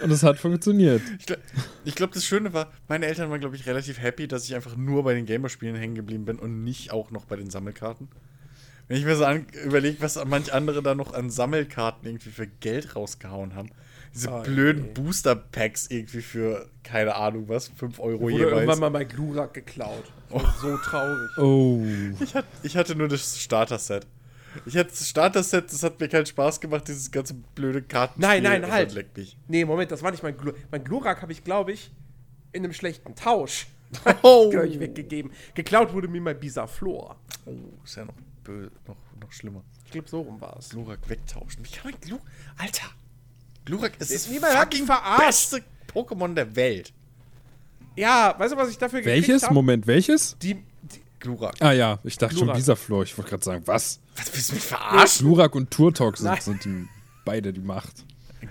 [0.03, 1.01] Und es hat funktioniert.
[1.17, 1.41] Ich glaube,
[1.85, 5.03] glaub, das Schöne war, meine Eltern waren, glaube ich, relativ happy, dass ich einfach nur
[5.03, 8.09] bei den Gamerspielen hängen geblieben bin und nicht auch noch bei den Sammelkarten.
[8.89, 9.25] Wenn ich mir so
[9.63, 13.69] überlege, was manch andere da noch an Sammelkarten irgendwie für Geld rausgehauen haben.
[14.13, 14.91] Diese Oh, blöden nee.
[14.93, 18.79] Booster-Packs irgendwie für, keine Ahnung was, 5 Euro Wurde irgendwann jeweils.
[18.79, 20.11] mal mein Glurak geklaut.
[20.29, 21.37] War So traurig.
[21.37, 21.81] Oh.
[22.19, 24.05] Ich, hat, ich hatte nur das Starter-Set.
[24.67, 28.21] Ich hatte das Starter-Set, das hat mir keinen Spaß gemacht, dieses ganze blöde Karten.
[28.21, 28.93] Nein, nein, halt.
[28.93, 29.35] Leck mich.
[29.47, 30.59] Nee, Moment, das war nicht mein Glurak.
[30.71, 31.91] Mein Glurak habe ich, glaube ich,
[32.51, 33.65] in einem schlechten Tausch
[34.21, 34.51] Oh.
[34.63, 35.31] ich, weggegeben.
[35.55, 37.15] Geklaut wurde mir mein Bisaflor.
[37.45, 37.51] oh,
[37.83, 38.13] ist ja noch,
[38.87, 39.63] noch, noch schlimmer.
[39.85, 40.69] Ich glaube, so rum war es.
[40.69, 41.65] Glurak wegtauschen.
[41.65, 42.25] Wie kann man Glurak.
[42.57, 42.85] Alter!
[43.65, 44.87] Glurak ist das Niemand fucking
[45.17, 46.93] beste Pokémon der Welt.
[47.95, 49.43] Ja, weißt du, was ich dafür gekriegt Welches?
[49.43, 49.51] hab?
[49.51, 50.35] Moment, welches?
[50.41, 51.55] Die, die, Glurak.
[51.59, 52.57] Ah ja, ich dachte schon Glurak.
[52.57, 53.03] Bisaflor.
[53.03, 53.99] Ich wollte gerade sagen, was?
[54.15, 55.25] Was willst du mich verarschen?
[55.27, 56.87] Glurak und Turtok sind, sind die,
[57.23, 58.03] beide die Macht.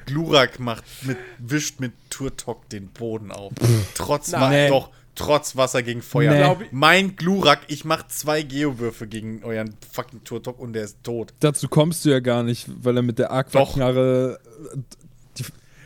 [0.06, 3.52] Glurak macht mit, wischt mit Turtok den Boden auf.
[3.94, 4.70] trotz, Nein.
[4.70, 6.56] Doch, trotz Wasser gegen Feuer.
[6.56, 6.66] Nee.
[6.70, 11.34] Mein Glurak, ich mach zwei Geowürfe gegen euren fucking Turtok und der ist tot.
[11.40, 14.38] Dazu kommst du ja gar nicht, weil er mit der Aquaknarre.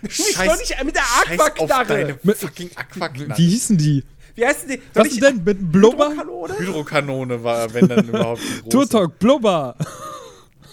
[0.03, 1.87] Doch nicht mit der Scheiß auf Aquaknarre.
[1.87, 3.39] deine Mit- fucking Aquaknarre.
[3.39, 4.05] wie hießen die?
[4.35, 4.81] Wie heißt die?
[4.95, 6.11] Was ist denn mit dem Blubber?
[6.11, 6.59] Hydrokanone?
[6.59, 8.43] Hydrokanone war, wenn dann überhaupt.
[8.71, 9.77] Turtok, Blubber.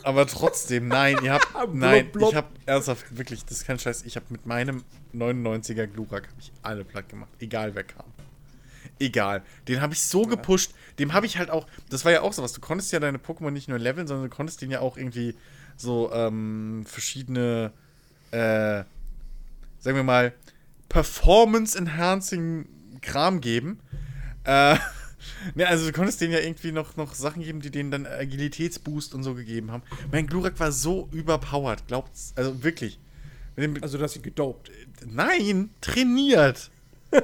[0.03, 2.31] Aber trotzdem, nein, ihr habt, Blub, nein, blub.
[2.31, 4.83] ich hab ernsthaft, wirklich, das ist kein Scheiß, ich habe mit meinem
[5.15, 8.03] 99er Glurak hab ich alle platt gemacht, egal wer kam.
[8.99, 9.43] Egal.
[9.69, 12.51] Den habe ich so gepusht, dem habe ich halt auch, das war ja auch sowas,
[12.51, 15.35] du konntest ja deine Pokémon nicht nur leveln, sondern du konntest denen ja auch irgendwie
[15.77, 17.71] so ähm, verschiedene,
[18.31, 18.83] äh,
[19.83, 20.33] sagen wir mal,
[20.87, 22.67] Performance-Enhancing
[23.01, 23.79] Kram geben.
[24.45, 24.77] Äh,
[25.55, 29.13] ne, also du konntest denen ja irgendwie noch, noch Sachen geben, die denen dann Agilitätsboost
[29.13, 29.83] und so gegeben haben.
[30.09, 32.97] Mein Glurak war so überpowered, glaubt's, also wirklich.
[33.81, 34.71] Also, dass sie gedopt.
[35.05, 36.71] nein, trainiert.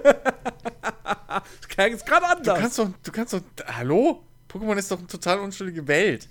[1.27, 2.59] Das klang jetzt gerade Du anders.
[2.59, 4.23] kannst doch, du kannst doch, hallo?
[4.49, 6.27] Pokémon ist doch eine total unschuldige Welt.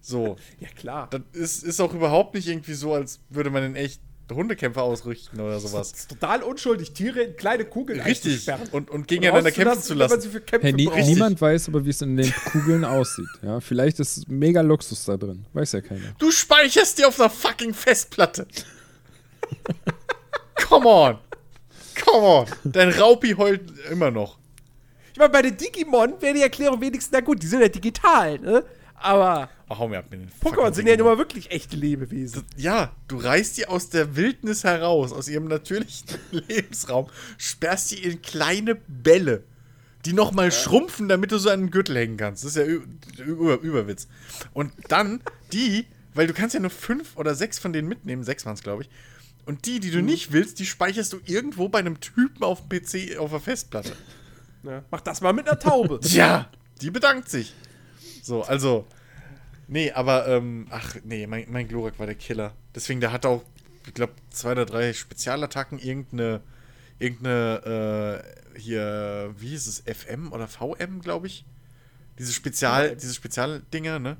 [0.00, 0.36] So.
[0.60, 1.08] ja, klar.
[1.10, 4.00] Das ist, ist auch überhaupt nicht irgendwie so, als würde man in echt
[4.36, 5.92] Hundekämpfer ausrichten oder Das sowas.
[5.92, 8.32] ist total unschuldig, Tiere in kleine Kugeln Richtig.
[8.32, 8.68] einzusperren.
[8.72, 10.20] Und, und gegeneinander kämpfen zu lassen.
[10.20, 13.28] sie für Kämpfe Hey, nie, niemand weiß aber, wie es in den Kugeln aussieht.
[13.42, 15.44] Ja, vielleicht ist mega Luxus da drin.
[15.52, 16.12] Weiß ja keiner.
[16.18, 18.46] Du speicherst die auf einer fucking Festplatte.
[20.68, 21.18] Come on.
[22.04, 22.46] Come on.
[22.64, 24.38] Dein Raupi heult immer noch.
[25.12, 28.38] Ich meine, bei den Digimon wäre die Erklärung wenigstens, na gut, die sind ja digital,
[28.38, 28.64] ne?
[28.94, 32.44] Aber Oh, hau mir ab mit den Pokémon sind ja nun mal wirklich echte Lebewesen.
[32.56, 37.08] Ja, du reißt die aus der Wildnis heraus, aus ihrem natürlichen Lebensraum,
[37.38, 39.44] sperrst die in kleine Bälle,
[40.06, 42.42] die nochmal schrumpfen, damit du so an den Gürtel hängen kannst.
[42.42, 44.08] Das ist ja Über Überwitz.
[44.54, 45.20] Und dann
[45.52, 48.64] die, weil du kannst ja nur fünf oder sechs von denen mitnehmen, sechs waren es,
[48.64, 48.90] glaube ich.
[49.46, 52.80] Und die, die du nicht willst, die speicherst du irgendwo bei einem Typen auf dem
[52.80, 53.92] PC auf der Festplatte.
[54.64, 54.82] Ne?
[54.90, 56.00] Mach das mal mit einer Taube.
[56.08, 56.50] Ja,
[56.80, 57.54] die bedankt sich.
[58.20, 58.84] So, also.
[59.70, 62.54] Nee, aber, ähm, ach, nee, mein, mein Glurak war der Killer.
[62.74, 63.44] Deswegen, der hat auch,
[63.86, 66.40] ich glaube, zwei oder drei Spezialattacken, irgendeine,
[66.98, 68.24] irgendeine,
[68.56, 71.44] äh, hier, wie hieß es, FM oder VM, glaube ich.
[72.18, 74.16] Diese Spezial, diese Spezialdinger, ne?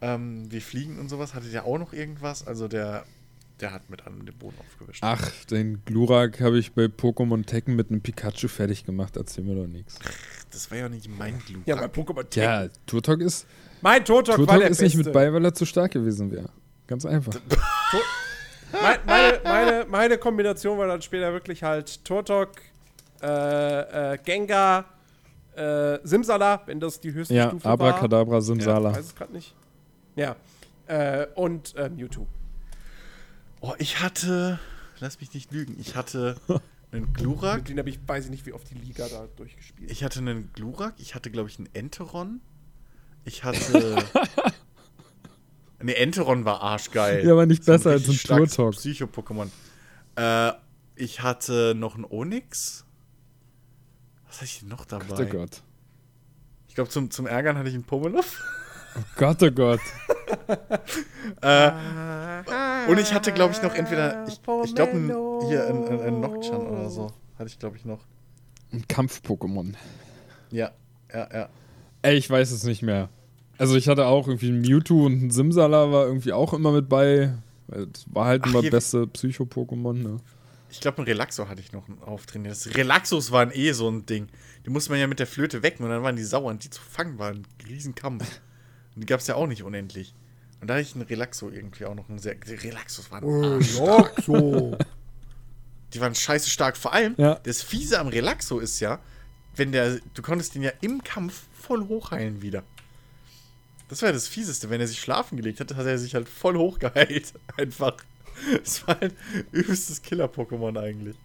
[0.00, 2.46] Ähm, wie Fliegen und sowas, hatte der auch noch irgendwas.
[2.46, 3.04] Also der,
[3.58, 5.00] der hat mit an den Boden aufgewischt.
[5.02, 9.16] Ach, den Glurak habe ich bei Pokémon Tekken mit einem Pikachu fertig gemacht.
[9.16, 9.98] Erzähl mir doch nichts.
[10.52, 11.66] Das war ja nicht mein Glurak.
[11.66, 12.44] ja, bei Pokémon Tech.
[12.44, 13.46] Ja, Turtok ist,
[13.84, 15.12] Mein Turtok, war der ist nicht mit Beste.
[15.12, 16.48] bei, weil er zu stark gewesen wäre.
[16.86, 17.34] Ganz einfach.
[18.72, 22.50] Mein, meine, meine, meine Kombination war dann später wirklich halt Turtok,
[23.22, 24.86] äh, äh, Gengar,
[25.54, 28.42] äh, Simsala, wenn das die höchste Ja, Stufe Abracadabra, war.
[28.42, 28.90] Simsala.
[28.90, 29.54] Ich weiß es gerade nicht.
[30.16, 30.34] Ja.
[30.88, 32.26] Äh, und äh, Mewtwo.
[33.60, 34.58] Oh, ich hatte,
[34.98, 36.34] lass mich nicht lügen, ich hatte
[36.90, 37.58] einen Glurak.
[37.58, 39.88] Mit denen habe ich, weiß ich nicht, wie oft die Liga da durchgespielt.
[39.88, 42.40] Ich hatte einen Glurak, ich hatte, glaube ich, einen Enteron.
[43.24, 43.96] Ich hatte.
[45.82, 47.24] ne, Enteron war arschgeil.
[47.24, 48.74] Ja, aber nicht besser als ein Turtok.
[48.74, 49.48] Psycho-Pokémon.
[50.16, 50.52] Äh,
[50.96, 52.84] ich hatte noch einen Onyx.
[54.26, 55.06] Was hatte ich denn noch dabei?
[55.18, 55.62] Oh Gott.
[56.68, 58.42] Ich glaube, zum, zum Ärgern hatte ich einen Pummeluff.
[58.96, 59.80] Oh Gott, oh Gott.
[61.40, 61.70] Äh,
[62.88, 64.26] und ich hatte, glaube ich, noch entweder.
[64.26, 67.12] Ich, ich glaube, ein, hier ein, ein, ein Nocturne oder so.
[67.38, 68.00] Hatte ich, glaube ich, noch.
[68.72, 69.74] Ein Kampf-Pokémon.
[70.50, 70.72] Ja,
[71.12, 71.48] ja, ja.
[72.04, 73.08] Ey, ich weiß es nicht mehr.
[73.56, 76.88] Also ich hatte auch irgendwie ein Mewtwo und ein Simsala war irgendwie auch immer mit
[76.88, 77.32] bei.
[77.68, 80.16] Das war halt Ach, immer beste Psycho-Pokémon, ne?
[80.70, 82.52] Ich glaube, ein Relaxo hatte ich noch auftrainiert.
[82.52, 84.26] Das Relaxos waren eh so ein Ding.
[84.66, 86.68] Die musste man ja mit der Flöte wecken und dann waren die sauer und die
[86.70, 88.24] zu fangen war ein Riesenkampf.
[88.94, 90.14] Und die gab es ja auch nicht unendlich.
[90.60, 92.08] Und da hatte ich einen Relaxo irgendwie auch noch.
[92.10, 94.22] Einen sehr, die Relaxos waren arschstark.
[94.26, 94.76] so.
[95.94, 96.76] Die waren scheiße stark.
[96.76, 97.36] Vor allem, Ja.
[97.44, 98.98] das Fiese am Relaxo ist ja,
[99.56, 102.62] wenn der, du konntest den ja im Kampf voll hochheilen wieder.
[103.88, 104.70] Das war ja das Fieseste.
[104.70, 107.32] Wenn er sich schlafen gelegt hat, hat er sich halt voll hochgeheilt.
[107.56, 107.96] Einfach.
[108.62, 109.14] Es war halt
[109.52, 111.16] übelstes Killer-Pokémon eigentlich.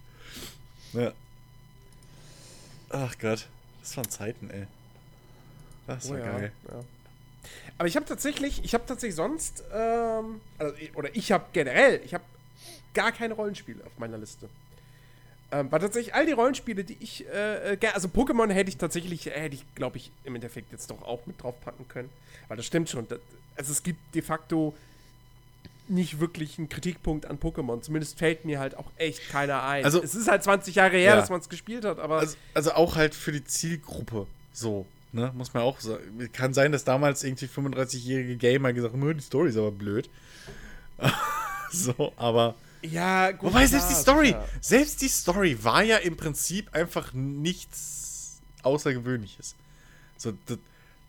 [0.93, 1.13] Ja.
[2.89, 3.47] Ach Gott,
[3.81, 4.67] das waren Zeiten, ey.
[5.87, 6.51] Das war Oh ja, geil.
[6.69, 6.83] ja.
[7.77, 12.13] Aber ich habe tatsächlich, ich habe tatsächlich sonst, ähm, also, oder ich habe generell, ich
[12.13, 12.23] habe
[12.93, 14.49] gar keine Rollenspiele auf meiner Liste.
[15.51, 19.27] Ähm, weil tatsächlich all die Rollenspiele, die ich, äh, äh, also Pokémon hätte ich tatsächlich,
[19.27, 22.09] äh, hätte ich, glaube ich, im Endeffekt jetzt doch auch mit draufpacken können.
[22.47, 23.07] Weil das stimmt schon.
[23.07, 23.19] Das,
[23.55, 24.75] also es gibt de facto
[25.87, 27.81] nicht wirklich einen Kritikpunkt an Pokémon.
[27.81, 29.83] Zumindest fällt mir halt auch echt keiner ein.
[29.83, 31.15] Also- es ist halt 20 Jahre her, Ja.
[31.15, 35.31] dass man es gespielt hat, aber Also, also auch halt für die Zielgruppe so, ne?
[35.35, 36.29] Muss man auch sagen.
[36.31, 40.09] Kann sein, dass damals irgendwie 35-jährige Gamer gesagt haben, "Nö, die Story ist aber blöd.
[41.71, 42.53] so, aber.
[42.81, 43.49] Ja, gut.
[43.49, 44.45] Wobei selbst die klar, Story, sicher.
[44.61, 49.55] selbst die Story war ja im Prinzip einfach nichts Außergewöhnliches.
[50.17, 50.57] So, du,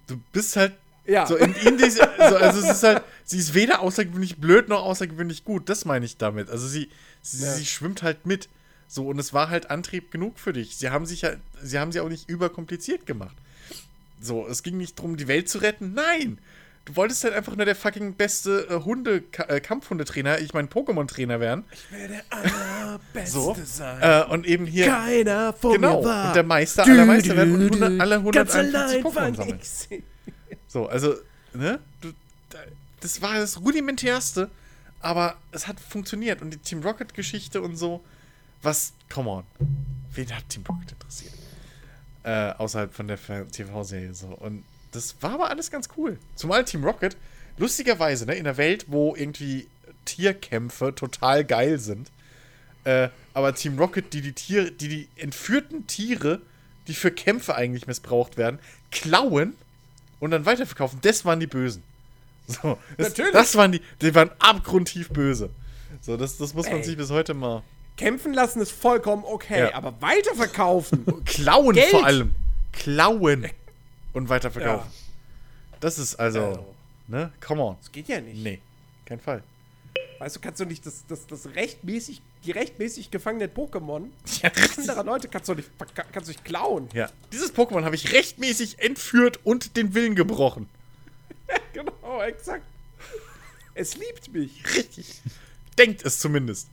[0.07, 0.75] du bist halt
[1.07, 1.27] Ja.
[1.27, 4.83] so in, in diese, so, also es ist halt, sie ist weder außergewöhnlich blöd noch
[4.83, 5.69] außergewöhnlich gut.
[5.69, 6.49] Das meine ich damit.
[6.49, 6.91] Also sie,
[7.23, 7.53] sie, Ja.
[7.55, 8.49] sie schwimmt halt mit.
[8.89, 10.77] So, und es war halt Antrieb genug für dich.
[10.77, 13.37] Sie haben sich ja, sie haben sie auch nicht überkompliziert gemacht.
[14.21, 15.95] So, es ging nicht darum, die Welt zu retten.
[15.95, 16.39] Nein!
[16.87, 21.39] Du wolltest halt einfach nur der fucking beste äh, Hunde, äh, Kampfhundetrainer, ich mein Pokémon-Trainer
[21.39, 21.65] werden.
[21.73, 23.57] Ich will der allerbeste So.
[23.65, 24.01] sein.
[24.01, 24.87] Äh, und eben hier.
[24.87, 26.01] Keiner vor genau.
[26.01, 26.29] mir war.
[26.29, 28.01] Und der Meister aller Meister werden und du, 100, du.
[28.01, 30.03] alle Ganz 151 allein Pokémon sammeln.
[30.67, 31.15] So, also,
[31.53, 31.81] ne?
[32.01, 32.13] Du,
[32.49, 32.59] da-
[33.01, 34.51] das war das rudimentärste,
[35.01, 36.41] aber es hat funktioniert.
[36.43, 38.03] Und die Team Rocket-Geschichte und so,
[38.63, 39.45] was, come on.
[40.15, 41.33] Wen hat Team Rocket interessiert?
[42.23, 43.19] Äh, außerhalb von der
[43.51, 44.27] TV-Serie so.
[44.29, 46.19] Und das war aber alles ganz cool.
[46.35, 47.17] Zumal Team Rocket,
[47.59, 49.67] lustigerweise, ne, in einer Welt, wo irgendwie
[50.05, 52.11] Tierkämpfe total geil sind,
[52.85, 56.41] äh, aber Team Rocket, die die Tiere, die die entführten Tiere,
[56.89, 58.59] die für Kämpfe eigentlich missbraucht werden,
[58.91, 59.55] klauen
[60.19, 60.99] und dann weiterverkaufen.
[61.03, 61.83] Das waren die Bösen.
[62.47, 63.33] So, das, Natürlich.
[63.33, 65.51] das waren die, die waren abgrundtief böse.
[66.01, 66.85] So, das, das muss man Ey.
[66.85, 67.63] sich bis heute mal
[67.97, 69.75] Kämpfen lassen ist vollkommen okay, Ja.
[69.75, 71.05] aber weiterverkaufen.
[71.27, 71.91] klauen Geld.
[71.91, 72.35] vor allem.
[72.73, 73.47] Klauen
[74.13, 74.91] und weiterverkaufen.
[74.91, 76.75] ja, Das ist also, Also.
[77.09, 77.33] ne?
[77.41, 77.77] Come on.
[77.81, 78.43] das geht ja nicht.
[78.43, 78.61] Nee,
[79.05, 79.43] kein Fall.
[80.19, 84.09] Weißt du, kannst du nicht das, das, das rechtmäßig, die rechtmäßig gefangenen Pokémon
[84.43, 85.71] Ja, anderer Leute kannst du nicht,
[86.13, 86.89] kannst du nicht klauen.
[86.93, 87.09] ja.
[87.33, 90.69] Dieses Pokémon habe ich rechtmäßig entführt und den Willen gebrochen.
[91.73, 92.65] genau, exakt.
[93.75, 94.63] Es liebt mich.
[94.77, 95.23] Richtig.
[95.79, 96.69] Denkt es zumindest.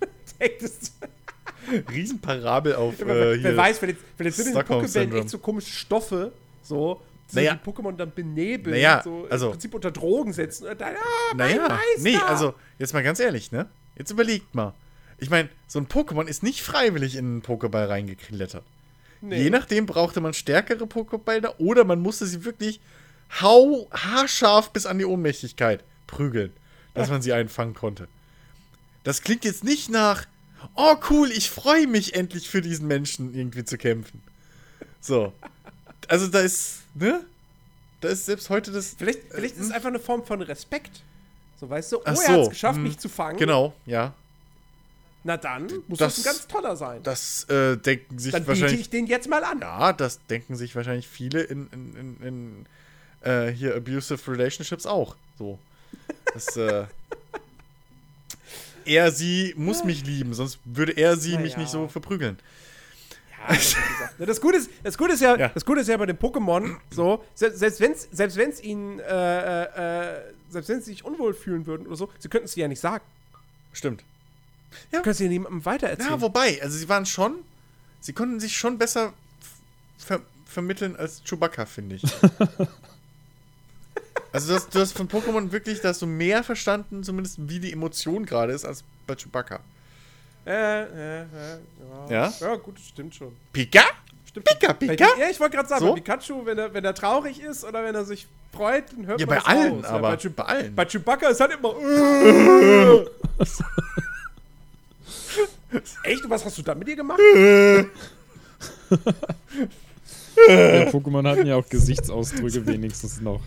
[0.40, 0.92] Denkt es-
[1.90, 5.20] Riesenparabel auf wer, äh, wer weiß, vielleicht, vielleicht sind in Pokébällen Syndrome.
[5.20, 6.32] echt so komische Stoffe,
[6.62, 7.00] so,
[7.30, 7.54] die Naja.
[7.64, 10.66] die Pokémon dann benebeln, Naja, so also- im Prinzip unter Drogen setzen.
[10.68, 13.66] Und dann, ah, Naja, nee, also jetzt mal ganz ehrlich, ne?
[13.96, 14.74] Jetzt überlegt mal.
[15.18, 18.64] Ich meine, so ein Pokémon ist nicht freiwillig in einen Pokéball reingeklettert.
[19.20, 19.42] Nee.
[19.42, 22.80] Je nachdem brauchte man stärkere Pokébälle oder man musste sie wirklich
[23.40, 26.52] hau haarscharf bis an die Ohnmächtigkeit prügeln,
[26.94, 28.06] dass man sie einfangen konnte.
[29.02, 30.24] Das klingt jetzt nicht nach,
[30.74, 34.22] oh cool, ich freue mich endlich für diesen Menschen irgendwie zu kämpfen.
[35.00, 35.32] So.
[36.08, 37.24] Also da ist, ne?
[38.00, 38.94] Da ist selbst heute das.
[38.96, 41.02] Vielleicht, vielleicht ist es einfach eine Form von Respekt.
[41.60, 43.36] So, weißt du, oh, Ach er hat es so, geschafft, hm, mich zu fangen.
[43.38, 44.14] Genau, ja.
[45.24, 47.02] Na dann muss Das- das, ein ganz toller sein.
[47.02, 48.80] Das äh, denken sich dann biete wahrscheinlich.
[48.82, 49.60] ich den jetzt mal an.
[49.60, 52.66] Ja, das denken sich wahrscheinlich viele in, in, in, in
[53.28, 55.16] äh, hier Abusive Relationships auch.
[55.36, 55.58] So.
[56.32, 56.86] Das, äh,
[58.88, 61.58] er, sie muss mich lieben, sonst würde er sie Na mich ja.
[61.58, 62.38] nicht so verprügeln.
[63.30, 63.76] Ja, das.
[64.18, 65.48] Na, das, Gute ist, das, Gute ist ja, Ja.
[65.48, 68.98] das Gute ist ja bei den Pokémon so, selbst, selbst wenn es selbst wenn's ihnen,
[69.00, 70.20] äh, äh, äh,
[70.50, 73.04] selbst wenn sie sich unwohl fühlen würden oder so, sie könnten es ja nicht sagen.
[73.72, 74.02] Stimmt.
[74.90, 76.10] Du kannst ja niemandem weitererzählen.
[76.10, 77.36] Ja, wobei, also sie waren schon,
[78.00, 79.12] sie konnten sich schon besser
[79.98, 82.02] ver vermitteln als Chewbacca, finde ich.
[84.32, 87.58] also du hast, du hast von Pokémon wirklich, da hast du mehr verstanden, zumindest wie
[87.60, 89.60] die Emotion gerade ist, als bei Chewbacca.
[90.46, 91.26] äh, äh, äh,
[92.10, 92.26] ja.
[92.26, 92.32] Ja?
[92.40, 93.34] Ja, gut, das stimmt schon.
[93.52, 93.82] Pika?
[94.26, 94.46] Stimmt.
[94.46, 95.06] Pika, Pika?
[95.18, 95.88] ja, ich wollte gerade sagen, So?
[95.94, 99.20] bei Pikachu, wenn er, wenn er traurig ist oder wenn er sich freut, dann hört
[99.20, 99.84] Ja, man bei das allen, raus.
[99.86, 100.74] aber Ja, bei, Chew- bei allen.
[100.74, 101.74] bei Chewbacca ist halt immer.
[101.78, 103.06] äh.
[106.04, 106.24] Echt?
[106.24, 107.18] Und was hast du da mit dir gemacht?
[110.48, 113.40] Ja, Pokémon hatten ja auch Gesichtsausdrücke wenigstens noch.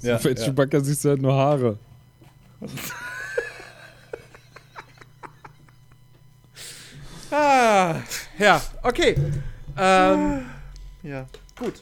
[0.00, 0.34] So, Ja, bei ja.
[0.44, 1.78] Chewbacca siehst du halt nur Haare.
[7.30, 8.00] Ah,
[8.38, 9.14] ja, okay.
[9.76, 10.46] Ähm,
[11.02, 11.26] Ja.
[11.58, 11.74] gut.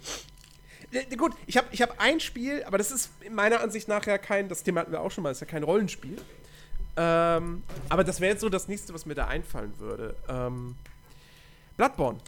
[0.93, 4.05] Äh, Gut, ich habe ich hab ein Spiel, aber das ist in meiner Ansicht nach
[4.07, 6.19] ja kein, das Thema hatten wir auch schon mal, ist ja kein Rollenspiel.
[6.97, 10.15] Ähm, aber das wäre jetzt so das nächste, was mir da einfallen würde.
[10.29, 10.75] Ähm,
[11.77, 12.19] Bloodborne.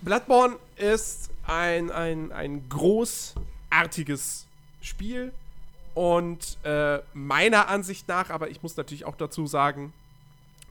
[0.00, 4.46] Bloodborne ist ein, ein, ein großartiges
[4.80, 5.32] Spiel
[5.94, 9.92] Und äh, meiner Ansicht nach, aber ich muss natürlich auch dazu sagen,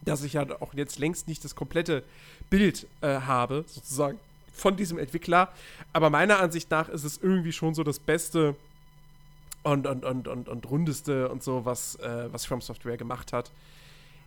[0.06, 2.04] dass ich ja auch jetzt längst nicht das komplette
[2.50, 4.20] Bild äh, habe, sozusagen,
[4.54, 5.50] von diesem Entwickler.
[5.92, 8.56] Aber meiner Ansicht nach ist es irgendwie schon so das Beste
[9.64, 13.52] und, und, und, und, und rundeste und so, was, äh, was From Software gemacht hat.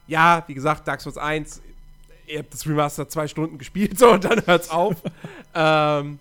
[0.06, 1.62] Ja, wie gesagt, Dark Souls 1,
[2.30, 4.96] ihr habt das Remaster zwei Stunden gespielt, so, und dann hört's auf.
[5.54, 6.18] ähm,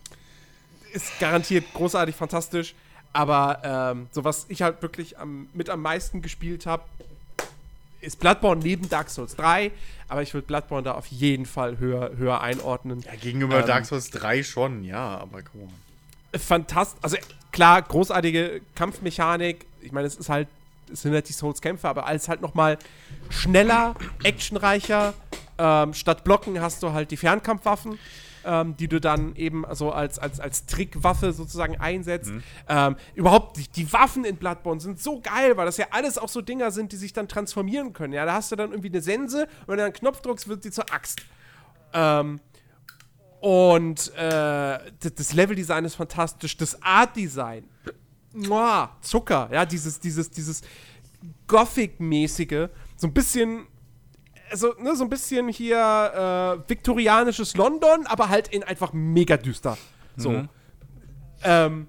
[0.92, 2.76] ist garantiert großartig, fantastisch.
[3.12, 6.84] Aber ähm, so was ich halt wirklich am, mit am meisten gespielt habe,
[8.02, 9.72] ist Bloodborne neben Dark Souls 3.
[10.08, 13.02] Aber ich würde Bloodborne da auf jeden Fall höher, höher einordnen.
[13.02, 16.40] Ja, gegenüber Ähm, Dark Souls 3 schon, ja, aber come on.
[16.40, 17.00] Fantastisch.
[17.02, 17.18] Also
[17.52, 19.66] klar, großartige Kampfmechanik.
[19.82, 20.48] Ich meine, es ist halt,
[20.92, 22.78] es sind halt die Souls-Kämpfe, aber alles halt noch mal
[23.30, 25.14] schneller, actionreicher.
[25.60, 28.00] Ähm, statt Blocken hast du halt die Fernkampfwaffen,
[28.46, 32.32] ähm, die du dann eben so als, als, als Trickwaffe sozusagen einsetzt.
[32.68, 36.30] Ähm, überhaupt, die, die Waffen in Bloodborne sind so geil, weil das ja alles auch
[36.30, 38.14] so Dinger sind, die sich dann transformieren können.
[38.14, 40.64] Ja, da hast du dann irgendwie eine Sense und wenn du einen Knopf drückst, wird
[40.64, 41.20] sie zur Axt.
[41.94, 42.40] Ähm,
[43.42, 47.66] und äh, das Leveldesign ist fantastisch, das Artdesign.
[49.02, 50.62] Zucker, ja, dieses, dieses, dieses
[51.48, 53.66] Gothic-mäßige, so ein bisschen,
[54.52, 59.78] also, ne, so ein bisschen hier äh, viktorianisches London, aber halt in einfach mega düster.
[60.16, 60.44] So.
[61.44, 61.88] Ähm,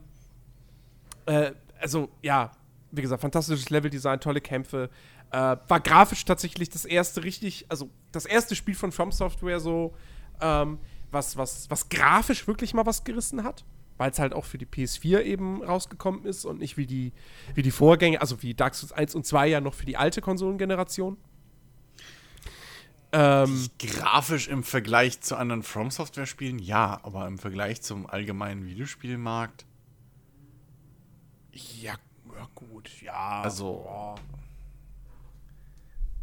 [1.27, 2.53] äh, also, ja,
[2.93, 4.91] wie gesagt, fantastisches Leveldesign, tolle Kämpfe.
[5.31, 9.95] Äh, war grafisch tatsächlich das erste richtig, also das erste Spiel von From Software so,
[10.41, 10.79] ähm,
[11.11, 13.65] was, was, was grafisch wirklich mal was gerissen hat.
[13.97, 17.13] Weil es halt auch für die PS4 eben rausgekommen ist und nicht wie die,
[17.55, 20.23] wie die Vorgänge, also wie Dark Souls 1 und 2 ja noch für die alte
[20.23, 21.19] Konsolengeneration.
[23.13, 28.65] Ähm, Grafisch im Vergleich zu anderen From Software Spielen, ja, aber im Vergleich zum allgemeinen
[28.67, 29.67] Videospielmarkt,
[31.53, 31.95] ja,
[32.37, 33.43] ja, gut, ja.
[33.43, 34.15] Also- ja.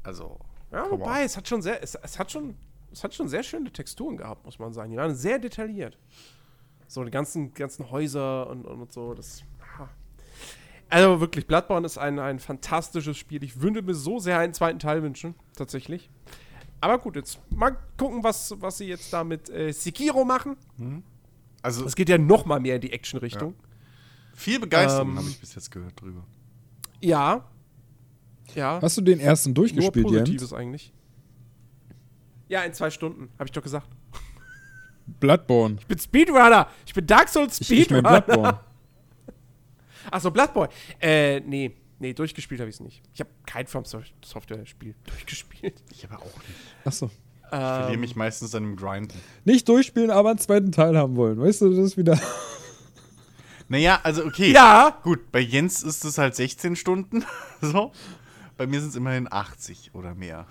[0.03, 0.39] also.
[0.71, 2.55] Ja, wobei, es hat schon sehr, es, es hat schon,
[2.91, 4.91] es hat schon sehr schöne Texturen gehabt, muss man sagen.
[4.91, 5.97] Die waren sehr detailliert.
[6.87, 9.43] So, die ganzen, ganzen Häuser und, und so, das.
[9.77, 9.89] ha.
[10.89, 13.43] Also wirklich, Bloodborne ist ein, ein fantastisches Spiel.
[13.43, 16.09] Ich würde mir so sehr einen zweiten Teil wünschen, tatsächlich.
[16.79, 20.55] Aber gut, jetzt mal gucken, was, was sie jetzt da mit äh, Sekiro machen.
[21.61, 23.55] Also Es geht ja noch mal mehr in die Action-Richtung.
[24.35, 26.23] viel Begeisterung Ähm, habe ich bis jetzt gehört drüber.
[27.01, 27.43] Ja.
[28.55, 28.79] Ja.
[28.81, 30.53] Hast du den ersten durchgespielt, Nur Positives Jens?
[30.53, 30.93] eigentlich.
[32.47, 33.87] Ja, in zwei Stunden, habe ich doch gesagt.
[35.19, 35.77] Bloodborne.
[35.79, 36.67] Ich bin Speedrunner.
[36.85, 38.21] Ich bin Dark Souls Ich, ich mein Speedrunner.
[38.21, 38.59] Bloodborne.
[40.11, 40.69] Achso, Bloodborne.
[41.01, 41.75] Äh, nee.
[41.99, 43.01] Nee, durchgespielt habe ich es nicht.
[43.13, 45.81] Ich habe kein From Software-Spiel durchgespielt.
[45.91, 46.59] Ich aber auch nicht.
[46.85, 47.09] Achso.
[47.43, 49.13] Ich verliere Ähm, mich meistens an dem Grinden.
[49.45, 51.39] Nicht durchspielen, aber einen zweiten Teil haben wollen.
[51.39, 52.19] Weißt du, das ist wieder.
[53.69, 54.53] Naja, also okay.
[54.53, 57.25] ja, Gut, bei Jens ist es halt 16 Stunden.
[57.61, 57.91] so.
[58.55, 60.47] Bei mir sind es immerhin 80 oder mehr.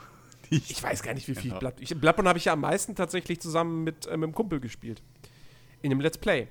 [0.51, 1.55] die ich weiß gar nicht, wie viel.
[1.55, 4.61] Blood ich, Bloodborne habe ich ja am meisten tatsächlich zusammen mit, äh, mit einem Kumpel
[4.61, 5.03] gespielt.
[5.81, 6.49] In einem Let's Play.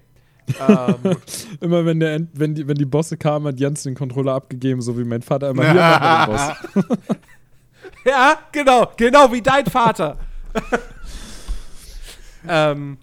[0.59, 0.95] Ähm,
[1.59, 4.97] Immer wenn, der, wenn, die, wenn die Bosse kamen, hat Jens den Controller abgegeben, so
[4.97, 6.87] wie mein Vater immer hier Boss.
[8.05, 10.17] ja, genau, genau wie dein Vater.
[12.47, 12.97] ähm,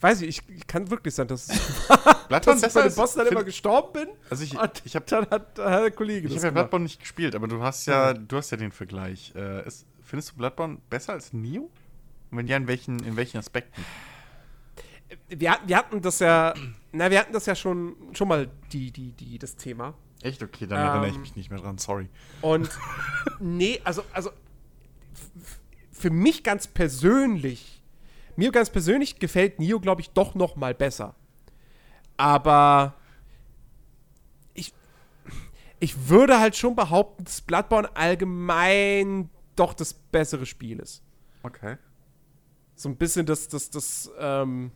[0.00, 1.48] weiß ich, ich, ich kann wirklich sein, dass,
[2.28, 4.08] Bloodborne dass ich bei den Bossen dann immer gestorben bin.
[4.28, 6.60] Also ich, Und ich habe dann hat, der Kollege ich das hab ja.
[6.62, 9.32] Bloodborne nicht gespielt, aber du hast ja, du hast ja den Vergleich.
[9.34, 11.70] Äh, ist, findest du Bloodborne besser als Neo?
[12.32, 13.84] Und wenn ja, in welchen, in welchen Aspekten?
[15.28, 16.54] wir, hatten- wir hatten das ja,
[16.92, 19.94] na, wir hatten das ja schon, schon mal die, die, die, das Thema.
[20.22, 20.42] Echt?
[20.42, 22.08] Okay, dann erinnere ich Ähm, mich nicht mehr dran, sorry.
[22.40, 22.70] Und
[23.40, 24.30] nee, also, also
[25.90, 27.82] für mich ganz persönlich,
[28.36, 31.14] mir ganz persönlich gefällt Nio, glaube ich, doch noch mal besser.
[32.16, 32.94] Aber
[34.54, 34.72] ich,
[35.80, 41.02] ich würde halt schon behaupten, dass Bloodborne allgemein doch das bessere Spiel ist.
[41.42, 41.76] Okay.
[42.82, 44.72] So ein bisschen das, das, das, ähm,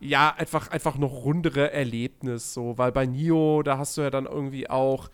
[0.00, 4.26] ja, einfach, einfach noch rundere Erlebnis, so, weil bei Nio, da hast du ja dann
[4.26, 5.10] irgendwie auch,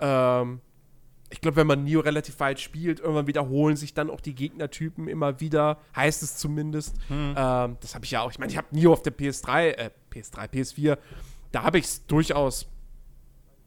[0.00, 0.60] ähm,
[1.30, 5.08] ich glaube, wenn man Nio relativ weit spielt, irgendwann wiederholen sich dann auch die Gegnertypen
[5.08, 6.94] immer wieder, heißt es zumindest.
[7.36, 9.90] Ähm, das habe ich ja auch, ich meine, ich habe Nio auf der PS3, äh,
[10.12, 10.98] PS3, PS4,
[11.52, 12.68] da habe ich es durchaus,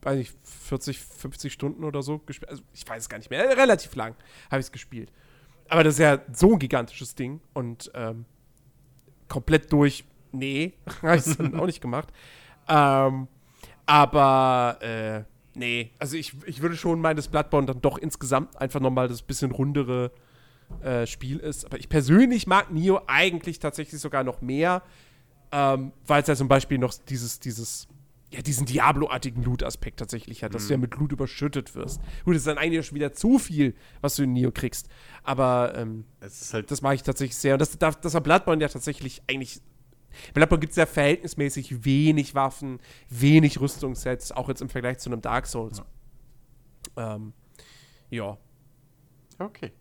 [0.04, 3.44] weiß nicht, 40, 50 Stunden oder so gespielt, also ich weiß es gar nicht mehr,
[3.44, 4.16] äh, relativ lang
[4.52, 5.12] habe ich es gespielt.
[5.68, 8.26] Aber das ist ja so ein gigantisches Ding und ähm,
[9.28, 12.10] komplett durch, nee, habe ich es dann auch nicht gemacht.
[12.68, 13.28] Ähm,
[13.86, 15.24] aber, äh,
[15.58, 19.22] nee, also ich, ich würde schon meinen, dass Bloodborne dann doch insgesamt einfach nochmal das
[19.22, 20.12] bisschen rundere
[20.84, 21.66] äh, Spiel ist.
[21.66, 24.82] Aber ich persönlich mag Nio eigentlich tatsächlich sogar noch mehr,
[25.52, 27.88] ähm, weil es ja zum Beispiel noch dieses, dieses
[28.32, 32.02] ja, diesen Diablo-artigen Loot-Aspekt tatsächlich hat, dass du ja mit Loot überschüttet wirst.
[32.26, 34.90] Gut, das ist dann eigentlich schon wieder zu viel, was du in Neo kriegst.
[35.24, 37.54] Aber ähm, Es ist halt das mache ich tatsächlich sehr.
[37.54, 39.62] Und das, das, das war Bloodborne ja tatsächlich eigentlich.
[40.28, 42.80] Bei Bloodborne gibt es ja verhältnismäßig wenig Waffen,
[43.10, 45.82] wenig Rüstungssets, auch jetzt im Vergleich zu einem Dark Souls.
[46.96, 47.34] Ähm,
[48.10, 48.38] ja.
[49.40, 49.72] okay.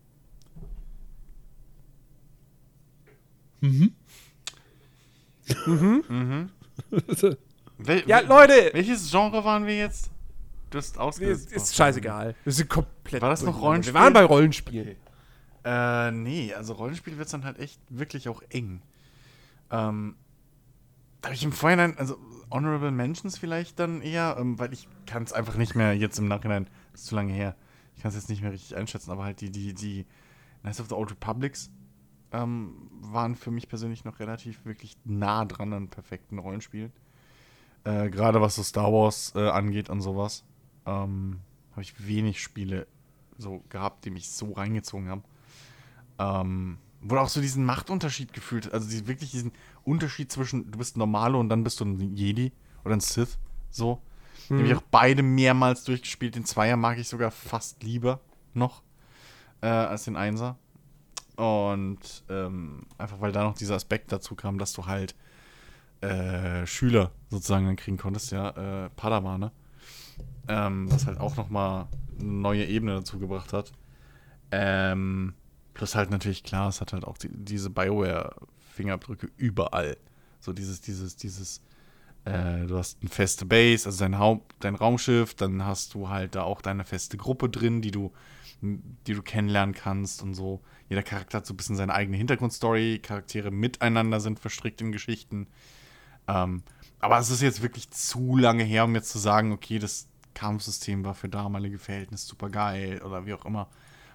[7.86, 8.70] Wel Ja, Leute!
[8.73, 10.11] Welches Genre waren wir jetzt?
[10.70, 11.52] Du hast ausgesucht.
[11.52, 12.35] ist scheißegal.
[12.43, 13.23] Wir sind komplett.
[13.23, 13.61] War das noch.
[13.61, 13.94] Rollenspiel?
[13.94, 14.97] Wir waren bei Rollenspielen.
[15.65, 18.82] Äh, nee, also Rollenspiel wird dann halt echt wirklich auch eng.
[19.70, 20.16] Ähm,
[21.20, 22.19] da habe ich im Vorhinein, also
[22.51, 26.28] Honorable Mentions vielleicht dann eher, ähm, weil ich kann es einfach nicht mehr jetzt im
[26.28, 27.56] Nachhinein, das ist zu lange her.
[27.97, 30.06] Ich kann es jetzt nicht mehr richtig einschätzen, aber halt die, die, die
[30.61, 31.70] Knights of the Old Republics
[32.32, 36.93] ähm, waren für mich persönlich noch relativ wirklich nah dran an perfekten Rollenspielen.
[37.85, 40.44] Äh, Gerade was so Star Wars äh, angeht und sowas,
[40.86, 41.40] ähm,
[41.73, 42.86] habe ich wenig Spiele
[43.36, 45.24] so gehabt, die mich so reingezogen haben.
[46.19, 49.52] Ähm, wo du auch so diesen Machtunterschied gefühlt, also die, wirklich diesen
[49.85, 52.52] Unterschied zwischen, du bist Normalo und dann bist du ein Jedi
[52.85, 53.39] oder ein Sith,
[53.70, 54.01] so.
[54.48, 56.35] Die habe ich auch beide mehrmals durchgespielt.
[56.35, 58.20] Den Zweier mag ich sogar fast lieber
[58.52, 58.82] noch
[59.62, 60.59] äh, als den Einser.
[61.36, 65.15] Und ähm, einfach weil da noch dieser Aspekt dazu kam, dass du halt
[66.05, 69.52] äh, Schüler sozusagen dann kriegen konntest, ja, äh, Padawane.
[70.47, 71.86] Ähm, was halt auch nochmal
[72.20, 73.72] eine neue Ebene dazu gebracht hat.
[74.51, 75.35] Ähm,
[75.72, 79.97] plus halt natürlich klar, es hat halt auch die, diese Bioware-Fingerabdrücke überall.
[80.40, 81.62] So dieses, dieses, dieses,
[82.24, 86.35] äh, du hast eine feste Base, also dein, Haupt, dein Raumschiff, dann hast du halt
[86.35, 88.12] da auch deine feste Gruppe drin, die du,
[88.60, 90.60] die du kennenlernen kannst und so.
[90.89, 95.48] Jeder Charakter hat so ein bisschen seine eigene Hintergrundstory, Charaktere miteinander sind verstrickt in Geschichten.
[96.28, 96.62] Ähm,
[96.98, 101.05] aber es ist jetzt wirklich zu lange her, um jetzt zu sagen, okay, das Kampfsystem
[101.05, 103.68] war für damalige Verhältnisse super geil oder wie auch immer.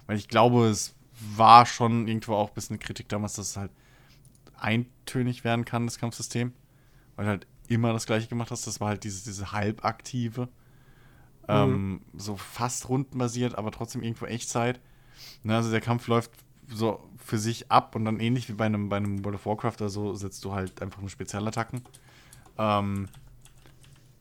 [0.06, 0.94] Weil ich glaube, es
[1.36, 3.70] war schon irgendwo auch ein bisschen eine Kritik damals, dass es halt
[4.56, 6.52] eintönig werden kann, das Kampfsystem.
[7.16, 8.66] Weil du halt immer das gleiche gemacht hast.
[8.66, 10.48] Das war halt dieses, diese halbaktive.
[11.48, 14.80] Ähm, so fast rundenbasiert, aber trotzdem irgendwo Echtzeit.
[15.42, 16.30] Ne, also der Kampf läuft
[16.72, 19.76] so für sich ab und dann ähnlich wie bei einem, bei einem World of Warcraft
[19.80, 21.82] oder so setzt du halt einfach nur Spezialattacken.
[22.58, 23.08] Ähm,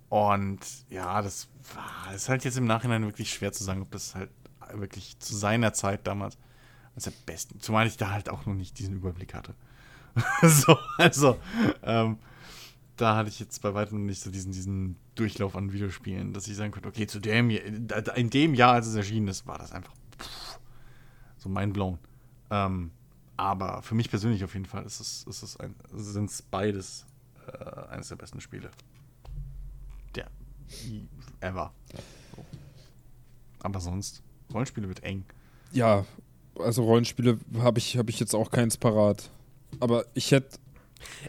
[0.09, 0.59] und
[0.89, 4.29] ja, das war ist halt jetzt im Nachhinein wirklich schwer zu sagen, ob das halt
[4.73, 6.37] wirklich zu seiner Zeit damals
[6.95, 9.53] als der besten, zumal ich da halt auch noch nicht diesen Überblick hatte.
[10.41, 11.39] so, also,
[11.83, 12.17] ähm,
[12.97, 16.55] da hatte ich jetzt bei weitem nicht so diesen, diesen Durchlauf an Videospielen, dass ich
[16.55, 19.93] sagen könnte, okay, zu dem, in dem Jahr, als es erschienen ist, war das einfach
[20.19, 20.59] pff,
[21.37, 21.99] so mindblown.
[22.51, 22.91] Ähm,
[23.37, 27.05] aber für mich persönlich auf jeden Fall ist es, ist es ein, sind es beides
[27.47, 28.69] äh, eines der besten Spiele.
[30.15, 30.29] Der
[31.39, 31.71] ever.
[32.35, 32.45] So.
[33.61, 34.21] Aber sonst,
[34.53, 35.25] Rollenspiele wird eng.
[35.71, 36.05] Ja,
[36.57, 39.29] also Rollenspiele habe ich, hab ich jetzt auch keins parat.
[39.79, 40.57] Aber ich hätte.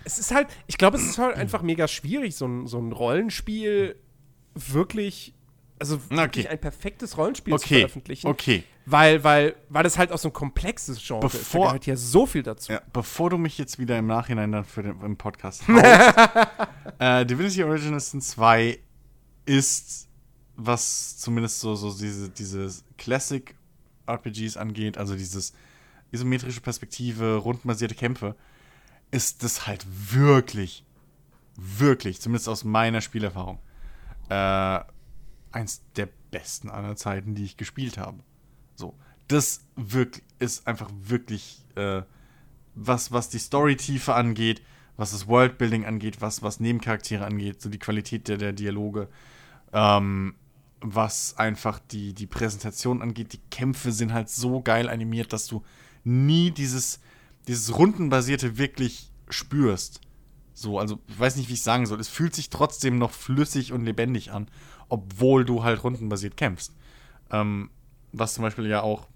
[0.04, 2.90] Es ist halt, ich glaube, es ist halt einfach mega schwierig, so ein, so ein
[2.90, 3.96] Rollenspiel
[4.54, 5.34] wirklich,
[5.80, 6.52] also wirklich Okay.
[6.52, 8.26] ein perfektes Rollenspiel zu Okay, veröffentlichen.
[8.28, 8.64] okay.
[8.86, 11.34] Weil, weil, weil das halt auch so ein komplexes Genre ist.
[11.34, 12.72] Da Bevor- gehört ja so viel dazu.
[12.72, 15.84] Ja, bevor du mich jetzt wieder im Nachhinein dann für den im Podcast haust,
[16.98, 18.78] äh, Divinity Original Sin 2
[19.46, 20.08] ist,
[20.56, 23.54] was zumindest so, so diese, diese Classic
[24.06, 25.52] RPGs angeht, also dieses
[26.10, 28.34] isometrische Perspektive, rundenbasierte Kämpfe,
[29.12, 30.84] ist das halt wirklich,
[31.56, 33.58] wirklich, zumindest aus meiner Spielerfahrung,
[34.28, 34.80] äh,
[35.52, 38.22] eins der besten aller Zeiten, die ich gespielt habe.
[38.74, 38.94] So,
[39.28, 42.02] das wirklich ist einfach wirklich äh,
[42.74, 44.62] was, was die Storytiefe angeht,
[44.96, 49.08] was das Worldbuilding angeht, was, was Nebencharaktere angeht, so die Qualität der, der Dialoge,
[49.72, 50.34] ähm,
[50.80, 53.32] was einfach die, die Präsentation angeht.
[53.32, 55.62] Die Kämpfe sind halt so geil animiert, dass du
[56.04, 57.00] nie dieses,
[57.48, 60.00] dieses Rundenbasierte wirklich spürst.
[60.54, 62.00] So, also ich weiß nicht, wie ich sagen soll.
[62.00, 64.48] Es fühlt sich trotzdem noch flüssig und lebendig an,
[64.90, 66.74] obwohl du halt rundenbasiert kämpfst.
[67.30, 67.70] Ähm,
[68.12, 69.08] was zum Beispiel ja auch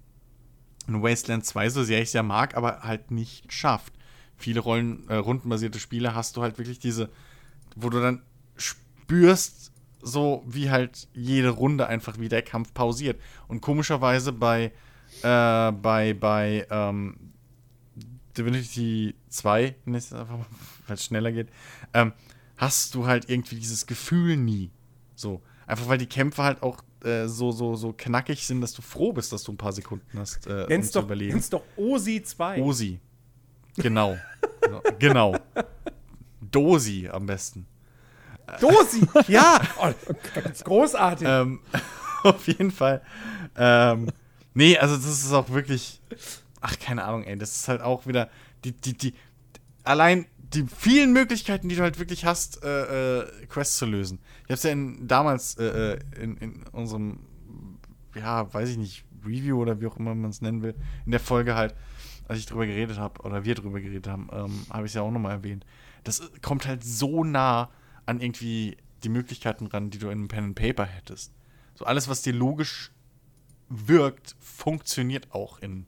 [0.87, 3.93] in Wasteland 2, so sehr ich es ja mag, aber halt nicht schafft.
[4.37, 7.09] Viele Rollen, äh, rundenbasierte Spiele hast du halt wirklich diese,
[7.75, 8.21] wo du dann
[8.55, 9.71] spürst,
[10.01, 13.19] so wie halt jede Runde einfach wie der Kampf pausiert.
[13.47, 14.71] Und komischerweise bei,
[15.21, 17.33] äh, bei, bei, ähm,
[18.37, 21.49] Divinity 2, nenn ich es einfach mal, schneller geht,
[21.93, 22.13] ähm,
[22.57, 24.71] hast du halt irgendwie dieses Gefühl nie.
[25.15, 25.41] So.
[25.67, 29.13] Einfach weil die Kämpfe halt auch äh, so, so, so knackig sind, dass du froh
[29.13, 31.33] bist, dass du ein paar Sekunden hast, äh, um Nenn's zu doch, überleben.
[31.33, 32.61] nenn's doch OSI 2.
[32.61, 32.99] Osi.
[33.77, 34.17] Genau.
[34.99, 35.35] genau.
[36.41, 37.67] Dosi am besten.
[38.59, 39.59] Dosi, ja.
[39.81, 39.91] Oh,
[40.63, 41.27] großartig.
[41.27, 41.59] Ähm,
[42.23, 43.01] auf jeden Fall.
[43.57, 44.09] Ähm,
[44.53, 46.01] nee, also das ist auch wirklich.
[46.61, 47.37] Ach, keine Ahnung, ey.
[47.37, 48.29] Das ist halt auch wieder.
[48.63, 49.13] Die, die, die.
[49.83, 50.25] Allein
[50.55, 54.19] die vielen Möglichkeiten, die du halt wirklich hast, äh, äh, Quests zu lösen.
[54.45, 57.19] Ich hab's ja in, damals äh, äh in, in unserem,
[58.15, 60.75] ja, weiß ich nicht, Review oder wie auch immer man es nennen will,
[61.05, 61.75] in der Folge halt,
[62.27, 65.01] als ich drüber geredet habe, oder wir drüber geredet haben, ähm, habe ich es ja
[65.01, 65.65] auch nochmal erwähnt.
[66.03, 67.69] Das kommt halt so nah
[68.05, 71.33] an irgendwie die Möglichkeiten ran, die du in einem Pen and Paper hättest.
[71.75, 72.91] So alles, was dir logisch
[73.69, 75.87] wirkt, funktioniert auch in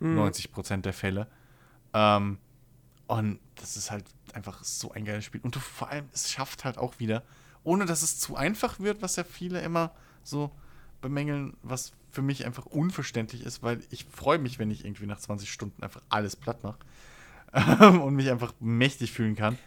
[0.00, 0.18] mhm.
[0.18, 1.28] 90% der Fälle.
[1.92, 2.38] Ähm,
[3.06, 5.40] und das ist halt einfach so ein geiles Spiel.
[5.42, 7.22] Und du vor allem, es schafft halt auch wieder,
[7.64, 9.92] ohne dass es zu einfach wird, was ja viele immer
[10.22, 10.50] so
[11.00, 15.18] bemängeln, was für mich einfach unverständlich ist, weil ich freue mich, wenn ich irgendwie nach
[15.18, 16.78] 20 Stunden einfach alles platt mache
[18.00, 19.58] und mich einfach mächtig fühlen kann.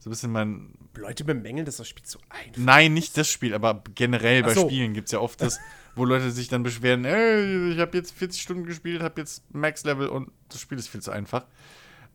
[0.00, 0.74] So ein bisschen mein.
[0.96, 4.68] Leute bemängeln, dass das Spiel zu einfach Nein, nicht das Spiel, aber generell bei so.
[4.68, 5.58] Spielen gibt es ja oft das,
[5.94, 10.08] wo Leute sich dann beschweren: ey, ich habe jetzt 40 Stunden gespielt, habe jetzt Max-Level
[10.08, 11.44] und das Spiel ist viel zu einfach.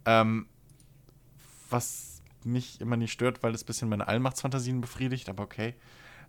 [0.05, 0.47] Ähm,
[1.74, 5.76] was mich immer nicht stört, weil das ein bisschen meine Allmachtsfantasien befriedigt, aber okay.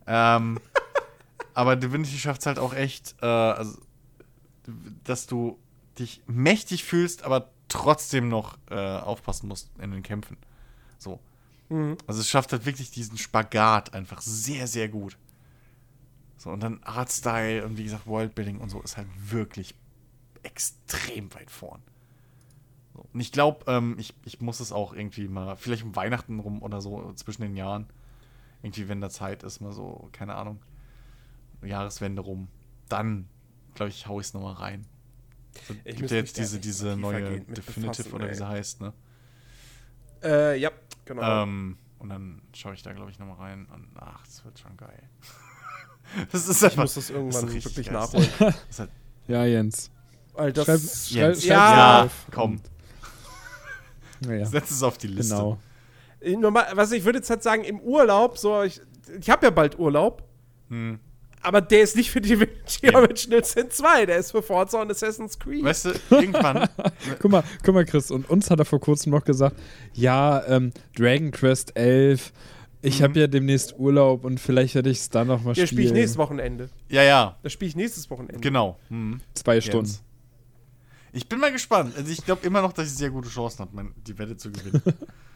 [0.06, 0.58] Ähm,
[1.54, 3.78] aber Divinity schafft es halt auch echt, äh, also,
[5.04, 5.58] dass du
[5.98, 10.36] dich mächtig fühlst, aber trotzdem noch äh, aufpassen musst in den Kämpfen.
[10.98, 11.20] So.
[11.68, 11.96] Mhm.
[12.06, 15.16] Also es schafft halt wirklich diesen Spagat einfach sehr, sehr gut.
[16.36, 19.74] So, und dann Artstyle und wie gesagt Worldbuilding und so ist halt wirklich
[20.42, 21.80] extrem weit vorn.
[22.94, 26.62] Und ich glaube, ähm, ich, ich muss es auch irgendwie mal, vielleicht um Weihnachten rum
[26.62, 27.86] oder so, zwischen den Jahren,
[28.62, 30.60] irgendwie, wenn da Zeit ist, mal so, keine Ahnung,
[31.62, 32.48] Jahreswende rum,
[32.88, 33.28] dann,
[33.74, 34.86] glaube ich, hau ich es nochmal rein.
[35.66, 38.92] So, ich gibt ja jetzt diese, diese neue Definitive oder wie sie heißt, ne?
[40.22, 40.70] Äh, ja,
[41.04, 41.42] genau.
[41.42, 44.76] Ähm, und dann schaue ich da, glaube ich, nochmal rein und ach, das wird schon
[44.76, 45.08] geil.
[46.32, 47.94] das ist einfach, ich muss das irgendwann das wirklich geil.
[47.94, 48.28] nachholen.
[48.78, 48.90] halt
[49.26, 49.90] ja, Jens.
[50.34, 52.26] Alter, schreib, schreib, schreib, ja, auf.
[52.30, 52.60] komm.
[54.26, 54.46] Naja.
[54.46, 55.34] Setz es auf die Liste.
[55.34, 55.58] Genau.
[56.40, 58.80] Normal, was ich würde jetzt halt sagen, im Urlaub, so, ich,
[59.20, 60.22] ich habe ja bald Urlaub.
[60.68, 60.98] Hm.
[61.42, 62.38] Aber der ist nicht für die
[62.94, 65.62] Original Sin 2, der ist für Forza und Assassin's Creed.
[65.62, 66.68] Weißt du, irgendwann.
[67.20, 69.56] guck, mal, guck mal, Chris, und uns hat er vor kurzem noch gesagt:
[69.92, 72.32] Ja, ähm, Dragon Quest 11,
[72.80, 73.04] ich mhm.
[73.04, 75.64] habe ja demnächst Urlaub und vielleicht werde ich es dann noch mal spielen.
[75.64, 76.70] Ja, spiele ich nächstes Wochenende.
[76.88, 77.36] Ja, ja.
[77.42, 78.40] Das spiele ich nächstes Wochenende.
[78.40, 78.78] Genau.
[78.88, 79.20] Mhm.
[79.34, 79.86] Zwei Stunden.
[79.86, 80.02] Jetzt.
[81.14, 81.94] Ich bin mal gespannt.
[81.96, 84.82] Also, ich glaube immer noch, dass ich sehr gute Chancen habe, die Wette zu gewinnen.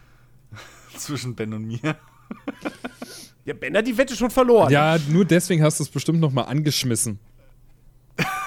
[0.96, 1.96] Zwischen Ben und mir.
[3.44, 4.72] Ja, Ben hat die Wette schon verloren.
[4.72, 7.20] Ja, nur deswegen hast du es bestimmt noch mal angeschmissen.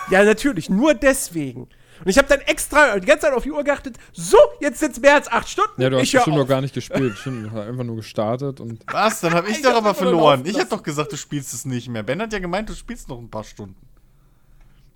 [0.10, 1.62] ja, natürlich, nur deswegen.
[2.03, 3.98] Und ich habe dann extra die ganze Zeit auf die Uhr geachtet.
[4.12, 5.82] So, jetzt sind es mehr als acht Stunden.
[5.82, 7.18] Ja, du hast ich bestimmt noch gar nicht gespielt.
[7.18, 8.84] Stimmt, einfach nur gestartet und.
[8.91, 9.22] Was?
[9.22, 10.45] Dann habe ich, ich doch aber verloren.
[10.45, 12.03] Ich habe doch gesagt, du spielst es nicht mehr.
[12.03, 13.76] Ben hat ja gemeint, du spielst noch ein paar Stunden.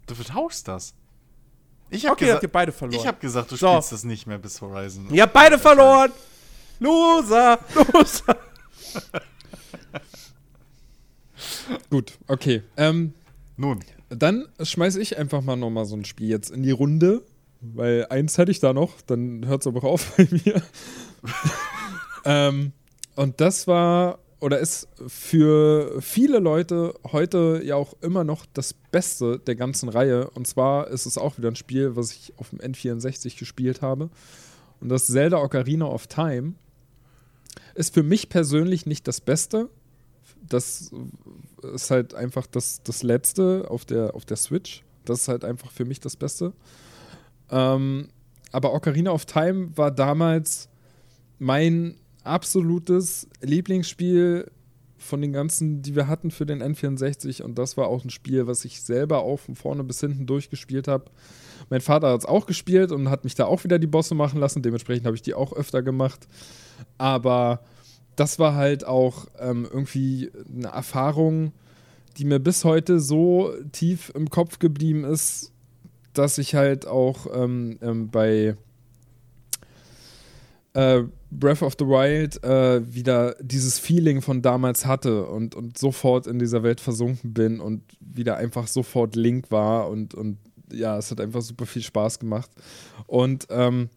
[0.07, 0.93] Du vertauschst das.
[1.89, 2.99] Ich habe okay, habt ihr beide verloren.
[2.99, 3.67] Ich habe gesagt, du so.
[3.67, 5.07] spielst das nicht mehr bis Horizon.
[5.11, 6.11] Ihr habt beide verloren.
[6.79, 7.59] Loser,
[7.93, 8.37] Loser.
[11.89, 12.63] Gut, okay.
[12.77, 13.13] Ähm,
[13.57, 13.79] Nun.
[14.09, 17.23] Dann schmeiße ich einfach mal nochmal so ein Spiel jetzt in die Runde,
[17.61, 20.61] weil eins hätte ich da noch, dann hört es aber auch auf bei mir.
[22.25, 22.71] ähm,
[23.15, 29.39] und das war oder ist für viele Leute heute ja auch immer noch das Beste
[29.39, 30.29] der ganzen Reihe.
[30.29, 34.11] Und zwar ist es auch wieder ein Spiel, was ich auf dem N64 gespielt habe.
[34.79, 36.53] Und das Zelda Ocarina of Time
[37.73, 39.67] ist für mich persönlich nicht das Beste.
[40.47, 40.91] Das
[41.73, 44.83] ist halt einfach das, das Letzte auf der, auf der Switch.
[45.05, 46.53] Das ist halt einfach für mich das Beste.
[47.49, 48.09] Ähm,
[48.51, 50.69] aber Ocarina of Time war damals
[51.39, 54.49] mein absolutes Lieblingsspiel
[54.97, 57.41] von den ganzen, die wir hatten für den N64.
[57.43, 60.87] Und das war auch ein Spiel, was ich selber auch von vorne bis hinten durchgespielt
[60.87, 61.05] habe.
[61.69, 64.39] Mein Vater hat es auch gespielt und hat mich da auch wieder die Bosse machen
[64.39, 64.61] lassen.
[64.61, 66.27] Dementsprechend habe ich die auch öfter gemacht.
[66.97, 67.61] Aber
[68.15, 71.53] das war halt auch ähm, irgendwie eine Erfahrung,
[72.17, 75.51] die mir bis heute so tief im Kopf geblieben ist,
[76.13, 78.55] dass ich halt auch ähm, ähm, bei
[80.73, 81.03] äh,
[81.39, 86.39] Breath of the Wild äh, wieder dieses Feeling von damals hatte und, und sofort in
[86.39, 90.37] dieser Welt versunken bin und wieder einfach sofort Link war und, und
[90.71, 92.49] ja, es hat einfach super viel Spaß gemacht.
[93.07, 93.89] Und ähm,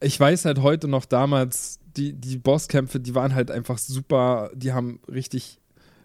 [0.00, 4.72] ich weiß halt heute noch damals, die, die Bosskämpfe, die waren halt einfach super, die
[4.72, 5.58] haben richtig,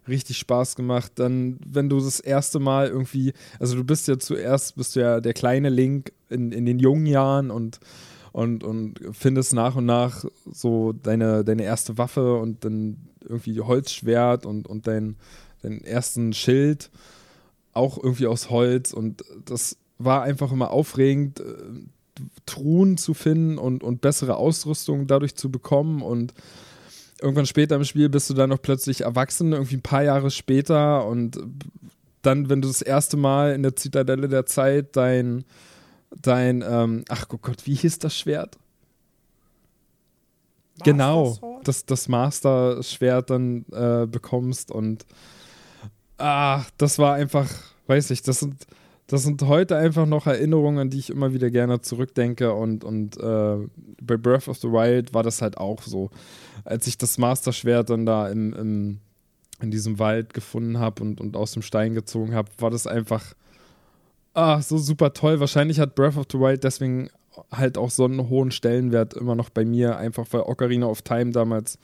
[0.07, 1.13] richtig Spaß gemacht.
[1.15, 5.19] Dann, wenn du das erste Mal irgendwie, also du bist ja zuerst, bist du ja
[5.21, 7.79] der kleine Link in, in den jungen Jahren und,
[8.35, 14.45] und, und findest nach und nach so deine, deine erste Waffe und dann irgendwie Holzschwert
[14.45, 15.15] und, und dein,
[15.61, 16.91] deinen ersten Schild,
[17.71, 18.91] auch irgendwie aus Holz.
[18.91, 25.35] Und das war einfach immer aufregend, äh, Truhen zu finden und, und bessere Ausrüstung dadurch
[25.35, 26.01] zu bekommen.
[26.01, 26.33] Und
[27.21, 31.07] irgendwann später im Spiel bist du dann noch plötzlich erwachsen, irgendwie ein paar Jahre später.
[31.07, 31.39] Und
[32.21, 35.45] dann, wenn du das erste Mal in der Zitadelle der Zeit dein,
[36.21, 38.57] dein, ähm, ach oh Gott, wie hieß das Schwert?
[40.77, 41.67] Master genau, Sword?
[41.67, 45.05] das, das Master-Schwert dann äh, bekommst und
[46.17, 47.49] ah, das war einfach,
[47.87, 48.67] weiß ich, das sind,
[49.07, 53.17] das sind heute einfach noch Erinnerungen, an die ich immer wieder gerne zurückdenke und, und
[53.17, 53.57] äh,
[54.01, 56.09] bei Breath of the Wild war das halt auch so.
[56.65, 58.99] Als ich das Master-Schwert dann da im, im,
[59.61, 63.33] in diesem Wald gefunden habe und, und aus dem Stein gezogen habe, war das einfach
[64.35, 65.39] ah, so super toll.
[65.39, 67.09] Wahrscheinlich hat Breath of the Wild deswegen
[67.51, 71.31] halt auch so einen hohen Stellenwert immer noch bei mir, einfach weil Ocarina of Time
[71.31, 71.77] damals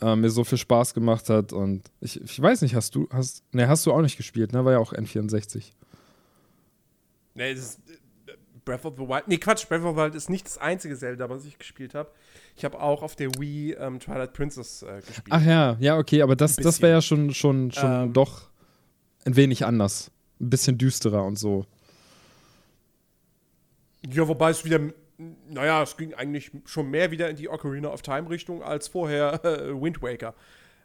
[0.00, 1.52] äh, mir so viel Spaß gemacht hat.
[1.52, 4.64] Und ich, ich weiß nicht, hast du, hast, ne, hast du auch nicht gespielt, ne?
[4.64, 5.72] War ja auch N64.
[7.34, 8.32] Nee, das ist, äh,
[8.64, 9.28] Breath of the Wild.
[9.28, 12.10] Nee, Quatsch, Breath of the Wild ist nicht das einzige Zelda, was ich gespielt habe.
[12.56, 15.26] Ich habe auch auf der Wii ähm, Twilight Princess äh, gespielt.
[15.30, 18.12] Ach ja, ja, okay, aber das, das wäre ja schon, schon, schon Ähm.
[18.12, 18.48] doch
[19.24, 20.10] ein wenig anders.
[20.40, 21.66] Ein bisschen düsterer und so.
[24.10, 24.80] Ja, wobei es wieder,
[25.48, 29.44] naja, es ging eigentlich schon mehr wieder in die Ocarina of Time Richtung als vorher
[29.44, 30.34] äh, Wind Waker.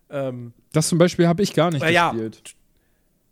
[0.09, 2.11] Ähm, Das zum Beispiel habe ich gar nicht ja.
[2.11, 2.55] gespielt.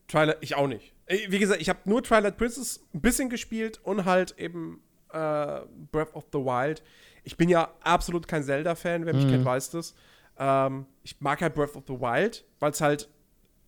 [0.08, 0.94] Twilight, ich auch nicht.
[1.06, 4.82] Äh, Wie gesagt, ich habe nur Twilight Princess ein bisschen gespielt und halt eben
[5.12, 6.82] äh, Breath of the Wild.
[7.26, 9.30] Ich bin ja absolut kein Zelda-Fan, wer mich Mhm.
[9.32, 9.94] kennt, weiß das.
[10.38, 13.10] Ähm, ich mag halt Breath of the Wild, weil es halt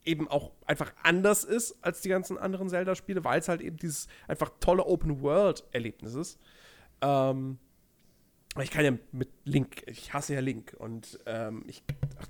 [0.06, 4.08] eben auch einfach anders ist als die ganzen anderen Zelda-Spiele, weil es halt eben dieses
[4.28, 6.40] einfach tolle Open-World-Erlebnis ist.
[7.02, 7.58] Ähm,
[8.62, 11.84] ich kann ja mit Link, ich hasse ja Link und ähm, ich,
[12.20, 12.28] ach,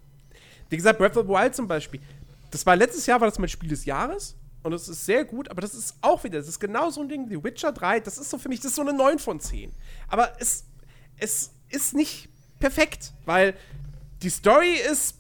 [0.70, 2.02] wie gesagt, Breath of the Wild zum Beispiel,
[2.50, 5.50] das war letztes Jahr, war das mein Spiel des Jahres und es ist sehr gut,
[5.50, 8.18] aber das ist auch wieder, das ist genau so ein Ding, wie Witcher 3, das
[8.18, 9.72] ist so für mich, das ist so eine 9 von 10.
[10.08, 10.66] Aber es,
[11.18, 12.30] es ist nicht
[12.60, 13.54] perfekt, weil
[14.24, 15.20] die Story ist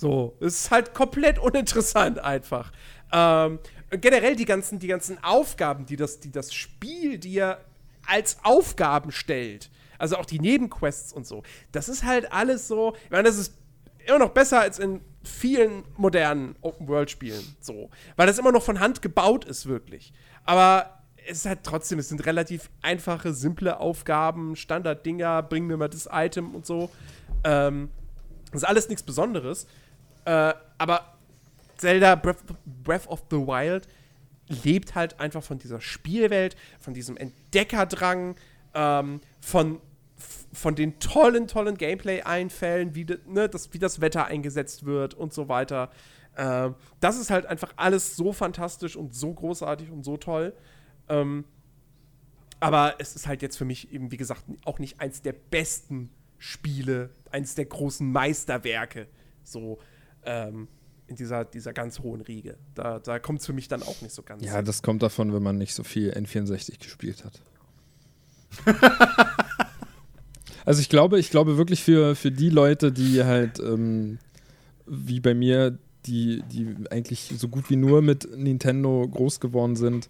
[0.00, 2.72] so, es ist halt komplett uninteressant einfach.
[3.12, 3.58] Ähm,
[3.90, 7.58] generell die ganzen, die ganzen Aufgaben, die das, die das Spiel dir
[8.06, 13.10] als Aufgaben stellt, also auch die Nebenquests und so, das ist halt alles so, ich
[13.10, 13.54] meine, das ist
[14.06, 19.02] immer noch besser als in vielen modernen Open-World-Spielen, so, weil das immer noch von Hand
[19.02, 20.14] gebaut ist, wirklich.
[20.46, 25.88] Aber es ist halt trotzdem, es sind relativ einfache, simple Aufgaben, Standarddinger, bring mir mal
[25.88, 26.88] das Item und so.
[27.44, 27.90] Ähm,
[28.50, 29.66] das ist alles nichts Besonderes.
[30.24, 31.14] Äh, aber
[31.76, 33.88] Zelda Breath, Breath of the Wild
[34.64, 38.36] lebt halt einfach von dieser Spielwelt, von diesem Entdeckerdrang,
[38.74, 39.80] ähm, von,
[40.52, 45.48] von den tollen, tollen Gameplay-Einfällen, wie, ne, das, wie das Wetter eingesetzt wird und so
[45.48, 45.90] weiter.
[46.36, 50.52] Ähm, das ist halt einfach alles so fantastisch und so großartig und so toll.
[51.08, 51.44] Ähm,
[52.60, 56.10] aber es ist halt jetzt für mich eben, wie gesagt, auch nicht eins der besten
[56.38, 59.06] Spiele, eins der großen Meisterwerke,
[59.42, 59.78] so
[60.24, 60.68] ähm,
[61.06, 62.56] in dieser, dieser ganz hohen Riege.
[62.74, 64.44] Da, da kommt es für mich dann auch nicht so ganz.
[64.44, 67.42] Ja, das kommt davon, wenn man nicht so viel N64 gespielt hat.
[70.64, 74.18] also ich glaube, ich glaube wirklich für, für die Leute, die halt ähm,
[74.86, 80.08] wie bei mir, die, die eigentlich so gut wie nur mit Nintendo groß geworden sind,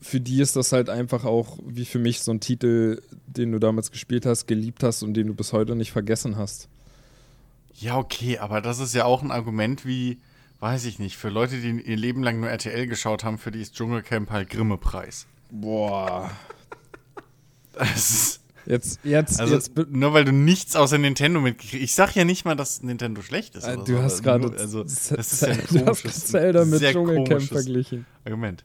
[0.00, 3.58] für die ist das halt einfach auch wie für mich so ein Titel, den du
[3.58, 6.68] damals gespielt hast, geliebt hast und den du bis heute nicht vergessen hast.
[7.80, 10.18] Ja, okay, aber das ist ja auch ein Argument wie,
[10.60, 13.60] weiß ich nicht, für Leute, die ihr Leben lang nur RTL geschaut haben, für die
[13.60, 15.26] ist Dschungelcamp halt Grimme-Preis.
[15.50, 16.30] Boah.
[17.74, 19.72] Das ist, Jetzt, jetzt, also, jetzt.
[19.90, 23.54] nur weil du nichts außer Nintendo mitgekriegt Ich sag ja nicht mal, dass Nintendo schlecht
[23.56, 23.64] ist.
[23.66, 26.02] Äh, oder Du so, hast aber gerade nur- also, das ist ja ein du hast
[26.02, 28.04] komisches, Zelda mit Dschungelcamp verglichen.
[28.26, 28.64] Argument.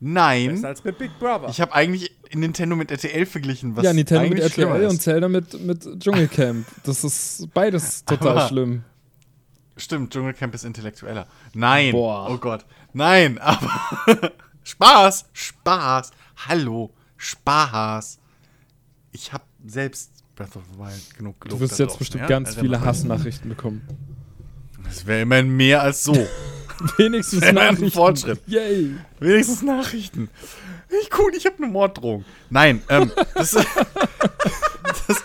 [0.00, 1.48] Besser Nein, als mit Big Brother.
[1.48, 5.00] ich habe eigentlich Nintendo mit RTL verglichen, was ja, Nintendo mit RTL und.
[5.00, 6.66] Zelda mit, mit Dschungelcamp.
[6.84, 8.82] Das ist beides total Aber- schlimm.
[9.76, 11.26] Stimmt, Dschungelcamp ist intellektueller.
[11.52, 11.92] Nein.
[11.92, 12.28] Boah.
[12.30, 12.64] Oh Gott.
[12.92, 16.12] Nein, aber Spaß, Spaß.
[16.48, 18.18] Hallo, Spaß.
[19.12, 21.60] Ich habe selbst Breath of the Wild genug gelobt.
[21.60, 22.28] Du wirst jetzt draußen, bestimmt ja?
[22.28, 23.82] ganz Also, viele Hassnachrichten bekommen.
[24.84, 26.14] Das wäre immerhin mehr als so.
[26.96, 27.90] Wenigstens Nachrichten.
[27.90, 28.40] Fortschritt.
[28.46, 28.94] Yay.
[29.20, 30.28] Wenigstens Nachrichten.
[31.02, 32.24] Ich cool, ich habe eine Morddrohung.
[32.50, 33.50] Nein, ähm, das,
[35.06, 35.23] das,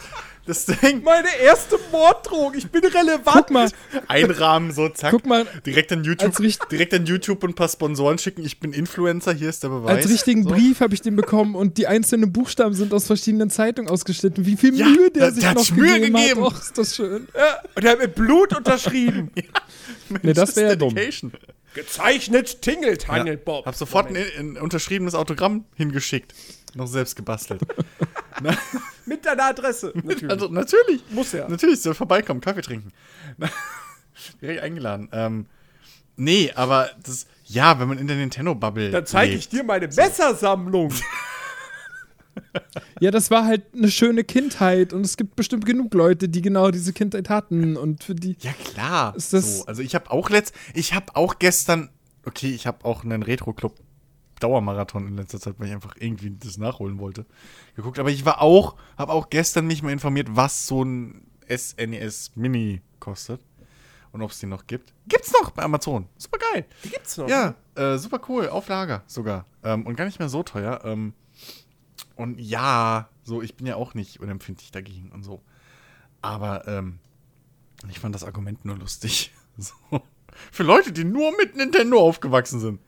[0.50, 3.26] das Ding Meine erste Morddrohung, ich bin relevant.
[3.34, 3.70] Guck mal,
[4.08, 5.12] einrahmen, so zack.
[5.12, 6.36] guck mal, Direkt an YouTube,
[6.70, 8.44] direkt an YouTube und ein paar Sponsoren schicken.
[8.44, 9.98] Ich bin Influencer, hier ist der Beweis.
[9.98, 10.50] als richtigen so.
[10.50, 14.46] Brief habe ich den bekommen und die einzelnen Buchstaben sind aus verschiedenen Zeitungen ausgeschnitten.
[14.46, 16.42] Wie viel Ja, Mühe der der- sich der hat noch sich Mühe gegeben, gegeben.
[16.46, 16.54] hat.
[16.54, 17.28] Och, ist das schön.
[17.36, 19.32] Ja, und er hat mit Blut unterschrieben.
[20.24, 20.96] Nee, das wäre ja dumm.
[21.76, 23.40] Gezeichnet Tingle Tangle Ja.
[23.44, 23.66] Bob.
[23.68, 26.34] Hab sofort ein, ein unterschriebenes Autogramm hingeschickt.
[26.74, 27.62] Noch selbst gebastelt.
[29.06, 29.92] Mit deiner Adresse.
[29.96, 30.30] Natürlich.
[30.30, 31.02] Also natürlich.
[31.12, 31.48] Muss ja.
[31.48, 32.92] Natürlich, soll vorbeikommen, Kaffee trinken.
[34.42, 35.10] Direkt eingeladen.
[35.12, 35.46] Ähm,
[36.16, 38.92] nee, aber das, ja, wenn man in der Nintendo-Bubble.
[38.92, 40.94] Dann zeige ich dir meine Messersammlung.
[43.00, 46.72] Ja, das war halt eine schöne Kindheit und es gibt bestimmt genug Leute, die genau
[46.72, 48.38] diese Kindheit hatten und für die.
[48.40, 49.16] Ja, klar.
[49.16, 49.66] Ist das- so.
[49.66, 51.90] Also ich habe auch letzt, ich habe auch gestern,
[52.26, 53.76] okay, ich habe auch einen Retro-Club
[54.40, 57.26] Dauermarathon in letzter Zeit, weil ich einfach irgendwie das nachholen wollte,
[57.76, 58.00] geguckt.
[58.00, 62.82] Aber ich war auch, habe auch gestern mich mal informiert, was so ein SNES Mini
[63.00, 63.42] kostet
[64.12, 64.94] und ob es den noch gibt.
[65.08, 66.08] Gibt's noch bei Amazon.
[66.18, 66.66] Super geil.
[66.84, 67.30] Die gibt's noch.
[67.30, 69.46] Ja, äh, super cool, auf Lager sogar.
[69.64, 70.82] Ähm, und gar nicht mehr so teuer.
[70.84, 71.14] Ähm,
[72.16, 75.42] und ja, so, ich bin ja auch nicht unempfindlich dagegen und so.
[76.22, 77.00] Aber ähm,
[77.90, 79.34] ich fand das Argument nur lustig.
[79.62, 80.02] So.
[80.54, 82.80] Für Leute, die nur mit Nintendo aufgewachsen sind.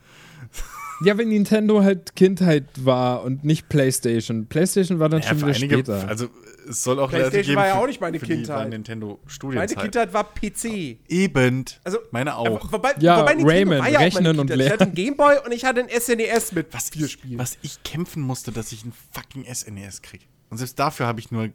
[1.03, 4.45] Ja, wenn Nintendo halt Kindheit war und nicht PlayStation.
[4.47, 6.07] PlayStation war dann Ja, schon wieder einige, später.
[6.07, 6.27] also
[6.69, 8.69] es soll auch PlayStation geben, war ja auch nicht meine Kindheit.
[8.69, 9.67] Nintendo Meine.
[9.67, 10.99] Kindheit war PC.
[11.07, 11.65] Eben.
[11.83, 12.45] Also, Meine auch.
[12.45, 14.67] Aber, wobei, Ja, wobei Nintendo Rayman, war ja auch rechnen meine und Kindheit.
[14.67, 17.39] Ich hatte einen Gameboy und ich hatte ein SNES mit was vier ich, Spielen.
[17.39, 20.27] was ich kämpfen musste, dass ich ein fucking SNES krieg.
[20.49, 21.49] Und selbst dafür habe ich nur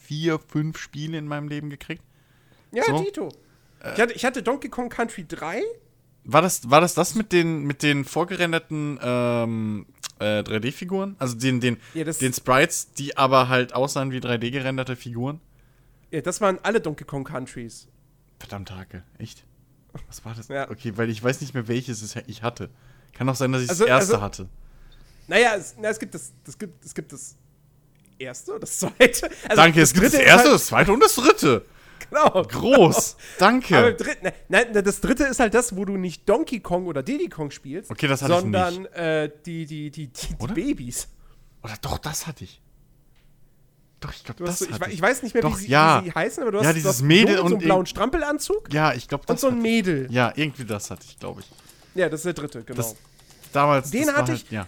[0.00, 2.02] vier, fünf Spiele in meinem Leben gekriegt.
[2.72, 3.02] ja, so.
[3.02, 3.28] Tito.
[3.94, 5.60] Ich hatte, ich hatte Donkey Kong Country 3.
[6.24, 9.86] War das, war das das mit den, mit den vorgerenderten ähm,
[10.20, 11.16] äh, 3D-Figuren?
[11.18, 15.40] Also den, den, Ja, das- den Sprites, die aber halt aussahen wie 3D-gerenderte Figuren?
[16.10, 17.88] Ja, das waren alle Donkey Kong Countries.
[18.38, 19.02] Verdammt, Hake.
[19.18, 19.44] Echt?
[20.08, 20.48] Was war das?
[20.48, 20.70] Ja.
[20.70, 22.70] Okay, weil ich weiß nicht mehr, welches es ich hatte.
[23.12, 24.48] Kann auch sein, dass ich Also- das erste also- hatte.
[25.26, 27.36] Naja, es, na, es gibt das, das gibt, es gibt das
[28.18, 29.30] erste, das zweite.
[29.48, 31.64] Also Danke, es gibt das erste, halt- das zweite und das dritte.
[32.14, 32.42] Genau.
[32.42, 33.16] Groß.
[33.38, 33.76] Danke.
[33.76, 36.86] Aber im dritten, nein, nein, das dritte ist halt das, wo du nicht Donkey Kong
[36.86, 40.46] oder Diddy Kong spielst, Okay, das hatte ich sondern äh, die, die, die, die, die?
[40.52, 41.08] Babys.
[41.62, 42.60] Oder doch, das hatte ich.
[44.00, 46.00] Doch, ich glaube, das so, ich, ich weiß nicht mehr, Doch, wie, sie, ja.
[46.02, 47.86] wie sie heißen, aber du Ja, hast, dieses du Mädel mit so und einen blauen
[47.86, 50.08] Strampelanzug Ja, ich glaube, das und so ein Mädel.
[50.10, 51.46] Ja, irgendwie das hatte ich, glaube ich.
[51.94, 52.76] Ja, das ist der dritte, genau.
[52.76, 52.94] Das,
[53.52, 54.66] damals, Den das war hatte halt, ich- ja.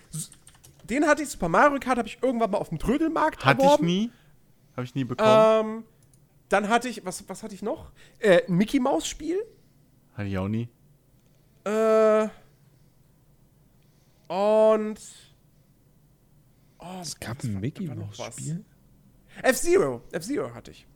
[0.85, 3.81] Den hatte ich, Super Mario Kart, habe ich irgendwann mal auf dem Trödelmarkt Hatte ich
[3.81, 4.11] nie.
[4.77, 5.67] Habe ich nie bekommen.
[5.79, 5.85] Ähm,
[6.49, 7.93] dann hatte ich, was, was hatte ich noch?
[8.19, 9.39] Äh, ein Mickey Maus Spiel.
[10.15, 10.69] Hatte ich auch nie.
[11.65, 12.29] Äh,
[14.29, 15.01] und.
[16.79, 18.35] Oh, es gab ein Mickey was?
[18.35, 18.65] Spiel.
[19.43, 20.03] F-Zero.
[20.13, 20.87] F-Zero hatte ich.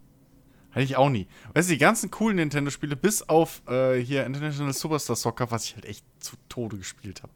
[0.71, 1.27] Hatte ich auch nie.
[1.53, 5.75] Weißt du, die ganzen coolen Nintendo-Spiele, bis auf äh, hier International Superstar Soccer, was ich
[5.75, 7.33] halt echt zu Tode gespielt habe.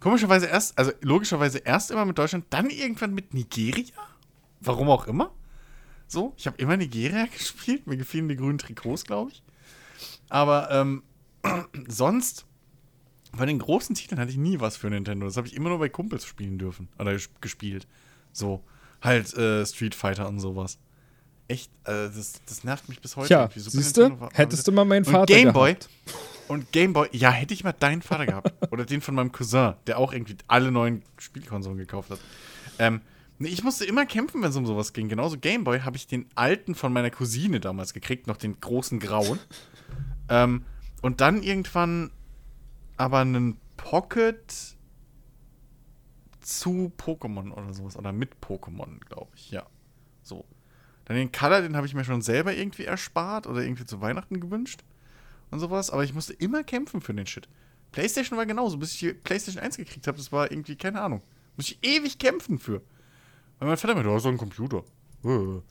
[0.00, 3.94] Komischerweise erst, also logischerweise erst immer mit Deutschland, dann irgendwann mit Nigeria.
[4.60, 5.32] Warum auch immer.
[6.08, 7.86] So, ich habe immer Nigeria gespielt.
[7.86, 9.42] Mir gefielen die grünen Trikots, glaube ich.
[10.28, 11.02] Aber ähm,
[11.88, 12.44] sonst,
[13.36, 15.26] bei den großen Titeln hatte ich nie was für Nintendo.
[15.26, 16.88] Das habe ich immer nur bei Kumpels spielen dürfen.
[16.98, 17.86] Oder ges- gespielt.
[18.32, 18.62] So,
[19.02, 20.78] halt äh, Street Fighter und sowas.
[21.48, 23.28] Echt, äh, das, das nervt mich bis heute.
[23.56, 25.88] Super siehst du, hättest du mal meinen Vater Gameboy gehabt.
[26.48, 28.52] und Gameboy, ja, hätte ich mal deinen Vater gehabt.
[28.72, 32.18] Oder den von meinem Cousin, der auch irgendwie alle neuen Spielkonsolen gekauft hat.
[32.78, 33.00] Ähm,
[33.38, 35.08] nee, ich musste immer kämpfen, wenn es um sowas ging.
[35.08, 39.38] Genauso Gameboy habe ich den alten von meiner Cousine damals gekriegt, noch den großen grauen.
[40.28, 40.64] ähm,
[41.02, 42.10] und dann irgendwann
[42.96, 44.76] aber einen Pocket
[46.40, 47.96] zu Pokémon oder sowas.
[47.96, 49.66] Oder mit Pokémon, glaube ich, ja.
[50.22, 50.44] So.
[51.04, 54.40] Dann den Color, den habe ich mir schon selber irgendwie erspart oder irgendwie zu Weihnachten
[54.40, 54.82] gewünscht
[55.50, 55.90] und sowas.
[55.90, 57.48] Aber ich musste immer kämpfen für den Shit.
[57.92, 60.18] PlayStation war genauso, bis ich PlayStation 1 gekriegt habe.
[60.18, 61.22] Das war irgendwie, keine Ahnung.
[61.56, 62.82] Muss ich ewig kämpfen für.
[63.58, 64.78] Weil mein Vater mir, du hast doch einen Computer.
[65.24, 65.28] Äh.
[65.28, 65.62] So.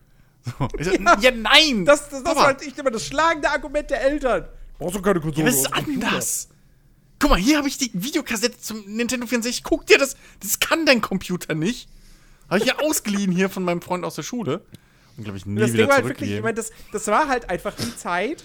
[0.79, 0.91] So,
[1.21, 1.85] ja, nein!
[1.85, 4.47] Das, das, das war halt nicht immer das schlagende Argument der Eltern.
[4.77, 5.45] Brauchst du keine Konsole?
[5.47, 6.49] Ja, das ist anders.
[7.17, 9.63] Guck mal, hier habe ich die Videokassette zum Nintendo 64.
[9.63, 10.15] Guck dir das.
[10.41, 11.89] Das kann dein Computer nicht.
[12.49, 14.63] Habe ich ja ausgeliehen hier von meinem Freund aus der Schule.
[15.17, 17.27] Und glaube ich nie Das Ding wieder war halt wirklich, ich meine, das, das war
[17.27, 18.43] halt einfach die Zeit,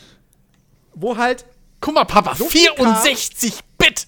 [0.94, 1.44] wo halt,
[1.80, 4.06] Guck mal, Papa, So viel 64 Bit.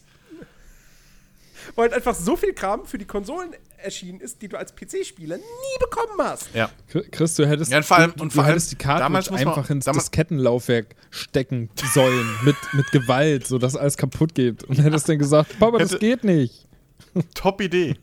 [1.74, 3.54] wo halt einfach so viel Kram für die Konsolen
[3.84, 6.48] erschienen ist, die du als PC-Spieler nie bekommen hast.
[6.54, 6.70] Ja.
[7.10, 9.02] Chris, du hättest, Ja, und vor allem- du, und du vor allem, hättest die man-
[9.48, 12.26] einfach ins damals- Diskettenlaufwerk stecken sollen.
[12.44, 14.64] mit, mit Gewalt, sodass alles kaputt geht.
[14.64, 16.66] Und hättest dann gesagt, Papa, das geht nicht.
[17.34, 17.96] Top Idee.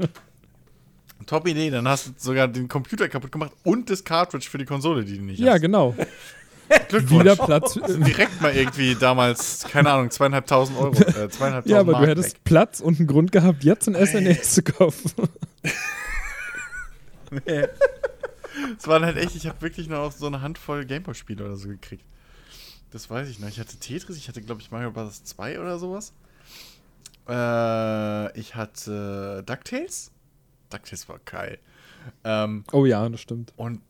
[1.25, 1.69] top Idee.
[1.69, 5.17] Dann hast du sogar den Computer kaputt gemacht und das Cartridge für die Konsole, die
[5.17, 5.61] du nicht Ja, hast.
[5.61, 5.95] genau.
[6.87, 7.21] Glückwunsch.
[7.23, 7.73] Wieder Platz.
[7.73, 10.93] Direkt mal irgendwie damals, keine Ahnung, zweieinhalbtausend Euro.
[10.93, 12.43] Äh, zweieinhalbtausend Ja, aber Mark du hättest weg.
[12.43, 15.11] Platz und einen Grund gehabt, jetzt ein SNES zu kaufen.
[18.77, 22.03] Es waren halt echt, ich habe wirklich nur so eine Handvoll Gameboy-Spiele oder so gekriegt.
[22.91, 23.47] Das weiß ich noch.
[23.47, 25.23] Ich hatte Tetris, ich hatte, glaube ich, Mario Bros.
[25.23, 26.11] 2 oder sowas.
[27.27, 30.11] Äh, ich hatte DuckTales.
[30.71, 31.59] DuckTales war geil.
[32.23, 33.53] Ähm, Oh ja, das stimmt.
[33.57, 33.81] und,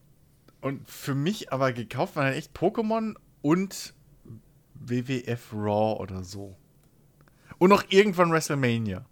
[0.61, 3.93] und für mich aber gekauft waren halt echt Pokémon und
[4.75, 6.55] WWF Raw oder so.
[7.57, 9.05] Und noch irgendwann WrestleMania.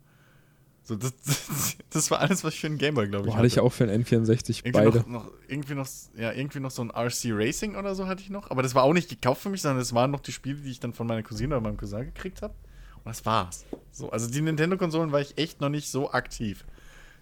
[0.83, 3.47] So, das, das, das war alles, was ich für einen Gameboy, glaube ich, Boah, hatte
[3.47, 4.99] ich auch für den N64 irgendwie beide.
[4.99, 5.87] noch, noch, irgendwie noch,
[6.17, 8.49] ja, irgendwie noch so ein RC Racing oder so hatte ich noch.
[8.51, 10.71] Aber das war auch nicht gekauft für mich, sondern das waren noch die Spiele, die
[10.71, 12.53] ich dann von meiner Cousine oder meinem Cousin gekriegt habe.
[12.95, 13.65] Und das war's.
[13.91, 16.65] So, also die Nintendo-Konsolen war ich echt noch nicht so aktiv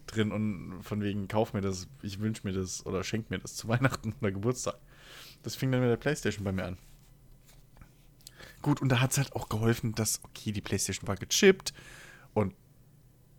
[0.07, 3.55] drin und von wegen, kauf mir das, ich wünsch mir das oder schenk mir das
[3.55, 4.77] zu Weihnachten oder Geburtstag.
[5.43, 6.77] Das fing dann mit der Playstation bei mir an.
[8.61, 11.73] Gut, und da hat es halt auch geholfen, dass, okay, die Playstation war gechippt
[12.33, 12.55] und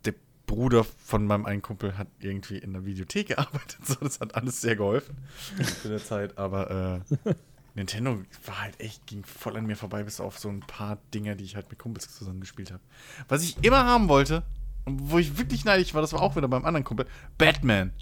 [0.05, 0.15] der
[0.47, 3.85] Bruder von meinem einen Kumpel hat irgendwie in der Videothek gearbeitet.
[3.85, 5.17] So, das hat alles sehr geholfen
[5.83, 6.39] zu der Zeit.
[6.39, 7.35] Aber äh,
[7.75, 11.35] Nintendo war halt echt, ging voll an mir vorbei, bis auf so ein paar Dinger,
[11.35, 12.83] die ich halt mit Kumpels zusammen gespielt habe.
[13.29, 14.45] Was ich immer haben wollte,
[14.87, 17.07] wo ich wirklich neidisch war, das war auch wieder beim anderen Kumpel,
[17.39, 17.93] Batman.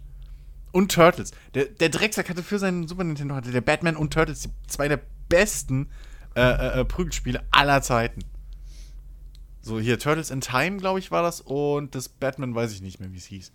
[0.73, 1.31] Und Turtles.
[1.55, 4.89] Der, der Drecksack hatte für seinen Super Nintendo hatte der Batman und Turtles die zwei
[4.89, 5.89] der besten
[6.35, 8.23] äh, äh, äh, Prügelspiele aller Zeiten.
[9.63, 11.41] So, hier Turtles in Time, glaube ich, war das.
[11.41, 13.53] Und das Batman weiß ich nicht mehr, wie es hieß.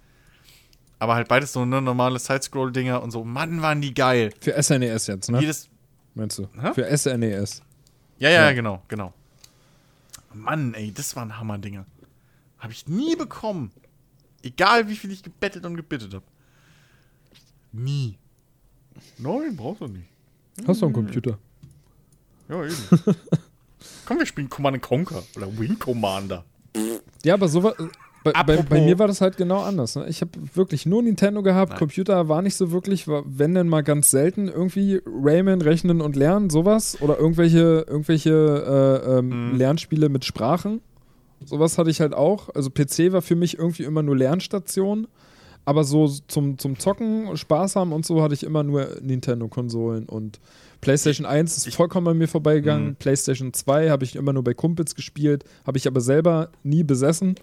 [0.97, 3.23] Aber halt beides so ne, normale Sidescroll-Dinger und so.
[3.25, 4.31] Mann, waren die geil.
[4.39, 5.39] Für SNES jetzt, ne?
[5.41, 5.69] Jedes.
[6.15, 6.47] Meinst du?
[6.59, 6.73] Hä?
[6.73, 7.61] Für E SNES.
[8.17, 8.51] Ja, ja, Ja.
[8.53, 9.13] genau, genau.
[10.33, 11.85] Mann, ey, das waren Hammerdinger.
[12.59, 13.71] Habe ich nie bekommen.
[14.43, 16.25] Egal, wie viel ich gebettet und gebittet habe.
[17.71, 18.17] Nie.
[19.17, 20.07] Nein, brauchst du nicht.
[20.67, 21.37] Hast du einen Computer?
[22.49, 22.75] Ja, eben.
[24.05, 26.43] Komm, wir spielen Command Conquer oder Wing Commander.
[27.23, 27.75] Ja, aber so war.
[28.21, 29.95] Bei, bei, bei mir war das halt genau anders.
[29.95, 30.05] Ne?
[30.09, 31.71] Ich habe wirklich nur Nintendo gehabt.
[31.71, 31.79] Nein.
[31.79, 36.17] Computer war nicht so wirklich, war, wenn denn mal ganz selten irgendwie Rayman, Rechnen und
[36.17, 37.01] Lernen, sowas.
[37.01, 39.57] Oder irgendwelche, irgendwelche äh, ähm, Mhm.
[39.57, 40.81] Lernspiele mit Sprachen.
[41.45, 42.49] Sowas hatte ich halt auch.
[42.55, 45.07] Also PC war für mich irgendwie immer nur Lernstation.
[45.65, 50.05] Aber so zum, zum Zocken, Spaß haben und so hatte ich immer nur Nintendo-Konsolen.
[50.07, 50.39] Und
[50.81, 52.89] PlayStation 1 ist vollkommen an mir vorbeigegangen.
[52.89, 52.95] Mhm.
[52.95, 55.43] PlayStation 2 habe ich immer nur bei Kumpels gespielt.
[55.67, 57.35] Habe ich aber selber nie besessen.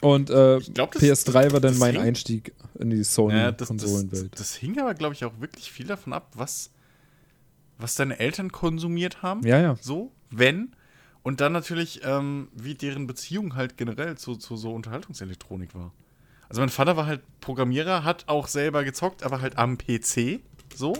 [0.00, 3.14] Und äh, glaub, das- PS3 war dann mein hing- Einstieg in die Ja, das, das,
[3.14, 4.40] Sony-Konsolenwelt.
[4.40, 6.70] das hing aber, glaube ich, auch wirklich viel davon ab, was,
[7.78, 9.46] was deine Eltern konsumiert haben.
[9.46, 9.76] Ja, ja.
[9.80, 10.72] So, wenn.
[11.22, 15.92] Und dann natürlich, ähm, wie deren Beziehung halt generell zu, zu so Unterhaltungselektronik war.
[16.48, 20.40] Also mein Vater war halt Programmierer, hat auch selber gezockt, aber halt am PC.
[20.74, 20.94] So.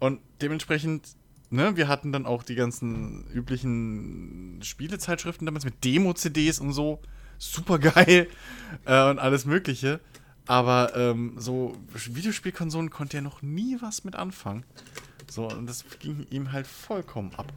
[0.00, 1.08] Und dementsprechend,
[1.50, 7.00] ne, wir hatten dann auch die ganzen üblichen Spielezeitschriften damals mit Demo-CDs und so.
[7.38, 8.28] Super geil.
[8.86, 10.00] Äh, und alles Mögliche.
[10.46, 14.64] Aber ähm, so Videospielkonsolen konnte er noch nie was mit anfangen.
[15.30, 17.52] So, und das ging ihm halt vollkommen ab.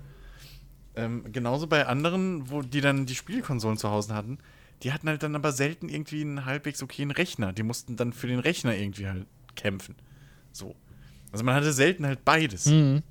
[0.98, 4.38] Ähm, genauso bei anderen, wo die dann die Spielkonsolen zu Hause hatten,
[4.84, 7.54] die hatten halt dann aber selten irgendwie einen halbwegs okayen Rechner.
[7.54, 9.26] Die mussten dann für den Rechner irgendwie halt
[9.56, 9.96] kämpfen.
[10.52, 10.76] So.
[11.32, 12.66] Also man hatte selten halt beides.
[12.68, 13.02] Mhm.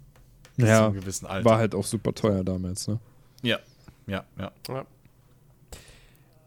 [0.57, 1.45] bis zu Ja, einem gewissen Alter.
[1.49, 2.99] war halt auch super teuer damals, ne?
[3.43, 3.59] Ja,
[4.07, 4.53] ja, ja.
[4.69, 4.87] Ja.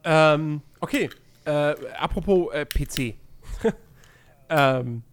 [0.04, 1.10] Ähm, okay.
[1.46, 3.16] Äh, apropos äh, PC.
[4.50, 5.04] ähm,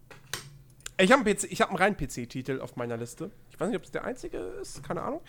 [0.99, 3.29] ich habe einen, PC ich hab einen reinen PC-Titel auf meiner Liste.
[3.51, 5.21] Ich weiß nicht, ob es der einzige ist, keine Ahnung.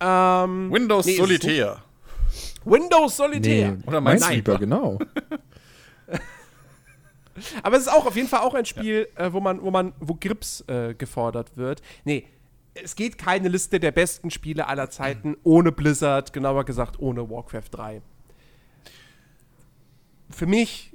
[0.00, 1.82] Ähm, Windows nee, Solitär.
[2.64, 3.76] Windows Solitär.
[3.86, 4.58] Oder Minesweeper.
[4.58, 4.98] Genau.
[7.62, 9.92] Aber es ist auch auf jeden Fall auch ein Spiel, äh, wo man, wo man,
[9.98, 11.82] wo Grips äh, gefordert wird.
[12.04, 12.28] Nee,
[12.74, 17.68] es geht keine Liste der besten Spiele aller Zeiten ohne Blizzard, genauer gesagt ohne Warcraft
[17.72, 18.02] 3.
[20.30, 20.92] Für mich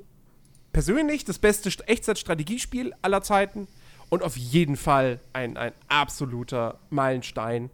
[0.72, 3.68] persönlich das beste St- Echtzeit-Strategiespiel aller Zeiten
[4.10, 7.70] und auf jeden Fall ein, ein absoluter Meilenstein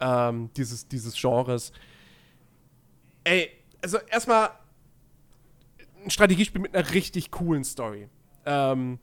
[0.00, 1.72] ähm, dieses, dieses Genres.
[3.24, 3.50] Ey,
[3.82, 4.50] also erstmal
[6.04, 8.08] ein Strategiespiel mit einer richtig coolen Story.
[8.46, 8.98] Ähm,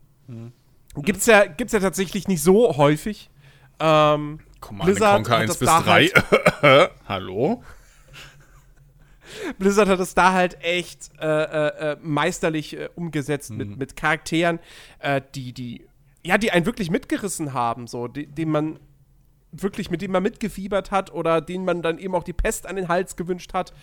[0.96, 3.30] Gibt's ja, gibt's ja tatsächlich nicht so häufig.
[3.80, 6.90] Ähm, Command Blizzard Conquer hat 1 das bis da 3.
[7.08, 7.64] Hallo?
[9.60, 14.60] Blizzard hat es da halt echt äh, äh, äh, meisterlich äh, umgesetzt mit, mit Charakteren,
[15.00, 15.86] äh, die, die,
[16.24, 18.80] ja, die einen wirklich mitgerissen haben, so, die, den man
[19.62, 22.76] wirklich, mit denen man mitgefiebert hat oder denen man dann eben auch die Pest an
[22.76, 23.74] den Hals gewünscht hat.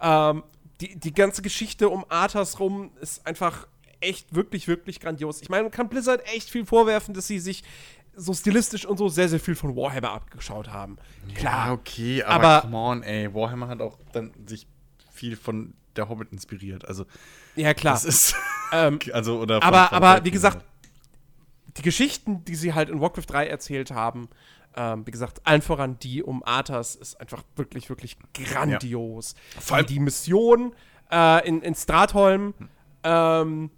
[0.00, 0.42] Ähm,
[0.80, 3.66] die, die ganze Geschichte um Arthas rum ist einfach
[4.00, 5.40] echt wirklich, wirklich grandios.
[5.42, 7.64] Ich meine, man kann Blizzard echt viel vorwerfen, dass sie sich
[8.14, 10.96] so stilistisch und so sehr, sehr viel von Warhammer abgeschaut haben.
[11.34, 11.66] Klar.
[11.66, 13.32] Ja, okay, aber, Aber- come on, ey.
[13.34, 14.66] Warhammer hat auch dann sich
[15.12, 16.86] viel von der Hobbit inspiriert.
[16.86, 17.06] Also,
[17.56, 17.94] Ja, klar.
[17.94, 18.34] das ist.
[18.72, 20.64] Ähm, also, oder aber, von aber wie gesagt,
[21.76, 24.28] die Geschichten, die sie halt in Warcraft 3 erzählt haben,
[24.76, 29.34] ähm, wie gesagt, allen voran die um Arthas, ist einfach wirklich, wirklich grandios.
[29.58, 30.74] Vor allem- die Mission
[31.10, 32.54] äh, in, in Stratholm,
[33.02, 33.70] ähm,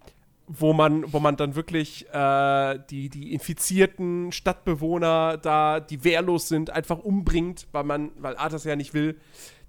[0.46, 6.70] wo man, wo man dann wirklich äh, die, die infizierten Stadtbewohner da, die wehrlos sind,
[6.70, 9.20] einfach umbringt, weil man, weil Arthas ja nicht will,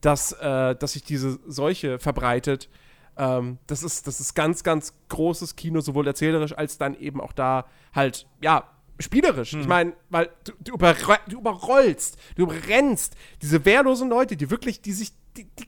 [0.01, 2.69] dass, äh, dass sich diese Seuche verbreitet.
[3.17, 7.33] Ähm, das, ist, das ist ganz, ganz großes Kino, sowohl erzählerisch als dann eben auch
[7.33, 8.63] da halt, ja,
[8.99, 9.53] spielerisch.
[9.53, 14.81] Ich meine, weil du, du, überro- du überrollst, du überrennst diese wehrlosen Leute, die wirklich,
[14.81, 15.65] die sich, die, die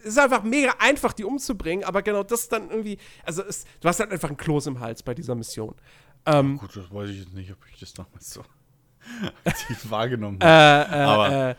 [0.00, 3.88] es ist einfach mega einfach, die umzubringen, aber genau das dann irgendwie, also es, du
[3.88, 5.76] hast halt einfach einen Kloß im Hals bei dieser Mission.
[6.26, 8.42] Ähm, Gut, das weiß ich jetzt nicht, ob ich das damals so
[9.44, 10.92] aktiv wahrgenommen äh, habe.
[10.92, 11.54] äh, Aber- äh,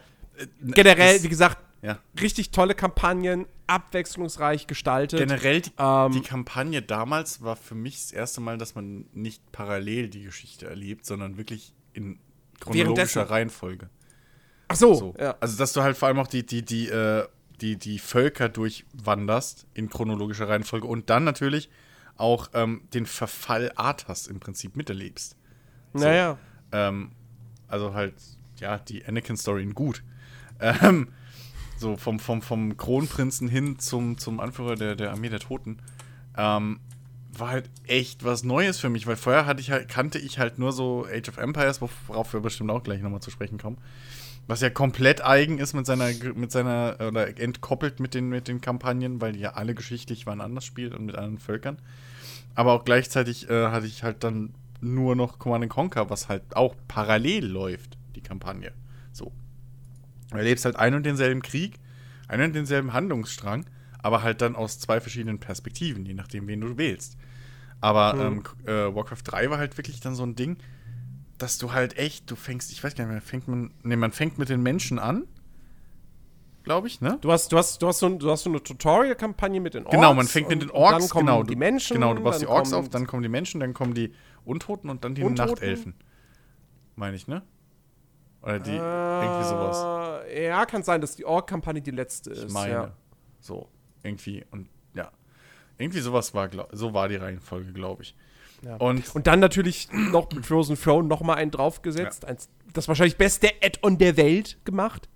[0.61, 1.99] generell, wie gesagt, ja.
[2.19, 5.19] richtig tolle Kampagnen, abwechslungsreich gestaltet.
[5.19, 9.51] Generell die, Ähm, die Kampagne damals war für mich das erste Mal, dass man nicht
[9.51, 12.19] parallel die Geschichte erlebt, sondern wirklich in
[12.59, 13.29] chronologischer.
[13.29, 13.89] Reihenfolge.
[14.69, 15.15] Ach so, So.
[15.19, 15.35] ja.
[15.39, 17.27] Also, dass du halt vor allem auch die, die, die, äh,
[17.61, 21.69] die, die Völker durchwanderst in chronologischer Reihenfolge und dann natürlich
[22.15, 25.35] auch ähm, den Verfall Arthas im Prinzip miterlebst.
[25.93, 26.37] Naja.
[26.71, 27.11] Ähm,
[27.67, 28.15] also halt,
[28.57, 30.03] ja, die Anakin-Story in gut.
[30.59, 31.09] Ähm,
[31.77, 35.79] so vom, vom, vom Kronprinzen hin zum, zum Anführer der, der Armee der Toten.
[36.37, 36.79] Ähm,
[37.37, 40.59] war halt echt was Neues für mich, weil vorher hatte ich halt, kannte ich halt
[40.59, 43.77] nur so Age of Empires, worauf wir bestimmt auch gleich nochmal zu sprechen kommen.
[44.45, 48.61] Was ja komplett eigen ist mit seiner, mit seiner, oder entkoppelt mit den, mit den
[48.61, 51.77] Kampagnen, weil die ja alle geschichtlich waren anders spielt und mit anderen Völkern.
[52.53, 56.75] Aber auch gleichzeitig äh, hatte ich halt dann nur noch Command Conquer, was halt auch
[56.87, 58.73] parallel läuft, die Kampagne.
[60.33, 61.79] Du erlebst halt einen und denselben Krieg,
[62.27, 63.65] einen und denselben Handlungsstrang,
[64.01, 67.17] aber halt dann aus zwei verschiedenen Perspektiven, je nachdem, wen du wählst.
[67.81, 68.53] Aber ähm, K-
[68.87, 70.57] äh, Warcraft 3 war halt wirklich dann so ein Ding,
[71.37, 74.11] dass du halt echt, du fängst, ich weiß gar nicht mehr, fängt man, nee, man
[74.11, 75.23] fängt mit den Menschen an,
[76.63, 77.17] glaube ich, ne?
[77.21, 79.95] Du hast, du hast, du hast so, du hast so eine Tutorial-Kampagne mit den Orks.
[79.95, 81.43] Genau, man fängt mit den Orks, dann kommen genau.
[81.43, 81.95] die Menschen.
[81.95, 84.13] Genau, du baust die Orks auf, dann kommen die Menschen, dann kommen die
[84.45, 85.49] Untoten und dann die Untoten?
[85.51, 85.93] Nachtelfen.
[86.95, 87.41] Meine ich, ne?
[88.43, 90.25] Oder die, irgendwie sowas.
[90.27, 92.43] Äh, Ja, kann sein, dass die Ork-Kampagne die letzte ist.
[92.45, 92.73] Ich meine.
[92.73, 92.91] Ja.
[93.39, 93.69] So,
[94.03, 95.11] irgendwie und ja.
[95.77, 98.15] Irgendwie sowas war, glaub, so war die Reihenfolge, glaube ich.
[98.61, 98.75] Ja.
[98.77, 102.25] Und, Und dann natürlich noch mit Frozen Throne noch mal einen draufgesetzt.
[102.25, 105.09] Eins, das wahrscheinlich beste Add-on der Welt gemacht.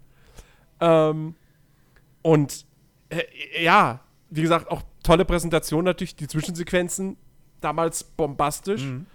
[0.79, 1.35] Ähm,
[2.21, 2.65] und
[3.09, 3.23] äh,
[3.63, 7.17] ja, wie gesagt, auch tolle Präsentation natürlich, die Zwischensequenzen,
[7.61, 8.83] damals bombastisch.
[8.83, 9.05] Mhm.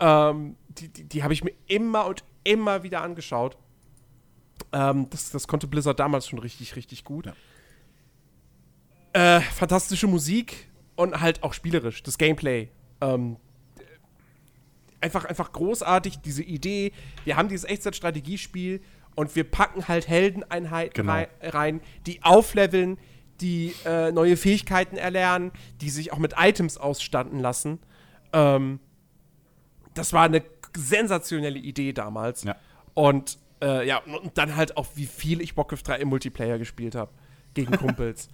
[0.00, 3.56] Ähm, die die, die habe ich mir immer und immer wieder angeschaut.
[4.72, 7.32] Ähm, das, das konnte Blizzard damals schon richtig, richtig gut.
[9.12, 12.68] Äh, fantastische Musik und halt auch spielerisch, das Gameplay.
[13.00, 13.36] Ähm,
[15.00, 16.92] einfach, einfach großartig, diese Idee.
[17.24, 18.80] Wir haben dieses Echtzeitstrategiespiel
[19.14, 21.12] und wir packen halt Heldeneinheiten Genau.
[21.12, 22.98] rei rein, die aufleveln,
[23.40, 27.78] die äh, neue Fähigkeiten erlernen, die sich auch mit Items ausstatten lassen.
[28.32, 28.80] Ähm,
[29.94, 30.40] das war eine
[30.76, 32.44] sensationelle Idee damals.
[32.44, 32.56] Ja.
[32.94, 36.94] Und äh, ja, und dann halt auch, wie viel ich Warcraft 3 im Multiplayer gespielt
[36.94, 37.10] habe.
[37.54, 38.28] Gegen Kumpels.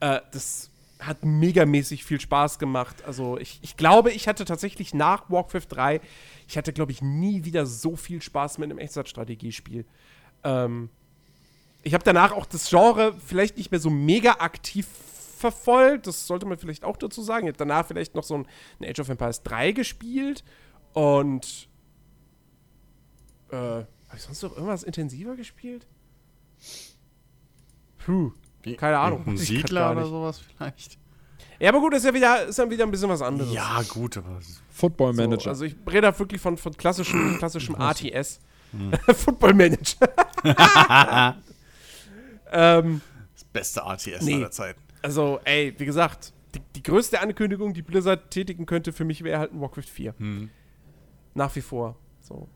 [0.00, 3.02] äh, das hat megamäßig viel Spaß gemacht.
[3.04, 6.00] Also ich, ich glaube, ich hatte tatsächlich nach Warcraft 3,
[6.48, 9.84] ich hatte, glaube ich, nie wieder so viel Spaß mit einem Echtzeitstrategiespiel.
[10.44, 10.90] Ähm,
[11.82, 14.86] ich habe danach auch das Genre vielleicht nicht mehr so mega aktiv
[15.38, 16.06] verfolgt.
[16.06, 17.46] Das sollte man vielleicht auch dazu sagen.
[17.46, 18.46] Ich habe danach vielleicht noch so ein,
[18.80, 20.44] ein Age of Empires 3 gespielt.
[20.92, 21.68] Und
[23.52, 25.86] äh, habe ich sonst noch irgendwas intensiver gespielt?
[28.04, 28.32] Puh.
[28.62, 29.24] Wie- Keine Ahnung.
[29.26, 30.98] Ein Siedler oder sowas vielleicht?
[31.58, 33.52] Ja, aber gut, ist ja wieder, ist ja wieder ein bisschen was anderes.
[33.52, 35.50] Ja, gut, aber Football So, Manager.
[35.50, 38.40] also ich rede da wirklich von, von klassischem, klassischem ATS.
[38.72, 38.92] Hm.
[39.14, 40.08] Football Manager.
[42.52, 43.00] ähm,
[43.34, 44.36] das beste ATS Nee.
[44.36, 44.80] aller Zeiten.
[45.02, 49.38] also, ey, wie gesagt, die, die größte Ankündigung, die Blizzard tätigen könnte für mich, wäre
[49.38, 50.14] halt ein Warcraft 4.
[50.18, 50.50] Hm.
[51.34, 51.96] Nach wie vor.
[52.20, 52.48] So.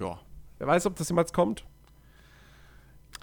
[0.00, 0.18] Ja.
[0.58, 1.64] Wer weiß, ob das jemals kommt.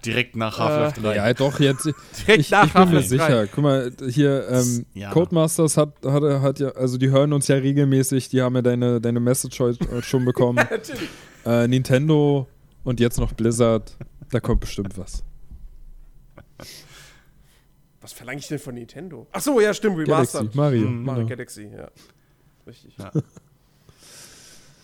[0.04, 1.16] Direkt nach Half-Life 3.
[1.16, 1.86] ja, doch, jetzt.
[1.86, 3.02] Direkt Ich, ich bin mir Half-Life 3.
[3.08, 3.48] sicher.
[3.48, 5.10] Guck mal, hier, ähm, Ja.
[5.12, 9.02] Codemasters hat, hat, hat ja, also die hören uns ja regelmäßig, die haben ja deine,
[9.02, 10.58] deine Message heute schon bekommen.
[10.70, 11.10] Natürlich.
[11.46, 12.48] äh, Nintendo
[12.84, 13.98] und jetzt noch Blizzard,
[14.32, 15.24] da kommt bestimmt was.
[18.02, 19.28] Was verlange ich denn von Nintendo?
[19.32, 20.56] Ach so, ja, stimmt, Galaxy, Remastered.
[20.56, 20.88] Mario.
[20.88, 21.04] Mhm.
[21.04, 21.30] Mario genau.
[21.30, 21.90] Galaxy, ja.
[22.68, 22.94] Richtig.
[22.98, 23.12] Ja.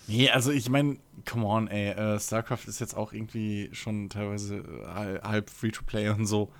[0.08, 0.98] Nee, also ich meine,
[1.30, 6.10] come on, ey, äh, StarCraft ist jetzt auch irgendwie schon teilweise äh, hal- halb Free-to-Play
[6.10, 6.52] und so.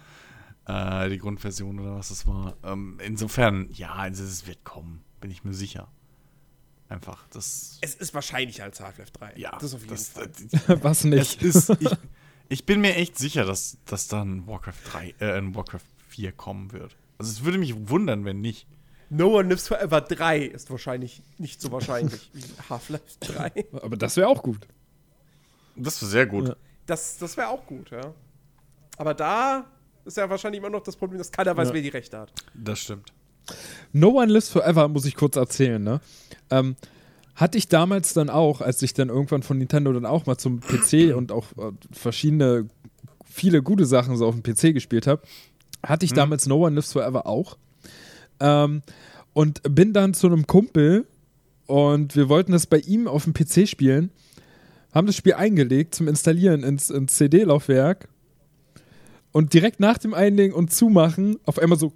[0.68, 2.56] Äh, die Grundversion oder was es war.
[2.64, 5.88] Ähm, insofern, ja, also es wird kommen, bin ich mir sicher.
[6.88, 7.78] Einfach, das.
[7.82, 9.34] Es ist wahrscheinlicher als Half-Life 3.
[9.38, 10.30] Ja, das auf jeden das, Fall.
[10.84, 11.42] Was Es nicht.
[11.42, 11.90] ist, ich,
[12.50, 16.72] ich bin mir echt sicher, dass, dass dann Warcraft 3, äh, ein Warcraft 4 kommen
[16.74, 16.96] wird.
[17.18, 18.68] Also es würde mich wundern, wenn nicht.
[19.14, 23.66] No One Lives Forever 3 ist wahrscheinlich nicht so wahrscheinlich wie Half-Life 3.
[23.82, 24.60] Aber das wäre auch gut.
[25.76, 26.48] Das wäre sehr gut.
[26.48, 26.56] Ja.
[26.86, 28.14] Das, das wäre auch gut, ja.
[28.98, 29.66] Aber da
[30.06, 31.74] ist ja wahrscheinlich immer noch das Problem, dass keiner weiß, Ja.
[31.74, 32.32] wer die Rechte hat.
[32.54, 33.12] Das stimmt.
[33.92, 36.00] No One Lives Forever, muss ich kurz erzählen, ne?
[36.50, 36.78] Ähm,
[37.36, 40.62] hatte ich damals dann auch, als ich dann irgendwann von Nintendo dann auch mal zum
[40.62, 42.70] PC und auch äh, verschiedene,
[43.26, 45.22] viele gute Sachen so auf dem PC gespielt habe,
[45.84, 47.58] hatte ich damals No One Lives Forever auch.
[48.42, 48.82] Ähm,
[49.34, 51.06] und bin dann zu einem Kumpel
[51.68, 54.12] und wir wollten das bei ihm auf dem PC spielen,
[54.94, 58.10] haben das Spiel eingelegt zum Installieren ins, ins CD-Laufwerk
[59.32, 61.94] und direkt nach dem Einlegen und Zumachen auf einmal so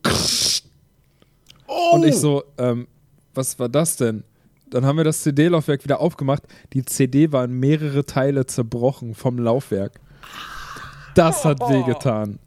[1.68, 1.96] Oh!
[1.96, 2.88] und ich so, ähm,
[3.34, 4.24] was war das denn?
[4.70, 6.44] Dann haben wir das CD-Laufwerk wieder aufgemacht.
[6.74, 10.00] Die CD war in mehrere Teile zerbrochen vom Laufwerk.
[11.16, 11.70] Das hat Oh.
[11.70, 12.40] wehgetan.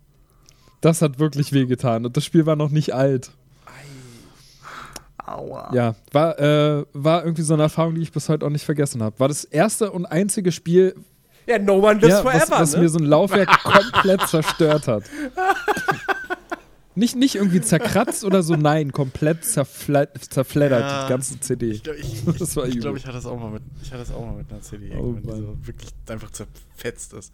[0.80, 2.06] Das hat wirklich wehgetan.
[2.06, 3.32] Und das Spiel war noch nicht alt.
[5.36, 5.70] Aua.
[5.74, 9.02] Ja, war, äh, war irgendwie so eine Erfahrung, die ich bis heute auch nicht vergessen
[9.02, 9.18] habe.
[9.18, 10.94] War das erste und einzige Spiel,
[11.46, 12.80] Ja, No One Lives ja, was, Forever, was ne?
[12.82, 15.04] mir so ein Laufwerk komplett zerstört hat.
[16.94, 21.02] Nicht, nicht irgendwie zerkratzt oder so, nein, komplett zerfle zerfleddert, Ja.
[21.04, 21.70] die ganze CD.
[21.70, 24.12] Ich glaube, ich, ich, ich, glaub, ich hatte das auch mal mit, ich hatte das
[24.12, 27.32] auch mal mit einer CD, Oh irgendwann, die so wirklich einfach zerfetzt ist.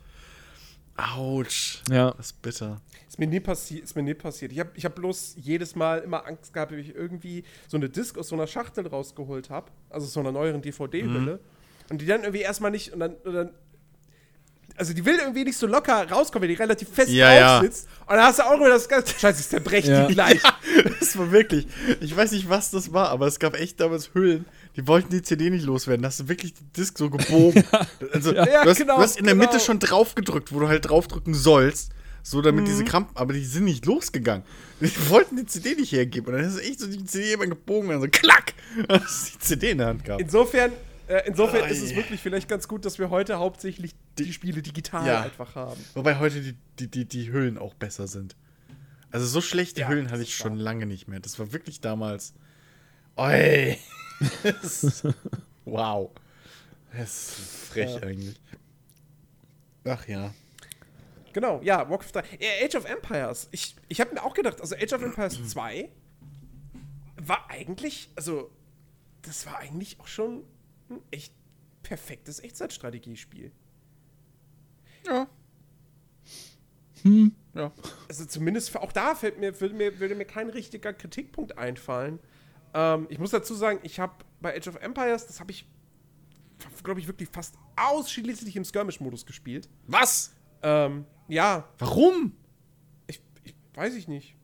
[0.96, 1.82] Autsch.
[1.90, 2.12] Ja.
[2.12, 2.80] Das ist bitter.
[3.08, 4.52] Ist mir nie, passi ist mir nie passiert.
[4.52, 7.88] Ich habe ich hab bloß jedes Mal immer Angst gehabt, wenn ich irgendwie so eine
[7.88, 11.40] Disc aus so einer Schachtel rausgeholt habe, also so einer neueren DVD-Hülle,
[11.90, 13.50] und die dann irgendwie erstmal nicht, und dann, und dann
[14.76, 17.60] also die will irgendwie nicht so locker rauskommen, weil die relativ fest Ja, drauf ja.
[17.60, 17.88] sitzt.
[18.06, 20.06] Und dann hast du auch immer das ganze Scheiße, ich zerbreche Ja.
[20.08, 20.40] die gleich.
[20.98, 21.68] Das war wirklich,
[22.00, 24.46] ich weiß nicht, was das war, aber es gab echt damals Hüllen,
[24.76, 26.02] die wollten die CD nicht loswerden.
[26.02, 27.64] Da hast du wirklich die Disc so gebogen.
[28.12, 29.46] Also, Ja, du, hast, genau, du hast in der genau.
[29.50, 31.92] Mitte schon drauf gedrückt, wo du halt draufdrücken sollst.
[32.26, 34.44] So, damit diese Krampen, aber die sind nicht losgegangen.
[34.80, 36.28] Die wollten die CD nicht hergeben.
[36.28, 38.54] Und dann ist echt so die CD immer gebogen und so klack,
[38.88, 40.22] hast du die CD in der Hand gehabt.
[40.22, 40.72] Insofern,
[41.06, 45.06] äh, insofern ist es wirklich vielleicht ganz gut, dass wir heute hauptsächlich die, Spiele digital
[45.06, 45.20] Ja.
[45.20, 45.78] einfach haben.
[45.92, 48.36] Wobei heute die, die, die, die Hüllen auch besser sind.
[49.10, 51.20] Also so schlechte Ja, Hüllen hatte ich schon lange nicht mehr.
[51.20, 52.32] Das war wirklich damals.
[53.16, 53.76] Oi.
[55.64, 56.10] Wow.
[56.92, 58.02] Das ist frech Ja.
[58.02, 58.40] eigentlich.
[59.84, 60.32] Ach ja.
[61.32, 62.20] Genau, ja, Warcraft 3.
[62.38, 63.48] Ja, Age of Empires.
[63.50, 65.90] Ich, ich habe mir auch gedacht, also Age of Empires 2
[67.16, 68.50] war eigentlich, also,
[69.22, 70.44] das war eigentlich auch schon
[70.90, 71.32] ein echt
[71.82, 73.50] perfektes Echtzeitstrategiespiel.
[75.06, 75.26] Ja.
[77.54, 77.72] Ja.
[78.08, 82.18] Also zumindest auch da fällt mir, würde, mir, würde mir kein richtiger Kritikpunkt einfallen.
[82.74, 85.66] Ähm, ich muss dazu sagen, ich habe bei Age of Empires, das habe ich,
[86.82, 89.68] glaube ich, wirklich fast ausschließlich im Skirmish-Modus gespielt.
[89.86, 90.34] Was?
[90.62, 92.32] Ähm, ja, Warum?
[93.06, 94.36] ich, ich weiß ich nicht.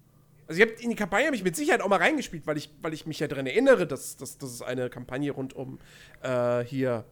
[0.46, 2.70] Also ich habe in die Kampagne hab ich mit Sicherheit auch mal reingespielt, weil ich,
[2.82, 5.78] weil ich mich ja daran erinnere, dass, dass, dass es eine Kampagne rund um
[6.22, 7.04] äh, hier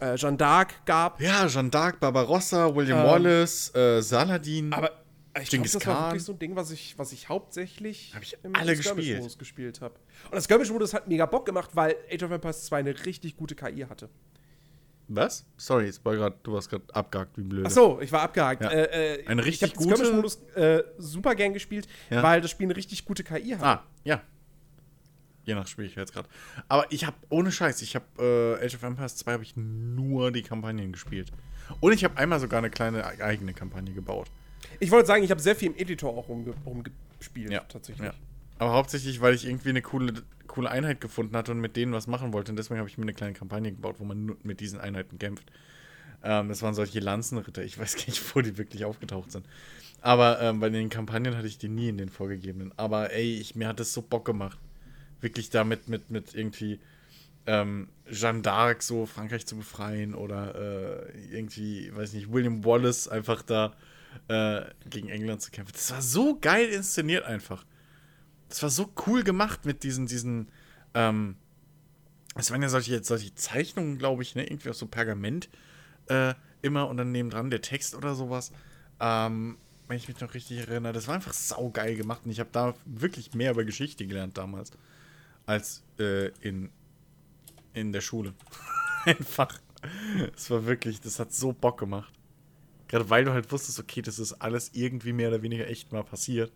[0.00, 1.20] äh, Jeanne d'Arc gab.
[1.20, 4.72] Ja, Jeanne d'Arc, Barbarossa, William Ähm, Wallace, äh, Saladin.
[4.72, 4.90] Aber
[5.40, 6.04] ich glaube, das war Khan.
[6.10, 9.80] wirklich so ein Ding, was ich, was ich hauptsächlich Hab ich im alle Skirmish-Modus gespielt
[9.80, 9.94] habe.
[10.26, 13.54] Und das Skirmish-Modus hat mega Bock gemacht, weil Age of Empires 2 eine richtig gute
[13.54, 14.08] KI hatte.
[15.08, 15.44] Was?
[15.56, 17.64] Sorry, es war grad, du warst gerade abgehakt, wie blöd.
[17.66, 18.62] Ach so, ich war abgehakt.
[18.62, 18.70] Ja.
[18.70, 22.22] Äh, äh, Eine richtig ich habe gute- Skirmish-Modus äh, super gern gespielt, Ja.
[22.22, 23.62] weil das Spiel eine richtig gute KI hat.
[23.62, 24.22] Ah, ja.
[25.44, 26.28] Je nach Schwierigkeitsgrad.
[26.68, 30.30] Aber ich habe, ohne Scheiß, ich habe äh, Age of Empires 2 habe ich nur
[30.30, 31.32] die Kampagnen gespielt.
[31.80, 34.30] Und ich habe einmal sogar eine kleine eigene Kampagne gebaut.
[34.80, 38.06] Ich wollte sagen, ich habe sehr viel im Editor auch rumge rumgespielt, Ja, tatsächlich.
[38.06, 38.14] Ja.
[38.58, 42.06] Aber hauptsächlich, weil ich irgendwie eine coole, coole Einheit gefunden hatte und mit denen was
[42.06, 42.52] machen wollte.
[42.52, 45.18] Und deswegen habe ich mir eine kleine Kampagne gebaut, wo man nur mit diesen Einheiten
[45.18, 45.50] kämpft.
[46.22, 47.64] Ähm, das waren solche Lanzenritter.
[47.64, 49.46] Ich weiß gar nicht, wo die wirklich aufgetaucht sind.
[50.00, 52.72] Aber ähm, bei den Kampagnen hatte ich die nie in den vorgegebenen.
[52.76, 54.58] Aber ey, ich, mir hat das so Bock gemacht.
[55.20, 56.80] Wirklich damit mit, mit irgendwie
[57.46, 63.42] ähm, Jeanne d'Arc so Frankreich zu befreien oder äh, irgendwie, weiß nicht, William Wallace einfach
[63.42, 63.72] da
[64.28, 65.72] äh, gegen England zu kämpfen.
[65.74, 67.64] Das war so geil inszeniert einfach.
[68.48, 70.48] Das war so cool gemacht mit diesen, diesen,
[70.94, 71.36] ähm,
[72.34, 75.48] es waren ja solche, solche Zeichnungen, glaube ich, ne, irgendwie auf so Pergament
[76.08, 78.52] äh, immer und dann nebendran der Text oder sowas.
[79.00, 79.58] Ähm,
[79.88, 82.74] wenn ich mich noch richtig erinnere, das war einfach saugeil gemacht und ich habe da
[82.84, 84.70] wirklich mehr über Geschichte gelernt damals
[85.44, 86.70] als äh, in,
[87.74, 88.34] in der Schule.
[89.04, 89.60] einfach.
[90.36, 92.12] Es war wirklich, das hat so Bock gemacht.
[92.92, 96.04] Gerade weil du halt wusstest, okay, das ist alles irgendwie mehr oder weniger echt mal
[96.04, 96.52] passiert.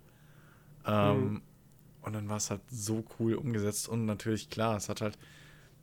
[0.84, 1.42] Ähm, mhm.
[2.02, 5.18] Und dann war es halt so cool umgesetzt und natürlich klar, es hat halt,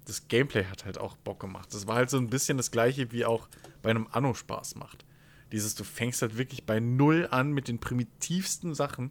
[0.06, 1.74] das Gameplay hat halt auch Bock gemacht.
[1.74, 3.50] Das war halt so ein bisschen das gleiche, wie auch
[3.82, 5.06] bei einem Anno Spaß macht.
[5.52, 9.10] Dieses, du fängst halt wirklich bei Null an mit den primitivsten Sachen,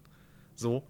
[0.55, 0.87] so,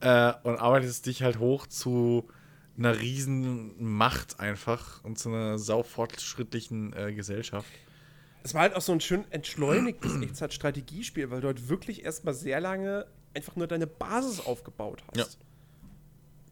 [0.00, 2.28] äh, und arbeitest dich halt hoch zu
[2.76, 7.70] einer riesen Macht einfach und zu einer saufortschrittlichen äh, Gesellschaft.
[8.42, 12.60] Es war halt auch so ein schön entschleunigtes Echtzeit-Strategiespiel, weil du halt wirklich erstmal sehr
[12.60, 15.38] lange einfach nur deine Basis aufgebaut hast.
[15.40, 15.46] Ja.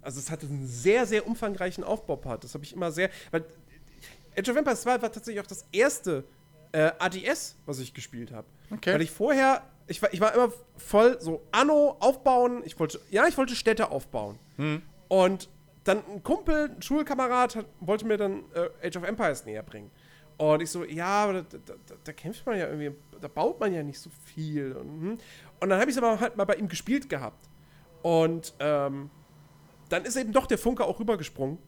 [0.02, 2.44] Also es hatte einen sehr, sehr umfangreichen Aufbaupart.
[2.44, 3.10] Das habe ich immer sehr.
[3.30, 3.44] Weil
[4.36, 6.24] Age of Empires 2 war tatsächlich auch das erste
[6.72, 8.46] äh, ADS, was ich gespielt habe.
[8.70, 8.94] Okay.
[8.94, 12.62] Weil ich vorher, ich war, ich war immer voll so Anno aufbauen.
[12.64, 14.38] Ich wollte, ja, ich wollte Städte aufbauen.
[14.56, 14.82] Hm.
[15.08, 15.48] Und
[15.84, 19.90] dann ein Kumpel, ein Schulkamerad, hat, wollte mir dann äh, Age of Empires näher bringen.
[20.40, 23.74] Und ich so, ja, da, da, da, da, kämpft man ja irgendwie, da baut man
[23.74, 24.72] ja nicht so viel.
[24.72, 25.18] Und, hm.
[25.60, 27.50] und dann habe ich es aber halt mal bei ihm gespielt gehabt.
[28.00, 29.10] Und ähm,
[29.90, 31.58] dann ist eben doch der Funke auch rübergesprungen.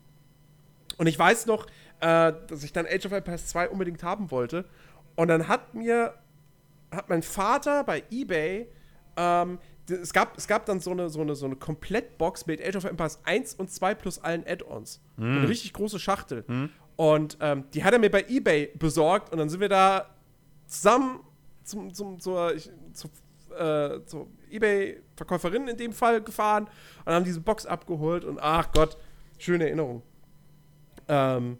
[0.96, 1.66] Und ich weiß noch,
[2.00, 4.64] äh, dass ich dann Age of Empires 2 unbedingt haben wollte.
[5.16, 6.14] Und dann hat mir,
[6.90, 8.68] hat mein Vater bei Ebay,
[9.18, 12.76] ähm, es gab, es gab dann so eine, so, eine, so eine Komplettbox mit Age
[12.76, 15.02] of Empires 1 und 2 plus allen Add-ons.
[15.18, 15.38] Mm.
[15.38, 16.44] Eine richtig große Schachtel.
[16.46, 16.70] Mm.
[16.96, 20.06] Und ähm, die hat er mir bei Ebay besorgt und dann sind wir da
[20.66, 21.20] zusammen
[21.64, 23.08] zum, zum, zur, ich, zu,
[23.56, 26.68] äh, zur Ebay-Verkäuferin in dem Fall gefahren
[27.04, 28.96] und haben diese Box abgeholt und ach Gott,
[29.38, 30.02] schöne Erinnerung.
[31.08, 31.58] Ähm,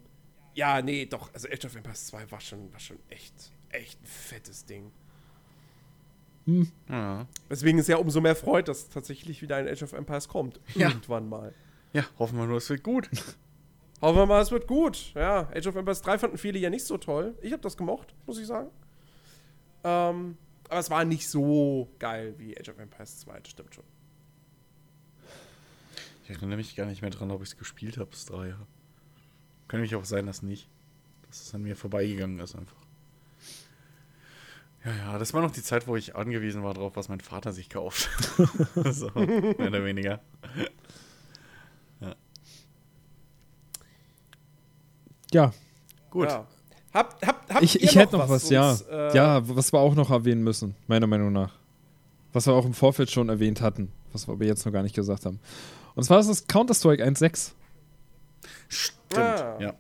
[0.54, 4.06] ja, nee, doch, also Age of Empires 2 war schon, war schon echt, echt ein
[4.06, 4.92] fettes Ding.
[6.46, 6.70] Hm.
[6.88, 7.26] Ja.
[7.48, 10.60] Deswegen ist ja umso mehr freut, dass tatsächlich wieder ein Age of Empires kommt.
[10.74, 10.88] Ja.
[10.88, 11.54] Irgendwann mal.
[11.92, 13.08] Ja, hoffen wir nur, es wird gut.
[14.02, 15.12] Hoffen wir mal, es wird gut.
[15.14, 17.34] Ja, Age of Empires 3 fanden viele ja nicht so toll.
[17.40, 18.70] Ich habe das gemocht, muss ich sagen.
[19.84, 20.36] Ähm,
[20.68, 23.84] aber es war nicht so geil wie Age of Empires 2, das stimmt schon.
[26.24, 28.54] Ich erinnere mich gar nicht mehr dran, ob ich es gespielt habe, das 3.
[29.68, 30.68] Kann nämlich auch sein, dass nicht.
[31.28, 32.76] Dass es an mir vorbeigegangen ist einfach.
[34.84, 37.52] Ja, ja, das war noch die Zeit, wo ich angewiesen war darauf, was mein Vater
[37.52, 38.10] sich kauft.
[38.74, 40.20] so, mehr oder weniger.
[45.34, 45.52] Ja.
[46.10, 46.28] Gut.
[46.28, 46.46] Ja.
[46.92, 48.76] Habt, habt, habt ich ich hätte noch was, was ja.
[48.90, 51.54] Äh ja, was wir auch noch erwähnen müssen, meiner Meinung nach.
[52.32, 54.94] Was wir auch im Vorfeld schon erwähnt hatten, was wir aber jetzt noch gar nicht
[54.94, 55.40] gesagt haben.
[55.94, 57.52] Und zwar ist das Counter-Strike 1.6.
[58.68, 59.58] Stimmt, ah.
[59.60, 59.74] ja.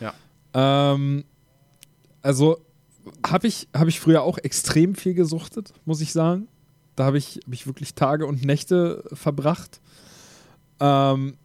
[0.00, 0.14] Ja.
[0.54, 1.24] Ähm,
[2.22, 2.58] also
[3.26, 6.48] habe ich, hab ich früher auch extrem viel gesuchtet, muss ich sagen.
[6.96, 9.80] Da habe ich, hab ich wirklich Tage und Nächte verbracht.
[10.80, 11.36] Ähm,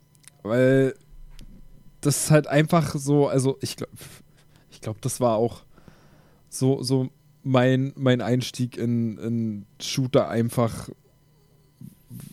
[0.43, 0.95] weil
[2.01, 3.93] das ist halt einfach so, also ich glaube,
[4.71, 5.63] ich glaube, das war auch
[6.49, 7.09] so, so
[7.43, 10.89] mein, mein Einstieg in, in Shooter einfach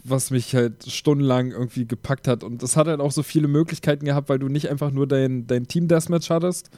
[0.05, 2.43] was mich halt stundenlang irgendwie gepackt hat.
[2.45, 5.47] Und das hat halt auch so viele Möglichkeiten gehabt, weil du nicht einfach nur dein,
[5.47, 6.71] dein Team-Deathmatch hattest,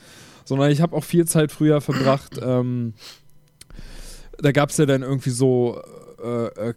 [0.44, 2.40] sondern ich habe auch viel Zeit früher verbracht.
[2.43, 2.94] Ähm,
[4.39, 5.81] da gab es ja dann irgendwie so
[6.23, 6.74] äh, äh,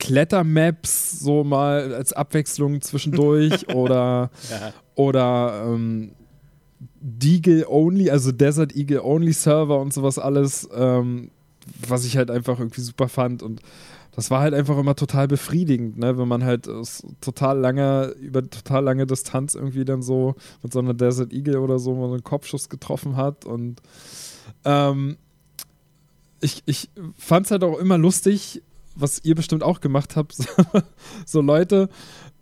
[0.00, 4.72] Klettermaps so mal als Abwechslung zwischendurch oder, ja.
[4.96, 6.12] oder ähm,
[7.00, 11.30] Deagle Only, also Desert Eagle Only Server und sowas alles, ähm,
[11.86, 13.60] was ich halt einfach irgendwie super fand und
[14.12, 16.18] das war halt einfach immer total befriedigend, ne?
[16.18, 16.68] wenn man halt
[17.20, 21.78] total lange, über total lange Distanz irgendwie dann so mit so einer Desert Eagle oder
[21.78, 23.80] so mal einen Kopfschuss getroffen hat und
[24.64, 25.16] ähm,
[26.40, 28.62] ich, ich fand es halt auch immer lustig,
[28.94, 30.36] was ihr bestimmt auch gemacht habt,
[31.26, 31.88] so Leute,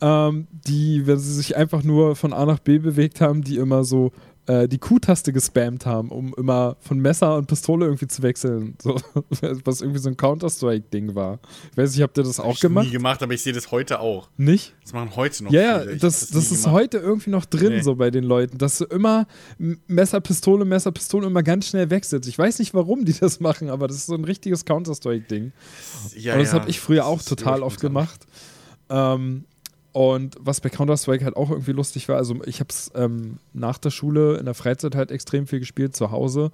[0.00, 3.84] ähm, die, wenn sie sich einfach nur von A nach B bewegt haben, die immer
[3.84, 4.12] so
[4.48, 8.76] äh, die Q-Taste gespammt haben, um immer von Messer und Pistole irgendwie zu wechseln.
[8.82, 8.96] So,
[9.64, 11.38] was irgendwie so ein Counter-Strike-Ding war.
[11.70, 12.86] Ich weiß nicht, habt ihr das auch ich gemacht?
[12.86, 14.28] nie gemacht, aber ich sehe das heute auch.
[14.38, 14.74] Nicht?
[14.82, 15.96] Das machen heute noch Ja, viele.
[15.98, 16.80] das, das, das ist gemacht.
[16.80, 17.82] heute irgendwie noch drin, nee.
[17.82, 19.26] so bei den Leuten, dass du immer
[19.86, 22.26] Messer, Pistole, Messer, Pistole immer ganz schnell wechselst.
[22.28, 25.52] Ich weiß nicht, warum die das machen, aber das ist so ein richtiges Counter-Strike-Ding.
[26.16, 26.60] Ja, und das ja.
[26.60, 28.26] habe ich früher auch total oft gemacht.
[28.88, 29.44] Ähm,
[29.98, 33.78] und was bei Counter-Strike halt auch irgendwie lustig war, also ich habe es ähm, nach
[33.78, 36.52] der Schule in der Freizeit halt extrem viel gespielt, zu Hause.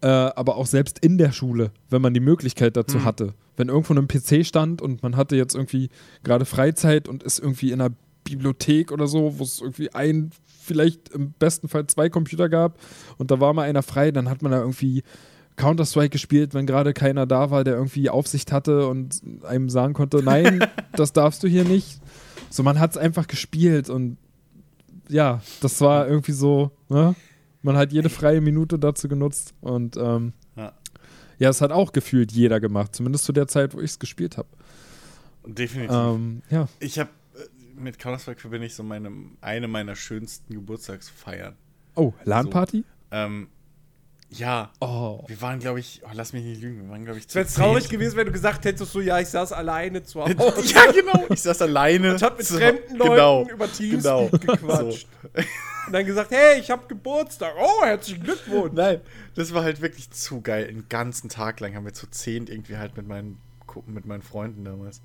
[0.00, 3.04] Äh, aber auch selbst in der Schule, wenn man die Möglichkeit dazu mhm.
[3.04, 3.34] hatte.
[3.56, 5.90] Wenn irgendwo ein PC stand und man hatte jetzt irgendwie
[6.24, 7.94] gerade Freizeit und ist irgendwie in einer
[8.24, 12.80] Bibliothek oder so, wo es irgendwie ein, vielleicht im besten Fall zwei Computer gab
[13.16, 15.04] und da war mal einer frei, dann hat man da irgendwie
[15.54, 20.20] Counter-Strike gespielt, wenn gerade keiner da war, der irgendwie Aufsicht hatte und einem sagen konnte,
[20.20, 22.00] nein, das darfst du hier nicht.
[22.52, 24.18] So, man hat es einfach gespielt und
[25.08, 27.14] ja, das war irgendwie so, ne?
[27.62, 30.72] Man hat jede freie Minute dazu genutzt und ähm, Ja.
[31.38, 34.36] ja, es hat auch gefühlt jeder gemacht, zumindest zu der Zeit, wo ich es gespielt
[34.36, 34.48] habe.
[35.46, 35.96] Definitiv.
[35.96, 36.68] Ähm, ja.
[36.80, 37.10] Ich habe
[37.76, 39.10] mit Counter-Strike verbinde ich so meine,
[39.40, 41.54] eine meiner schönsten Geburtstagsfeiern.
[41.94, 42.84] Oh, LAN-Party?
[43.10, 43.48] Ähm,
[44.34, 45.22] ja, Oh.
[45.26, 47.46] wir waren, glaube ich, oh, lass mich nicht lügen, wir waren, glaube ich, Es wäre
[47.46, 50.34] zu traurig gewesen, wenn du gesagt hättest, so, ja, ich saß alleine zu Hause.
[50.74, 51.26] ja, genau.
[51.28, 52.12] Ich saß alleine.
[52.14, 54.28] Und hab mit zu- fremden Leuten genau, über Teams genau.
[54.32, 55.06] gequatscht.
[55.86, 57.52] Und dann gesagt, hey, ich hab Geburtstag.
[57.60, 58.72] Oh, herzlichen Glückwunsch.
[58.74, 59.00] Nein,
[59.34, 60.66] das war halt wirklich zu geil.
[60.68, 63.38] Den ganzen Tag lang haben wir zu zehn irgendwie halt mit meinen,
[63.86, 65.02] mit meinen Freunden damals,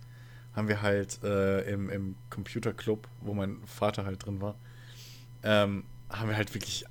[0.56, 4.56] haben wir halt äh, im, im Computerclub, wo mein Vater halt drin war,
[5.44, 6.86] ähm, haben wir halt wirklich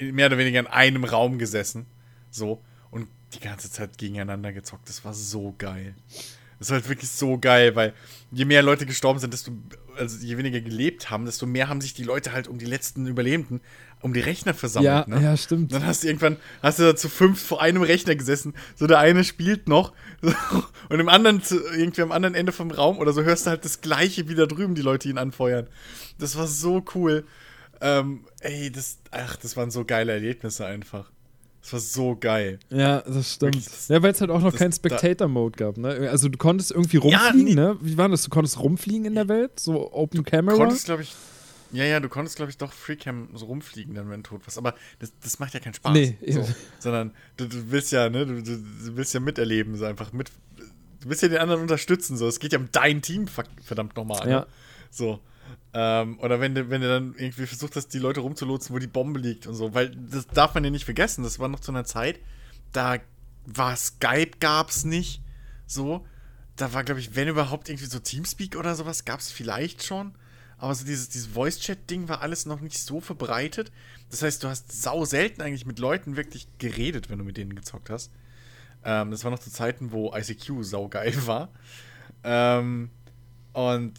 [0.00, 1.86] mehr oder weniger in einem Raum gesessen.
[2.30, 2.62] So.
[2.90, 4.88] Und die ganze Zeit gegeneinander gezockt.
[4.88, 5.94] Das war so geil.
[6.58, 7.92] Das war halt wirklich so geil, weil
[8.30, 9.50] je mehr Leute gestorben sind, desto,
[9.96, 13.08] also je weniger gelebt haben, desto mehr haben sich die Leute halt um die letzten
[13.08, 13.60] Überlebenden,
[14.00, 14.86] um die Rechner versammelt.
[14.86, 15.20] Ja, ne?
[15.20, 15.72] ja, stimmt.
[15.72, 19.00] Dann hast du irgendwann, hast du da zu fünf vor einem Rechner gesessen, so der
[19.00, 19.92] eine spielt noch
[20.88, 21.42] und im anderen,
[21.76, 24.46] irgendwie am anderen Ende vom Raum oder so hörst du halt das gleiche wie da
[24.46, 25.66] drüben, die Leute ihn anfeuern.
[26.20, 27.24] Das war so cool.
[27.82, 31.10] Ähm, ey, das, ach, das waren so geile Erlebnisse einfach.
[31.62, 32.58] Das war so geil.
[32.70, 33.54] Ja, das stimmt.
[33.56, 36.08] Wirklich, das- ja, weil es halt auch noch keinen Spectator-Mode gab, ne?
[36.10, 37.54] Also du konntest irgendwie Ja, rumfliegen, nee.
[37.54, 37.76] ne?
[37.80, 38.22] Wie war das?
[38.22, 39.60] Du konntest rumfliegen in der Welt?
[39.60, 40.56] So Open Camera?
[40.56, 41.12] konntest, glaube ich,
[41.72, 44.58] ja, ja, du konntest, glaube ich, doch Freecam so rumfliegen, dann, wenn du tot warst.
[44.58, 45.92] Aber das, das macht ja keinen Spaß.
[45.92, 46.26] Nee, so.
[46.40, 46.54] eben.
[46.80, 50.30] Sondern du, du willst ja, ne, du, du, du willst ja miterleben, so einfach mit.
[51.00, 52.28] Du willst ja den anderen unterstützen, so.
[52.28, 54.28] Es geht ja um dein Team, ver- verdammt nochmal.
[54.28, 54.40] Ja.
[54.40, 54.46] Ne?
[54.90, 55.20] So.
[55.74, 58.86] Ähm, oder wenn du, wenn du dann irgendwie versucht hast, die Leute rumzulotsen, wo die
[58.86, 59.72] Bombe liegt und so.
[59.74, 61.24] Weil das darf man ja nicht vergessen.
[61.24, 62.20] Das war noch zu einer Zeit,
[62.72, 62.98] da
[63.46, 65.22] war Skype, gab's nicht.
[65.66, 66.06] So.
[66.56, 70.14] Da war, glaube ich, wenn überhaupt irgendwie so Teamspeak oder sowas, gab's vielleicht schon.
[70.58, 73.72] Aber so dieses, dieses Voice-Chat-Ding war alles noch nicht so verbreitet.
[74.10, 77.56] Das heißt, du hast sau selten eigentlich mit Leuten wirklich geredet, wenn du mit denen
[77.56, 78.12] gezockt hast.
[78.84, 81.48] Ähm, das war noch zu Zeiten, wo ICQ saugeil war.
[82.22, 82.90] Ähm,
[83.54, 83.94] und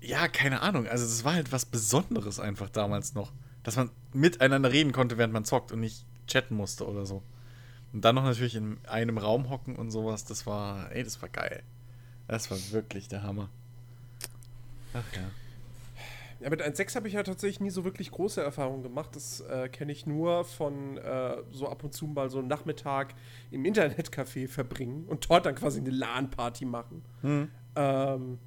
[0.00, 0.86] ja, keine Ahnung.
[0.86, 3.32] Also, das war halt was Besonderes einfach damals noch.
[3.62, 7.22] Dass man miteinander reden konnte, während man zockt und nicht chatten musste oder so.
[7.92, 10.24] Und dann noch natürlich in einem Raum hocken und sowas.
[10.24, 11.62] Das war, ey, das war geil.
[12.28, 13.48] Das war wirklich der Hammer.
[14.94, 15.30] Ach ja.
[16.40, 19.16] Ja, mit 1.6 habe ich ja tatsächlich nie so wirklich große Erfahrungen gemacht.
[19.16, 23.14] Das äh, kenne ich nur von äh, so ab und zu mal so einen Nachmittag
[23.50, 27.02] im Internetcafé verbringen und dort dann quasi eine LAN-Party machen.
[27.22, 27.50] Hm.
[27.74, 28.38] Ähm,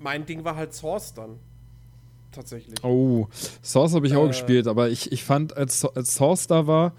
[0.00, 1.38] mein Ding war halt Source dann.
[2.32, 2.82] Tatsächlich.
[2.84, 3.26] Oh,
[3.62, 4.28] Source habe ich auch Äh.
[4.28, 6.92] gespielt, aber ich, ich fand, als, als Source da war,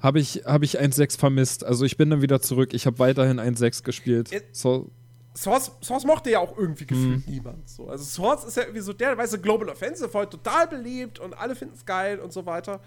[0.00, 1.64] habe ich, hab ich 1.6 vermisst.
[1.64, 2.74] Also ich bin dann wieder zurück.
[2.74, 4.32] Ich habe weiterhin 1.6 gespielt.
[4.32, 4.90] Äh, So,
[5.36, 7.32] Source, Source mochte ja auch irgendwie gefühlt Hm.
[7.32, 7.68] niemand.
[7.68, 7.88] So.
[7.88, 11.32] Also Source ist ja irgendwie so der, weißt du, Global Offensive heute total beliebt und
[11.38, 12.80] alle finden es geil und so weiter.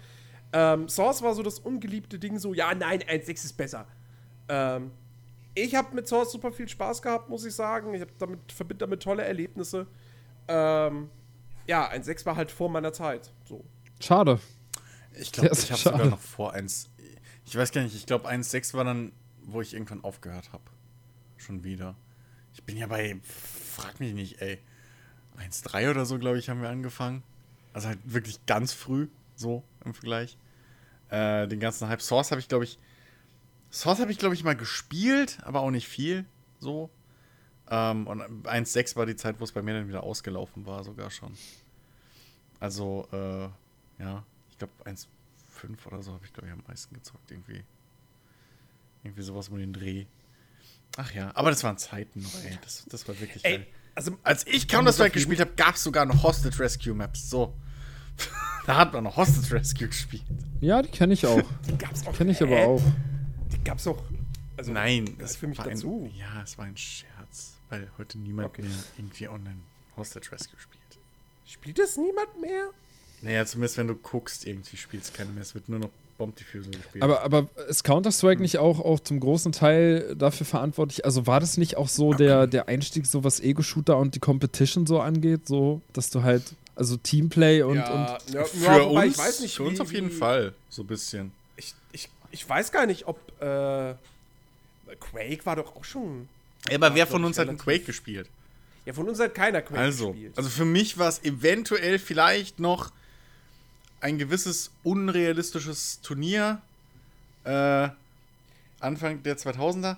[0.52, 3.86] Ähm, Source war so das ungeliebte Ding, so, ja, nein, 1.6 ist besser.
[4.48, 4.90] Ähm,
[5.56, 7.94] ich habe mit Source super viel Spaß gehabt, muss ich sagen.
[7.94, 9.86] Ich habe damit, verbinde damit tolle Erlebnisse.
[10.46, 11.10] Ähm,
[11.66, 13.32] ja, 1.6 war halt vor meiner Zeit.
[13.44, 13.64] So.
[14.00, 14.38] schade.
[15.18, 16.90] Ich glaube, ich habe sogar noch vor 1.
[17.46, 19.12] Ich weiß gar nicht, ich glaube 1.6 war dann,
[19.44, 20.64] wo ich irgendwann aufgehört habe.
[21.38, 21.96] Schon wieder.
[22.52, 24.58] Ich bin ja bei, frag mich nicht, ey.
[25.38, 27.22] 1.3 oder so, glaube ich, haben wir angefangen.
[27.72, 30.36] Also halt wirklich ganz früh, so im Vergleich.
[31.08, 32.02] Äh, den ganzen Hype.
[32.02, 32.78] Source habe ich, glaube ich,
[33.76, 36.24] Source habe ich, glaube ich, mal gespielt, aber auch nicht viel,
[36.60, 36.88] so.
[37.68, 41.10] Ähm, und 1.6 war die Zeit, wo es bei mir dann wieder ausgelaufen war, sogar
[41.10, 41.34] schon.
[42.58, 47.30] Also, äh, ja, ich glaube 1.5 oder so habe ich, glaube ich, am meisten gezockt,
[47.30, 47.64] irgendwie.
[49.04, 50.06] Irgendwie sowas um den Dreh.
[50.96, 52.58] Ach ja, aber das waren Zeiten noch, ey.
[52.62, 53.66] Das, das war wirklich geil.
[53.66, 57.28] Ey, also, Als ich Counter-Strike gespielt habe, gab es sogar noch Hostage Rescue Maps.
[57.28, 57.54] So.
[58.66, 60.24] da hat man noch Hostage Rescue gespielt.
[60.62, 61.42] Ja, die kenne ich auch.
[61.68, 62.14] die gab's auch.
[62.14, 62.82] Kenne ich aber auch.
[63.64, 64.02] Gab's auch.
[64.56, 66.10] Also, Nein, das ist für mich dazu.
[66.12, 68.62] Ein, ja, es war ein Scherz, weil heute niemand Okay.
[68.62, 69.58] mehr irgendwie online
[69.96, 70.80] Hostage Rescue spielt.
[71.46, 72.70] Spielt das niemand mehr?
[73.22, 75.42] Naja, zumindest wenn du guckst, irgendwie spielt es keiner mehr.
[75.42, 77.02] Es wird nur noch Bomb Diffuser gespielt.
[77.04, 81.04] Aber, aber ist Counter-Strike nicht auch, auch zum großen Teil dafür verantwortlich?
[81.04, 84.86] Also war das nicht auch so der, der Einstieg, so was Ego-Shooter und die Competition
[84.86, 89.14] so angeht, so, dass du halt, also Teamplay und, und ja, für ja, wobei uns,
[89.14, 91.32] ich weiß nicht, für uns auf jeden wie- Fall, so ein bisschen.
[91.58, 93.94] Ich, ich, ich weiß gar nicht, ob äh,
[95.00, 96.28] Quake war doch auch schon.
[96.68, 98.28] Ja, aber wer von uns hat einen Quake gespielt?
[98.84, 100.36] Ja, von uns hat keiner Quake Also, gespielt.
[100.36, 102.92] also für mich war es eventuell vielleicht noch
[104.00, 106.60] ein gewisses unrealistisches Turnier,
[107.44, 107.88] äh,
[108.80, 109.96] Anfang der 2000er.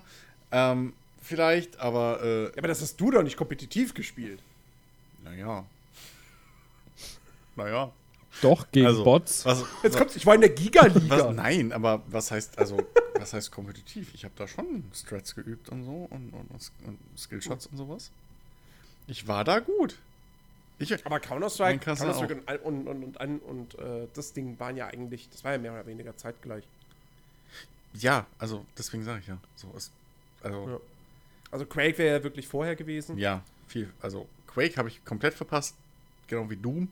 [0.51, 4.39] Ähm, vielleicht, aber äh, Ja, aber das hast du doch nicht kompetitiv gespielt.
[5.23, 5.65] naja.
[7.55, 7.91] Naja.
[8.41, 9.45] Doch, gegen Also, Bots.
[9.45, 11.31] Was, Jetzt was, kommt, ich war in der Giga-Liga.
[11.33, 12.77] nein, aber was heißt, also,
[13.15, 14.13] was heißt kompetitiv?
[14.13, 16.49] Ich habe da schon Strats geübt und so und, und,
[16.85, 18.11] und Skillshots und sowas.
[19.07, 19.97] Ich war da gut.
[20.77, 22.17] Ich, Aber Counter-Strike Counter
[22.63, 25.73] und, und, und, und, und, äh, das Ding waren ja eigentlich, das war ja mehr
[25.73, 26.63] oder weniger zeitgleich.
[27.93, 29.37] ja, also, deswegen sage ich ja.
[29.55, 29.91] So ist,
[30.41, 30.79] also, Ja.
[31.51, 33.17] Also Quake wäre ja wirklich vorher gewesen.
[33.17, 33.91] Ja, viel.
[34.01, 35.75] Also Quake habe ich komplett verpasst.
[36.27, 36.87] Genau wie Doom.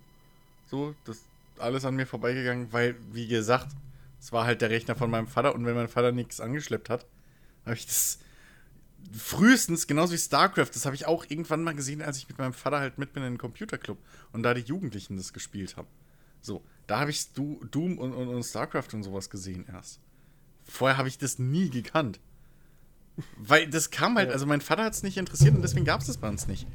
[0.66, 1.22] So, das
[1.60, 3.76] alles an mir vorbeigegangen, weil, wie gesagt,
[4.20, 7.06] es war halt der Rechner von meinem Vater und wenn mein Vater nichts angeschleppt hat,
[7.66, 8.20] habe ich das
[9.16, 12.54] frühestens, genauso wie StarCraft, das habe ich auch irgendwann mal gesehen, als ich mit meinem
[12.54, 13.98] Vater halt mit bin in den Computerclub
[14.32, 15.88] und da die Jugendlichen das gespielt haben.
[16.42, 20.00] So, da habe ich Doom und, und, und StarCraft und sowas gesehen erst.
[20.64, 22.20] Vorher habe ich das nie gekannt.
[23.38, 26.08] Weil das kam halt, also mein Vater hat es nicht interessiert und deswegen gab es
[26.08, 26.68] das bei uns nicht.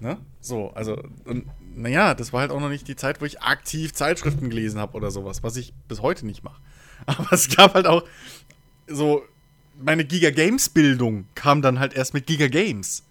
[0.00, 0.16] Ne?
[0.40, 3.92] So, also, und naja, das war halt auch noch nicht die Zeit, wo ich aktiv
[3.92, 6.60] Zeitschriften gelesen habe oder sowas, was ich bis heute nicht mache.
[7.06, 8.04] Aber es gab halt auch
[8.86, 9.22] so,
[9.80, 13.04] meine Giga Games Bildung kam dann halt erst mit Giga Games,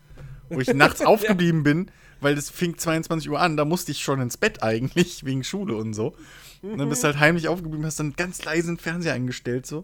[0.49, 4.21] wo ich nachts aufgeblieben bin, weil das fing 22 Uhr an, da musste ich schon
[4.21, 6.15] ins Bett eigentlich, wegen Schule und so.
[6.61, 9.83] Und dann bist du halt heimlich aufgeblieben, hast dann ganz leise den Fernseher eingestellt, so.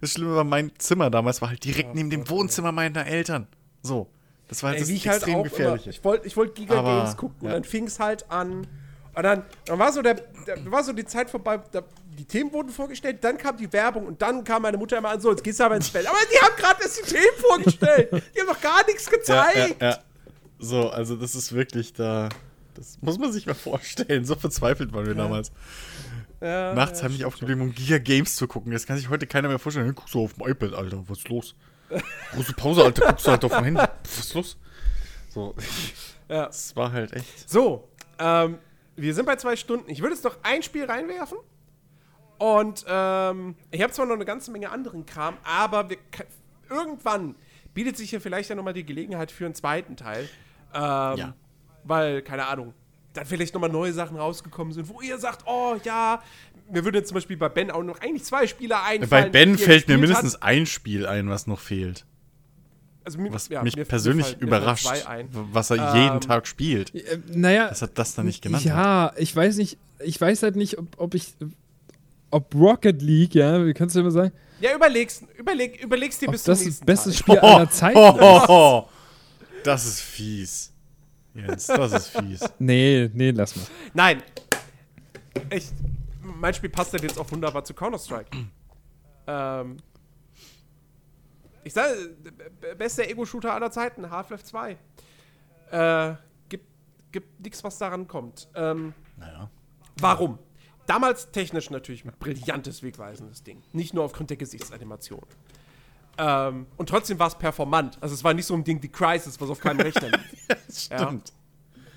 [0.00, 3.46] Das Schlimme war, mein Zimmer damals war halt direkt neben dem Wohnzimmer meiner Eltern.
[3.82, 4.08] So.
[4.48, 5.84] Das war halt Ey, das wie ich halt extrem auch gefährliche.
[5.84, 7.48] Immer, ich wollte ich wollt Giga Aber, Games gucken ja.
[7.48, 8.66] und dann fing es halt an.
[9.14, 11.82] Und dann, dann war so der, der war so die Zeit vorbei, da,
[12.18, 15.20] die Themen wurden vorgestellt, dann kam die Werbung und dann kam meine Mutter immer an,
[15.20, 16.06] so, jetzt gehst du aber ins Bett.
[16.06, 18.08] Aber die haben gerade erst die Themen vorgestellt.
[18.12, 19.80] Die haben doch gar nichts gezeigt.
[19.80, 19.98] ja, ja.
[20.58, 22.28] So, also das ist wirklich da.
[22.74, 24.24] Das muss man sich mal vorstellen.
[24.24, 25.52] So verzweifelt waren wir damals.
[26.40, 28.72] Nachts ja, habe ich aufgeblieben, um Giga Games zu gucken.
[28.72, 29.94] Das kann sich heute keiner mehr vorstellen.
[29.94, 31.02] Guckst du auf dem iPad, Alter.
[31.08, 31.54] Was ist los?
[32.32, 33.06] Große Pause, Alter.
[33.08, 33.80] Guckst du halt auf dem Handy.
[34.02, 34.56] Was ist los?
[35.28, 35.54] So,
[36.28, 36.46] Ja.
[36.46, 37.48] es war halt echt.
[37.50, 37.88] So,
[38.18, 38.58] ähm,
[38.96, 39.90] wir sind bei zwei Stunden.
[39.90, 41.38] Ich würde jetzt noch ein Spiel reinwerfen.
[42.38, 45.98] Und ähm, ich habe zwar noch eine ganze Menge anderen Kram, aber wir,
[46.68, 47.36] irgendwann
[47.74, 50.28] bietet sich hier vielleicht ja nochmal die Gelegenheit für einen zweiten Teil.
[50.72, 50.80] Ähm,
[51.16, 51.34] Ja.
[51.84, 52.72] Weil, keine Ahnung,
[53.12, 56.22] dann vielleicht nochmal neue Sachen rausgekommen sind, wo ihr sagt, oh ja,
[56.70, 59.08] mir würde jetzt zum Beispiel bei Ben auch noch eigentlich zwei Spieler einfallen.
[59.10, 60.42] Bei Ben fällt mir mindestens Hat.
[60.44, 62.04] ein Spiel ein, was noch fehlt.
[63.04, 64.88] Also mir, Was ja, mich persönlich fallen- überrascht,
[65.52, 66.94] was er Ähm, jeden Tag spielt.
[66.94, 68.68] Äh, naja, Dass er das dann nicht genannt hat.
[68.70, 71.34] ja, ich weiß nicht, ich weiß halt nicht, ob, ob ich,
[72.30, 76.32] ob Rocket League, ja, wie kannst du immer sagen, Ja, überlegst, überleg, überlegst dir ob
[76.32, 77.18] bis das zum das nächsten beste Teil.
[77.18, 78.48] Spiel aller Zeiten ist.
[78.48, 78.88] Oh,
[79.64, 80.72] das ist fies.
[81.34, 82.40] Jens, das ist fies.
[82.58, 83.66] Nee, nee, lass mal.
[83.92, 84.22] Nein.
[85.50, 85.66] Ich,
[86.24, 88.30] mein Spiel passt halt jetzt auch wunderbar zu Counter-Strike.
[89.26, 89.76] ähm,
[91.62, 91.94] ich sage,
[92.60, 94.76] b- bester Ego-Shooter aller Zeiten, Half-Life 2.
[95.70, 96.14] Äh,
[96.48, 96.66] gibt,
[97.12, 98.48] gibt nichts, was daran kommt.
[98.54, 99.48] Ähm, Naja.
[99.98, 100.38] warum?
[100.86, 103.62] Damals technisch natürlich ein brillantes, wegweisendes Ding.
[103.72, 105.22] Nicht nur aufgrund der Gesichtsanimation.
[106.18, 107.96] Ähm, und trotzdem war es performant.
[108.02, 110.46] Also es war nicht so ein Ding, die Crisis, was auf keinem Rechner lief.
[110.70, 111.32] Stimmt.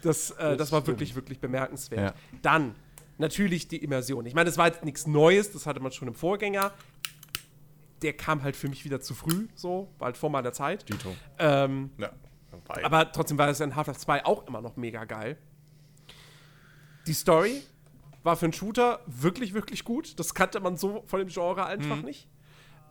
[0.01, 2.15] Das, äh, das, war wirklich, wirklich bemerkenswert.
[2.15, 2.39] Ja.
[2.41, 2.75] Dann
[3.17, 4.25] natürlich die Immersion.
[4.25, 6.71] Ich meine, das war jetzt nichts Neues, das hatte man schon im Vorgänger.
[8.01, 10.87] Der kam halt für mich wieder zu früh, so, war halt vor meiner Zeit.
[10.87, 11.15] Dito.
[11.39, 12.11] Ähm, Ja.
[12.83, 15.37] Aber trotzdem war es in Half-Life 2 auch immer noch mega geil.
[17.05, 17.61] Die Story
[18.23, 20.19] war für einen Shooter wirklich, wirklich gut.
[20.19, 22.27] Das kannte man so von dem Genre einfach nicht.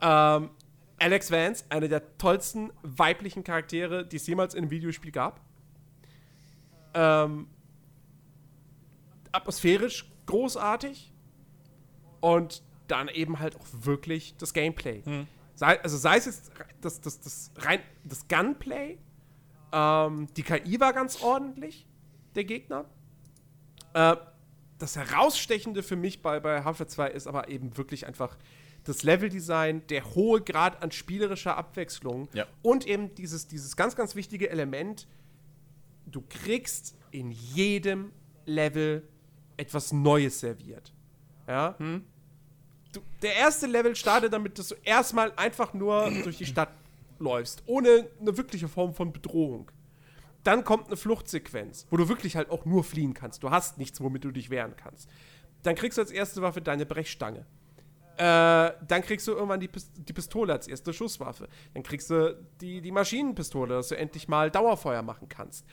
[0.01, 0.51] Ähm,
[0.99, 5.41] Alex Vance, eine der tollsten weiblichen Charaktere, die es jemals in einem Videospiel gab.
[6.95, 7.49] Ähm,
[9.33, 11.13] atmosphärisch großartig
[12.21, 15.03] und dann eben halt auch wirklich das Gameplay.
[15.55, 18.99] Sei, also sei es jetzt das, das, das, rein, das Gunplay,
[19.73, 21.87] ähm, die KI war ganz ordentlich,
[22.35, 22.85] der Gegner.
[23.95, 24.17] Äh,
[24.79, 28.37] das Herausstechende für mich bei, bei Half-Life 2 ist aber eben wirklich einfach
[28.85, 32.47] das Leveldesign, der hohe Grad an spielerischer Abwechslung Ja.
[32.63, 35.09] und eben dieses, dieses ganz, ganz wichtige Element,
[36.07, 38.13] du kriegst in jedem
[38.45, 39.09] Level
[39.57, 40.93] etwas Neues serviert.
[41.47, 41.75] Ja?
[42.93, 46.71] Du, der erste Level startet damit, dass du erstmal einfach nur durch die Stadt
[47.19, 49.71] läufst, ohne eine wirkliche Form von Bedrohung.
[50.45, 53.43] Dann kommt eine Fluchtsequenz, wo du wirklich halt auch nur fliehen kannst.
[53.43, 55.09] Du hast nichts, womit du dich wehren kannst.
[55.63, 57.45] Dann kriegst du als erste Waffe deine Brechstange.
[58.17, 61.49] Äh, dann kriegst du irgendwann die, Pis die Pistole als erste Schusswaffe.
[61.75, 65.67] Dann kriegst du die, die Maschinenpistole, dass du endlich mal Dauerfeuer machen kannst.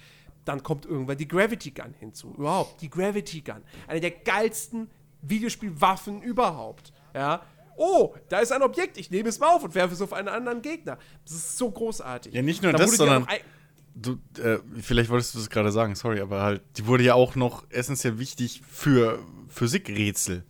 [0.45, 2.33] Dann kommt irgendwann die Gravity Gun hinzu.
[2.37, 3.61] Überhaupt, die Gravity Gun.
[3.87, 4.89] Eine der geilsten
[5.21, 6.91] Videospielwaffen überhaupt.
[7.13, 7.43] Ja.
[7.77, 10.27] oh, da ist ein Objekt, ich nehme es mal auf und werfe es auf einen
[10.27, 10.97] anderen Gegner.
[11.23, 12.33] Das ist so großartig.
[12.33, 13.27] Ja, nicht nur Da das, sondern
[13.95, 17.35] du, äh, vielleicht wolltest du das gerade sagen, sorry, aber halt, die wurde ja auch
[17.35, 20.43] noch essentiell wichtig für Physikrätsel.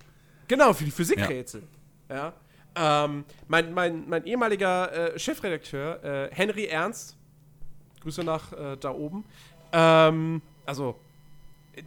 [0.48, 1.64] Genau, für die Physikrätsel.
[2.10, 2.34] Ja.
[2.76, 7.18] Ähm, mein, mein, mein ehemaliger äh, Chefredakteur, äh, Henry Ernst,
[8.02, 9.24] Grüße nach äh, da oben,
[9.74, 10.96] ähm, also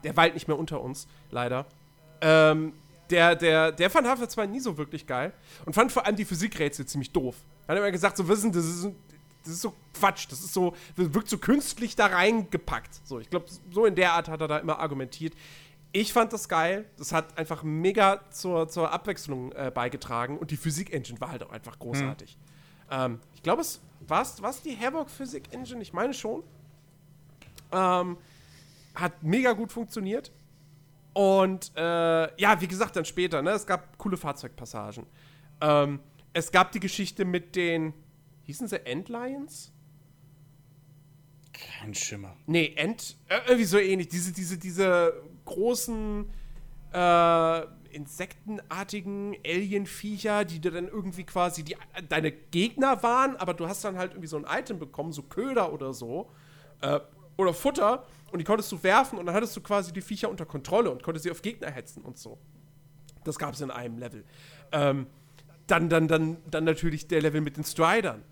[0.04, 1.66] der weilt nicht mehr unter uns, leider.
[2.20, 2.72] Ähm,
[3.10, 5.32] der, der, der fand Half-Life 2 nie so wirklich geil
[5.64, 7.36] und fand vor allem die Physikrätsel ziemlich doof.
[7.66, 8.88] Er hat immer gesagt, so wissen, das ist,
[9.44, 13.00] das ist so Quatsch, das ist so, das wirkt so künstlich da reingepackt.
[13.04, 15.34] So, ich glaube, so in der Art hat er da immer argumentiert.
[15.92, 16.84] Ich fand das geil.
[16.98, 20.36] Das hat einfach mega zur, zur Abwechslung äh, beigetragen.
[20.36, 22.36] Und die Physik-Engine war halt auch einfach großartig.
[22.90, 25.80] Ähm, ich glaube, es war es die Havoc Physik-Engine?
[25.80, 26.42] Ich meine schon.
[27.72, 28.16] Ähm,
[28.94, 30.32] hat mega gut funktioniert.
[31.12, 33.50] Und äh, ja, wie gesagt, dann später, ne?
[33.50, 35.06] Es gab coole Fahrzeugpassagen.
[35.60, 36.00] Ähm,
[36.32, 37.94] es gab die Geschichte mit den,
[38.42, 39.72] hießen sie Endlions?
[41.52, 42.36] Kein Schimmer.
[42.46, 44.08] Nee, Ent, äh, irgendwie so ähnlich.
[44.08, 45.14] Diese, diese, diese
[45.46, 46.30] großen
[46.92, 47.62] äh,
[47.92, 51.76] insektenartigen Alienviecher, die dir dann irgendwie quasi die,
[52.10, 55.72] deine Gegner waren, aber du hast dann halt irgendwie so ein Item bekommen, so Köder
[55.72, 56.30] oder so.
[56.82, 57.00] Äh,
[57.36, 60.46] oder Futter und die konntest du werfen und dann hattest du quasi die Viecher unter
[60.46, 62.38] Kontrolle und konntest sie auf Gegner hetzen und so.
[63.24, 64.24] Das gab es in einem Level.
[64.72, 65.06] Ähm,
[65.66, 68.22] dann, dann, dann, dann natürlich der Level mit den Stridern.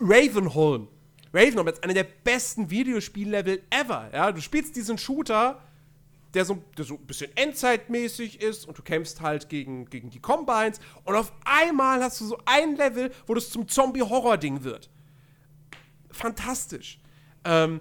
[0.00, 0.88] Ravenholm.
[1.32, 4.10] Ravenholm ist einer der besten Videospiellevel ever.
[4.12, 5.60] Ja, du spielst diesen Shooter,
[6.34, 10.20] der so, der so ein bisschen endzeitmäßig ist und du kämpfst halt gegen, gegen die
[10.20, 14.90] Combines und auf einmal hast du so ein Level, wo das zum Zombie-Horror-Ding wird.
[16.10, 17.00] Fantastisch.
[17.48, 17.80] Ähm,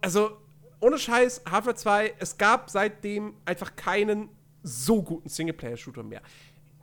[0.00, 0.38] also,
[0.80, 4.30] ohne Scheiß, Half-Life 2, es gab seitdem einfach keinen
[4.62, 6.22] so guten Singleplayer-Shooter mehr.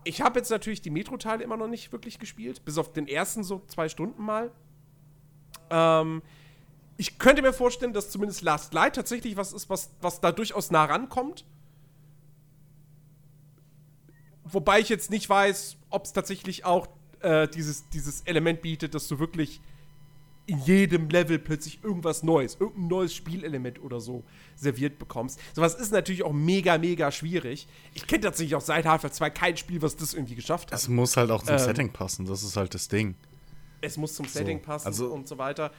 [0.04, 3.44] Ich habe jetzt natürlich die Metro-Teile immer noch nicht wirklich gespielt, bis auf den ersten
[3.44, 4.52] so zwei Stunden mal.
[5.72, 6.22] Ähm,
[6.98, 10.70] ich könnte mir vorstellen, dass zumindest Last Light tatsächlich was ist, was, was da durchaus
[10.70, 11.46] nah rankommt.
[14.44, 16.88] Wobei ich jetzt nicht weiß, ob es tatsächlich auch
[17.22, 19.62] äh, dieses, dieses Element bietet, dass du wirklich
[20.50, 24.24] in jedem Level plötzlich irgendwas Neues, irgendein neues Spielelement oder so
[24.56, 25.40] serviert bekommst.
[25.54, 27.68] Sowas ist natürlich auch mega, mega schwierig.
[27.94, 30.80] Ich kenne tatsächlich auch seit Half-Life 2 kein Spiel, was das irgendwie geschafft hat.
[30.80, 31.60] Es muss halt auch zum Ähm.
[31.60, 33.16] Setting passen, das ist halt das Ding.
[33.82, 35.72] es muss zum Setting passen also- und so weiter.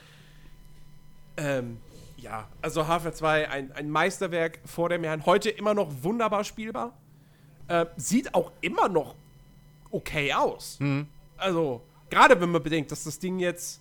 [1.36, 1.78] Ähm,
[2.16, 5.24] ja, also Half-Life 2, ein, ein Meisterwerk vor dem Herrn.
[5.26, 6.96] Heute immer noch wunderbar spielbar.
[7.68, 9.14] Äh, sieht auch immer noch
[9.90, 10.78] okay aus.
[11.36, 13.80] Also, gerade wenn man bedenkt, dass das Ding jetzt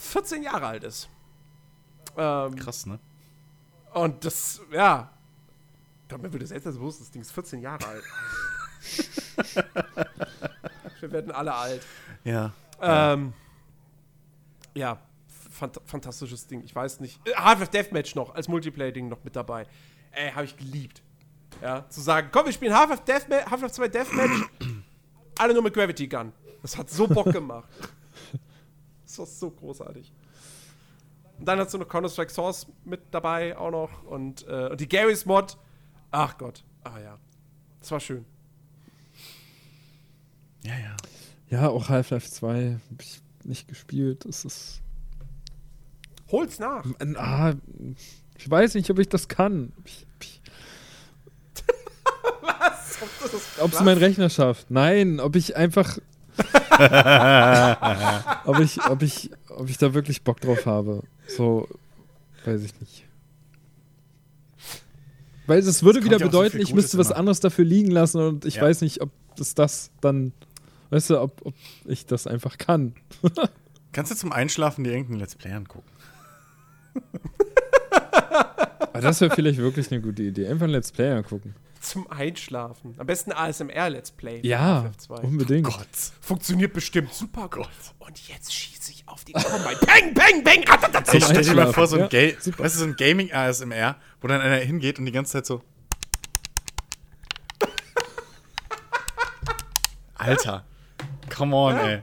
[0.00, 1.08] 14 Jahre alt ist.
[2.16, 2.98] Ähm, Krass, ne?
[3.94, 5.10] und das, ja.
[6.08, 8.04] Würde selbst das bewusst, das Ding ist 14 Jahre alt.
[11.00, 11.86] Wir werden alle alt.
[12.24, 12.52] Ja.
[12.80, 13.32] Ähm,
[14.74, 14.98] ja,
[15.50, 16.62] fant fantastisches Ding.
[16.64, 17.20] Ich weiß nicht.
[17.26, 19.66] Äh, Half-Life Deathmatch noch als Multiplayer-Ding noch mit dabei.
[20.12, 21.02] Ey, habe ich geliebt.
[21.62, 24.48] Ja, zu sagen, komm, wir spielen Half-Life Deathma- Half-Life 2 Deathmatch,
[25.38, 26.32] alle nur mit Gravity Gun.
[26.62, 27.68] Das hat so Bock gemacht.
[29.20, 30.12] Das so großartig.
[31.38, 34.88] Und dann hast du noch Counter-Strike Source mit dabei auch noch und, äh, und die
[34.88, 35.58] Garys Mod.
[36.10, 36.64] Ach Gott.
[36.84, 37.18] Ah ja.
[37.80, 38.24] Das war schön.
[40.62, 40.96] Ja, ja.
[41.50, 44.24] Ja, auch Half-Life 2 habe ich nicht gespielt.
[44.24, 44.80] Das ist.
[46.30, 46.84] Hol's nach.
[47.16, 47.54] Ah,
[48.38, 49.72] ich weiß nicht, ob ich das kann.
[49.84, 50.40] Ich, ich,
[53.60, 54.70] ob es mein Rechner schafft.
[54.70, 55.98] Nein, ob ich einfach.
[58.44, 61.02] ob, ich, ob, ich, ob ich da wirklich Bock drauf habe.
[61.28, 61.68] So,
[62.44, 63.04] weiß ich nicht.
[65.46, 67.16] Weil es würde Es wieder so bedeuten, viel ich müsste was immer.
[67.18, 68.62] anderes dafür liegen lassen und ich Ja.
[68.62, 70.32] weiß nicht, ob das das dann.
[70.90, 71.54] Weißt du, ob, ob
[71.84, 72.94] ich das einfach kann.
[73.92, 75.88] Kannst du zum Einschlafen die irgendeinen Let's Play angucken?
[78.92, 80.48] Aber das wäre vielleicht wirklich eine gute Idee.
[80.48, 81.54] Einfach ein Let's Play angucken.
[81.80, 82.94] Zum Einschlafen.
[82.98, 84.40] Am besten ASMR-Let's Play.
[84.42, 85.14] Ja, Half-Life 2.
[85.22, 85.66] unbedingt.
[85.66, 85.88] Gott.
[86.20, 87.68] Funktioniert bestimmt super gut.
[87.98, 89.78] Und jetzt schieße ich auf den Combine.
[89.86, 90.62] Bang, bang, bang.
[90.68, 91.14] ratatatat.
[91.14, 94.42] Ich stell dir mal vor, so ein, Ja, weißt du, so ein Gaming-ASMR, wo dann
[94.42, 95.62] einer hingeht und die ganze Zeit so.
[100.16, 100.66] Alter.
[101.34, 102.02] Come on, ey.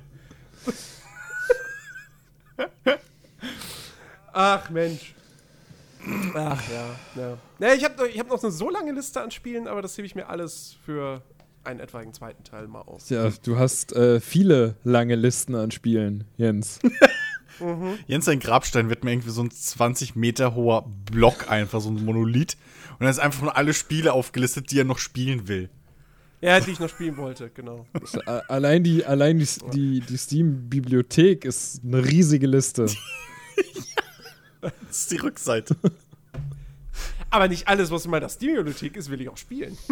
[4.33, 5.13] Ach, Mensch.
[6.35, 7.21] Ach, ja.
[7.21, 7.37] ja.
[7.59, 9.97] ja ich habe noch, ich hab noch eine so lange Liste an Spielen, aber das
[9.97, 11.21] hebe ich mir alles für
[11.63, 13.09] einen etwaigen zweiten Teil mal aus.
[13.09, 16.79] Ja, du hast äh, viele lange Listen an Spielen, Jens.
[18.07, 22.05] Jens, sein Grabstein wird mir irgendwie so ein 20 Meter hoher Block einfach, so ein
[22.05, 22.55] Monolith.
[22.99, 25.69] Und da ist einfach nur alle Spiele aufgelistet, die er noch spielen will.
[26.39, 27.87] Ja, die ich noch spielen wollte, genau.
[28.27, 32.85] A- Allein die, allein die, die, die Steam-Bibliothek ist eine riesige Liste.
[34.61, 35.75] Das ist die Rückseite.
[37.29, 39.77] Aber nicht alles, was in meiner Steam-Bibliothek ist, will ich auch spielen.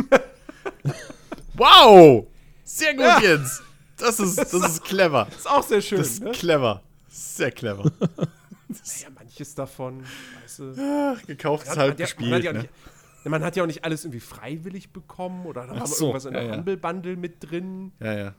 [1.54, 2.28] Wow!
[2.64, 3.20] Sehr gut, Ja.
[3.22, 3.62] Jens.
[3.98, 5.28] Das ist, das ist clever.
[5.36, 6.32] Ist auch sehr schön, Das ist ne?
[6.32, 6.82] clever.
[7.08, 7.90] Sehr clever.
[9.00, 10.04] Ja, manches davon,
[10.44, 10.74] weißt du.
[11.16, 12.44] Ach, gekauft ist Man ja- man hat gespielt.
[12.44, 12.60] ja auch Ne?
[12.64, 12.72] nicht,
[13.24, 16.26] ja, man hat ja auch nicht alles irgendwie freiwillig bekommen oder da wir so, irgendwas
[16.26, 16.58] in der ja, ja.
[16.58, 17.94] Humble Bundle mit drin.
[18.02, 18.34] Ja, ja.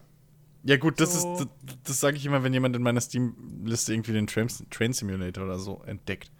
[0.67, 1.35] Ja, gut, das So.
[1.35, 4.93] ist, das, das sage ich immer, wenn jemand in meiner Steam-Liste irgendwie den Train, Train
[4.93, 6.31] Simulator oder so entdeckt.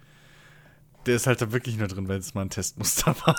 [1.05, 3.35] Der ist halt da wirklich nur drin, weil es mal ein Testmuster war.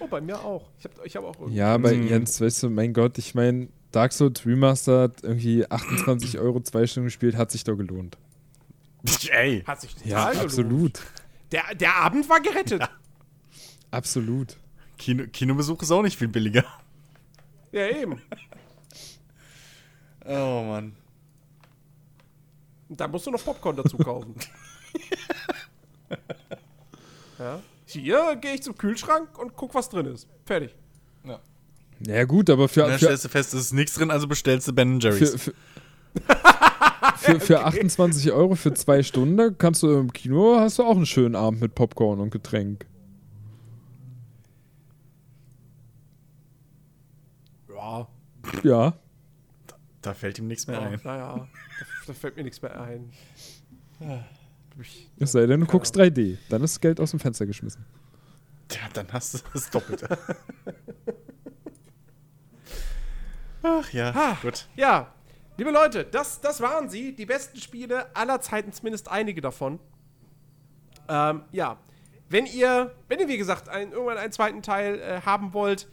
[0.00, 0.68] Oh, bei mir auch.
[0.78, 1.56] Ich habe ich hab auch irgendwie.
[1.56, 2.06] Ja, aber Hm.
[2.08, 7.06] Jens, weißt du, mein Gott, ich meine, Dark Souls Remastered irgendwie 28 Euro zwei Stunden
[7.06, 8.18] gespielt, hat sich doch gelohnt.
[9.30, 9.62] Ey.
[9.66, 10.44] Hat sich total Ja, gelohnt.
[10.44, 11.00] absolut.
[11.52, 12.80] Der, der Abend war gerettet.
[12.80, 12.88] Ja,
[13.92, 14.56] Absolut.
[14.98, 16.64] Kino, Kinobesuch ist auch nicht viel billiger.
[17.76, 18.20] Eben.
[20.24, 20.96] Oh, Mann.
[22.88, 24.34] Da musst du noch Popcorn dazu kaufen.
[27.38, 27.60] ja.
[27.86, 30.28] Hier gehe ich zum Kühlschrank und guck, was drin ist.
[30.44, 30.74] Fertig.
[32.00, 34.26] Ja, gut, aber für, Und dann für, stellst du fest, es ist nichts drin, also
[34.26, 35.30] bestellst du Ben Jerry's.
[35.32, 35.54] für, für,
[37.16, 41.06] für, für 28 Euro für zwei Stunden kannst du im Kino, hast du auch einen
[41.06, 42.86] schönen Abend mit Popcorn und Getränk.
[48.62, 48.84] Ja.
[48.86, 48.94] Ja.
[50.02, 51.00] da fällt ihm nichts mehr ja ein.
[51.04, 51.48] naja, da,
[52.06, 53.12] da fällt mir nichts mehr ein.
[54.80, 56.36] Ich, Es sei denn, du guckst 3D.
[56.48, 57.84] Dann ist Geld aus dem Fenster geschmissen.
[58.72, 60.08] Ja, dann hast du das Doppelte.
[63.62, 64.38] Ach ja, Ha.
[64.42, 64.66] gut.
[64.76, 65.12] Ja,
[65.56, 67.14] liebe Leute, das, das waren sie.
[67.14, 69.80] Die besten Spiele aller Zeiten, zumindest einige davon.
[71.08, 71.78] Ähm, ja.
[72.28, 75.88] Wenn ihr, wenn ihr, wie gesagt, ein, irgendwann einen zweiten Teil äh, haben wollt,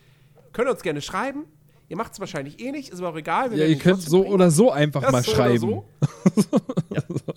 [0.51, 1.45] könnt ihr uns gerne schreiben.
[1.89, 3.51] Ihr macht es wahrscheinlich eh nicht, ist aber auch egal.
[3.51, 4.33] wir Ja, ihr könnt so bringen.
[4.33, 5.57] oder so einfach Das mal so schreiben.
[5.59, 5.85] so.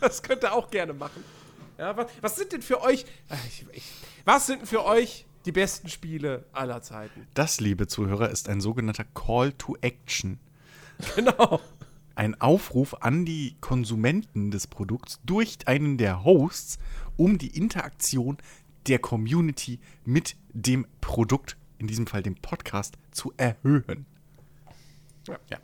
[0.00, 1.24] Das könnt ihr auch gerne machen.
[1.78, 3.04] Ja, was, was sind denn für euch,
[3.48, 3.82] ich, ich,
[4.24, 7.26] was sind denn für euch die besten Spiele aller Zeiten?
[7.34, 10.38] Das, liebe Zuhörer, ist ein sogenannter Call to Action.
[11.16, 11.60] Genau.
[12.14, 16.78] Ein Aufruf an die Konsumenten des Produkts durch einen der Hosts,
[17.16, 18.38] um die Interaktion
[18.86, 24.06] der Community mit dem Produkt, in diesem Fall dem Podcast, zu erhöhen.
[25.26, 25.38] Ja.
[25.50, 25.58] Ja.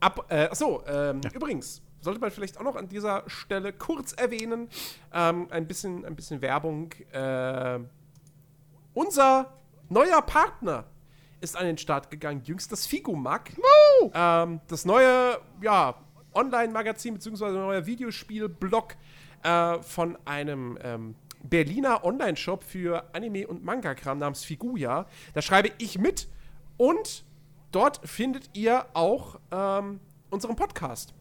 [0.00, 4.68] Ab, äh, achso, ähm, übrigens, sollte man vielleicht auch noch an dieser Stelle kurz erwähnen,
[5.12, 6.92] ähm, ein, bisschen, ein bisschen Werbung.
[7.12, 7.80] Äh,
[8.94, 9.52] unser
[9.88, 10.84] neuer Partner
[11.40, 13.50] ist an den Start gegangen, jüngst das Figumag.
[14.14, 15.94] Ähm, das neue, ja,
[16.34, 17.50] Online-Magazin bzw.
[17.52, 18.96] neuer Videospiel-Blog
[19.42, 25.06] äh, von einem ähm, Berliner Online-Shop für Anime- und Manga-Kram namens Figuya.
[25.34, 26.28] Da schreibe ich mit
[26.76, 27.24] und
[27.72, 30.00] dort findet ihr auch ähm,
[30.30, 31.14] unseren Podcast.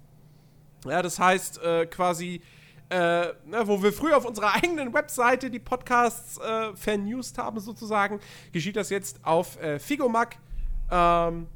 [0.85, 2.41] Ja, das heißt äh, quasi,
[2.89, 8.19] äh, na, wo wir früher auf unserer eigenen Webseite die Podcasts äh, vernewst haben, sozusagen,
[8.51, 10.37] geschieht das jetzt auf äh, Figomag.
[10.89, 11.47] Ähm,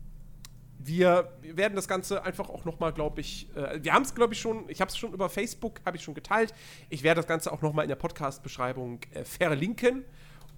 [0.83, 4.39] wir werden das Ganze einfach auch nochmal, glaube ich, äh, wir haben es, glaube ich,
[4.39, 6.53] schon, ich habe es schon über Facebook, habe ich schon geteilt.
[6.89, 10.05] Ich werde das Ganze auch nochmal in der Podcast-Beschreibung äh, verlinken.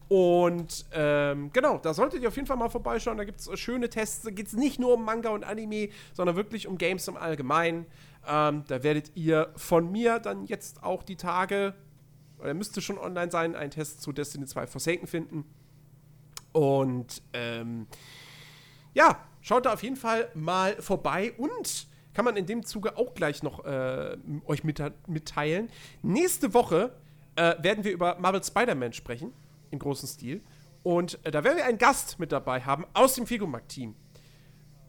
[0.09, 3.17] Und ähm, genau, da solltet ihr auf jeden Fall mal vorbeischauen.
[3.17, 4.23] Da gibt es schöne Tests.
[4.23, 7.85] Da geht es nicht nur um Manga und Anime, sondern wirklich um Games im Allgemeinen.
[8.27, 11.73] Ähm, da werdet ihr von mir dann jetzt auch die Tage,
[12.39, 15.45] oder müsste schon online sein, einen Test zu Destiny 2 Forsaken finden.
[16.51, 17.87] Und ähm,
[18.93, 23.13] ja, schaut da auf jeden Fall mal vorbei und kann man in dem Zuge auch
[23.13, 25.69] gleich noch äh, euch mitte- mitteilen.
[26.01, 26.95] Nächste Woche
[27.35, 29.33] äh, werden wir über Marvel Spider-Man sprechen,
[29.69, 30.41] im großen Stil.
[30.81, 33.95] Und äh, da werden wir einen Gast mit dabei haben aus dem Figomag-Team,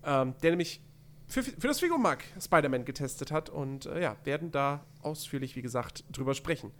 [0.04, 0.82] ähm, der nämlich
[1.26, 6.04] für, für das Figomag Spider-Man getestet hat und äh, ja, werden da ausführlich, wie gesagt,
[6.10, 6.70] drüber sprechen.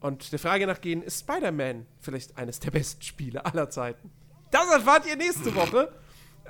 [0.00, 4.10] Und der Frage nachgehen, ist Spider-Man vielleicht eines der besten Spiele aller Zeiten?
[4.50, 5.92] Das erfahrt ihr nächste Woche.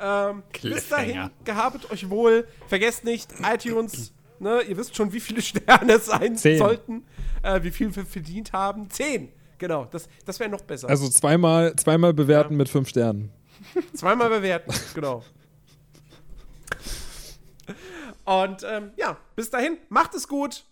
[0.00, 2.46] Ähm, bis dahin, gehabet euch wohl.
[2.68, 6.58] Vergesst nicht, iTunes, ne, ihr wisst schon, wie viele Sterne es sein Zehn.
[6.58, 7.04] sollten,
[7.42, 8.88] äh, wie viel wir verdient haben.
[8.90, 9.32] Zehn.
[9.58, 10.88] Genau, das, das wäre noch besser.
[10.88, 12.58] Also zweimal, zweimal bewerten Ja.
[12.58, 13.32] mit fünf Sternen.
[13.94, 15.24] Zweimal bewerten, genau.
[18.24, 20.64] Und ähm, ja, bis dahin, macht es gut.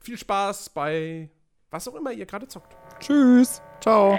[0.00, 1.28] Viel Spaß bei
[1.70, 2.76] was auch immer ihr gerade zockt.
[3.00, 3.60] Tschüss.
[3.80, 4.18] Ciao.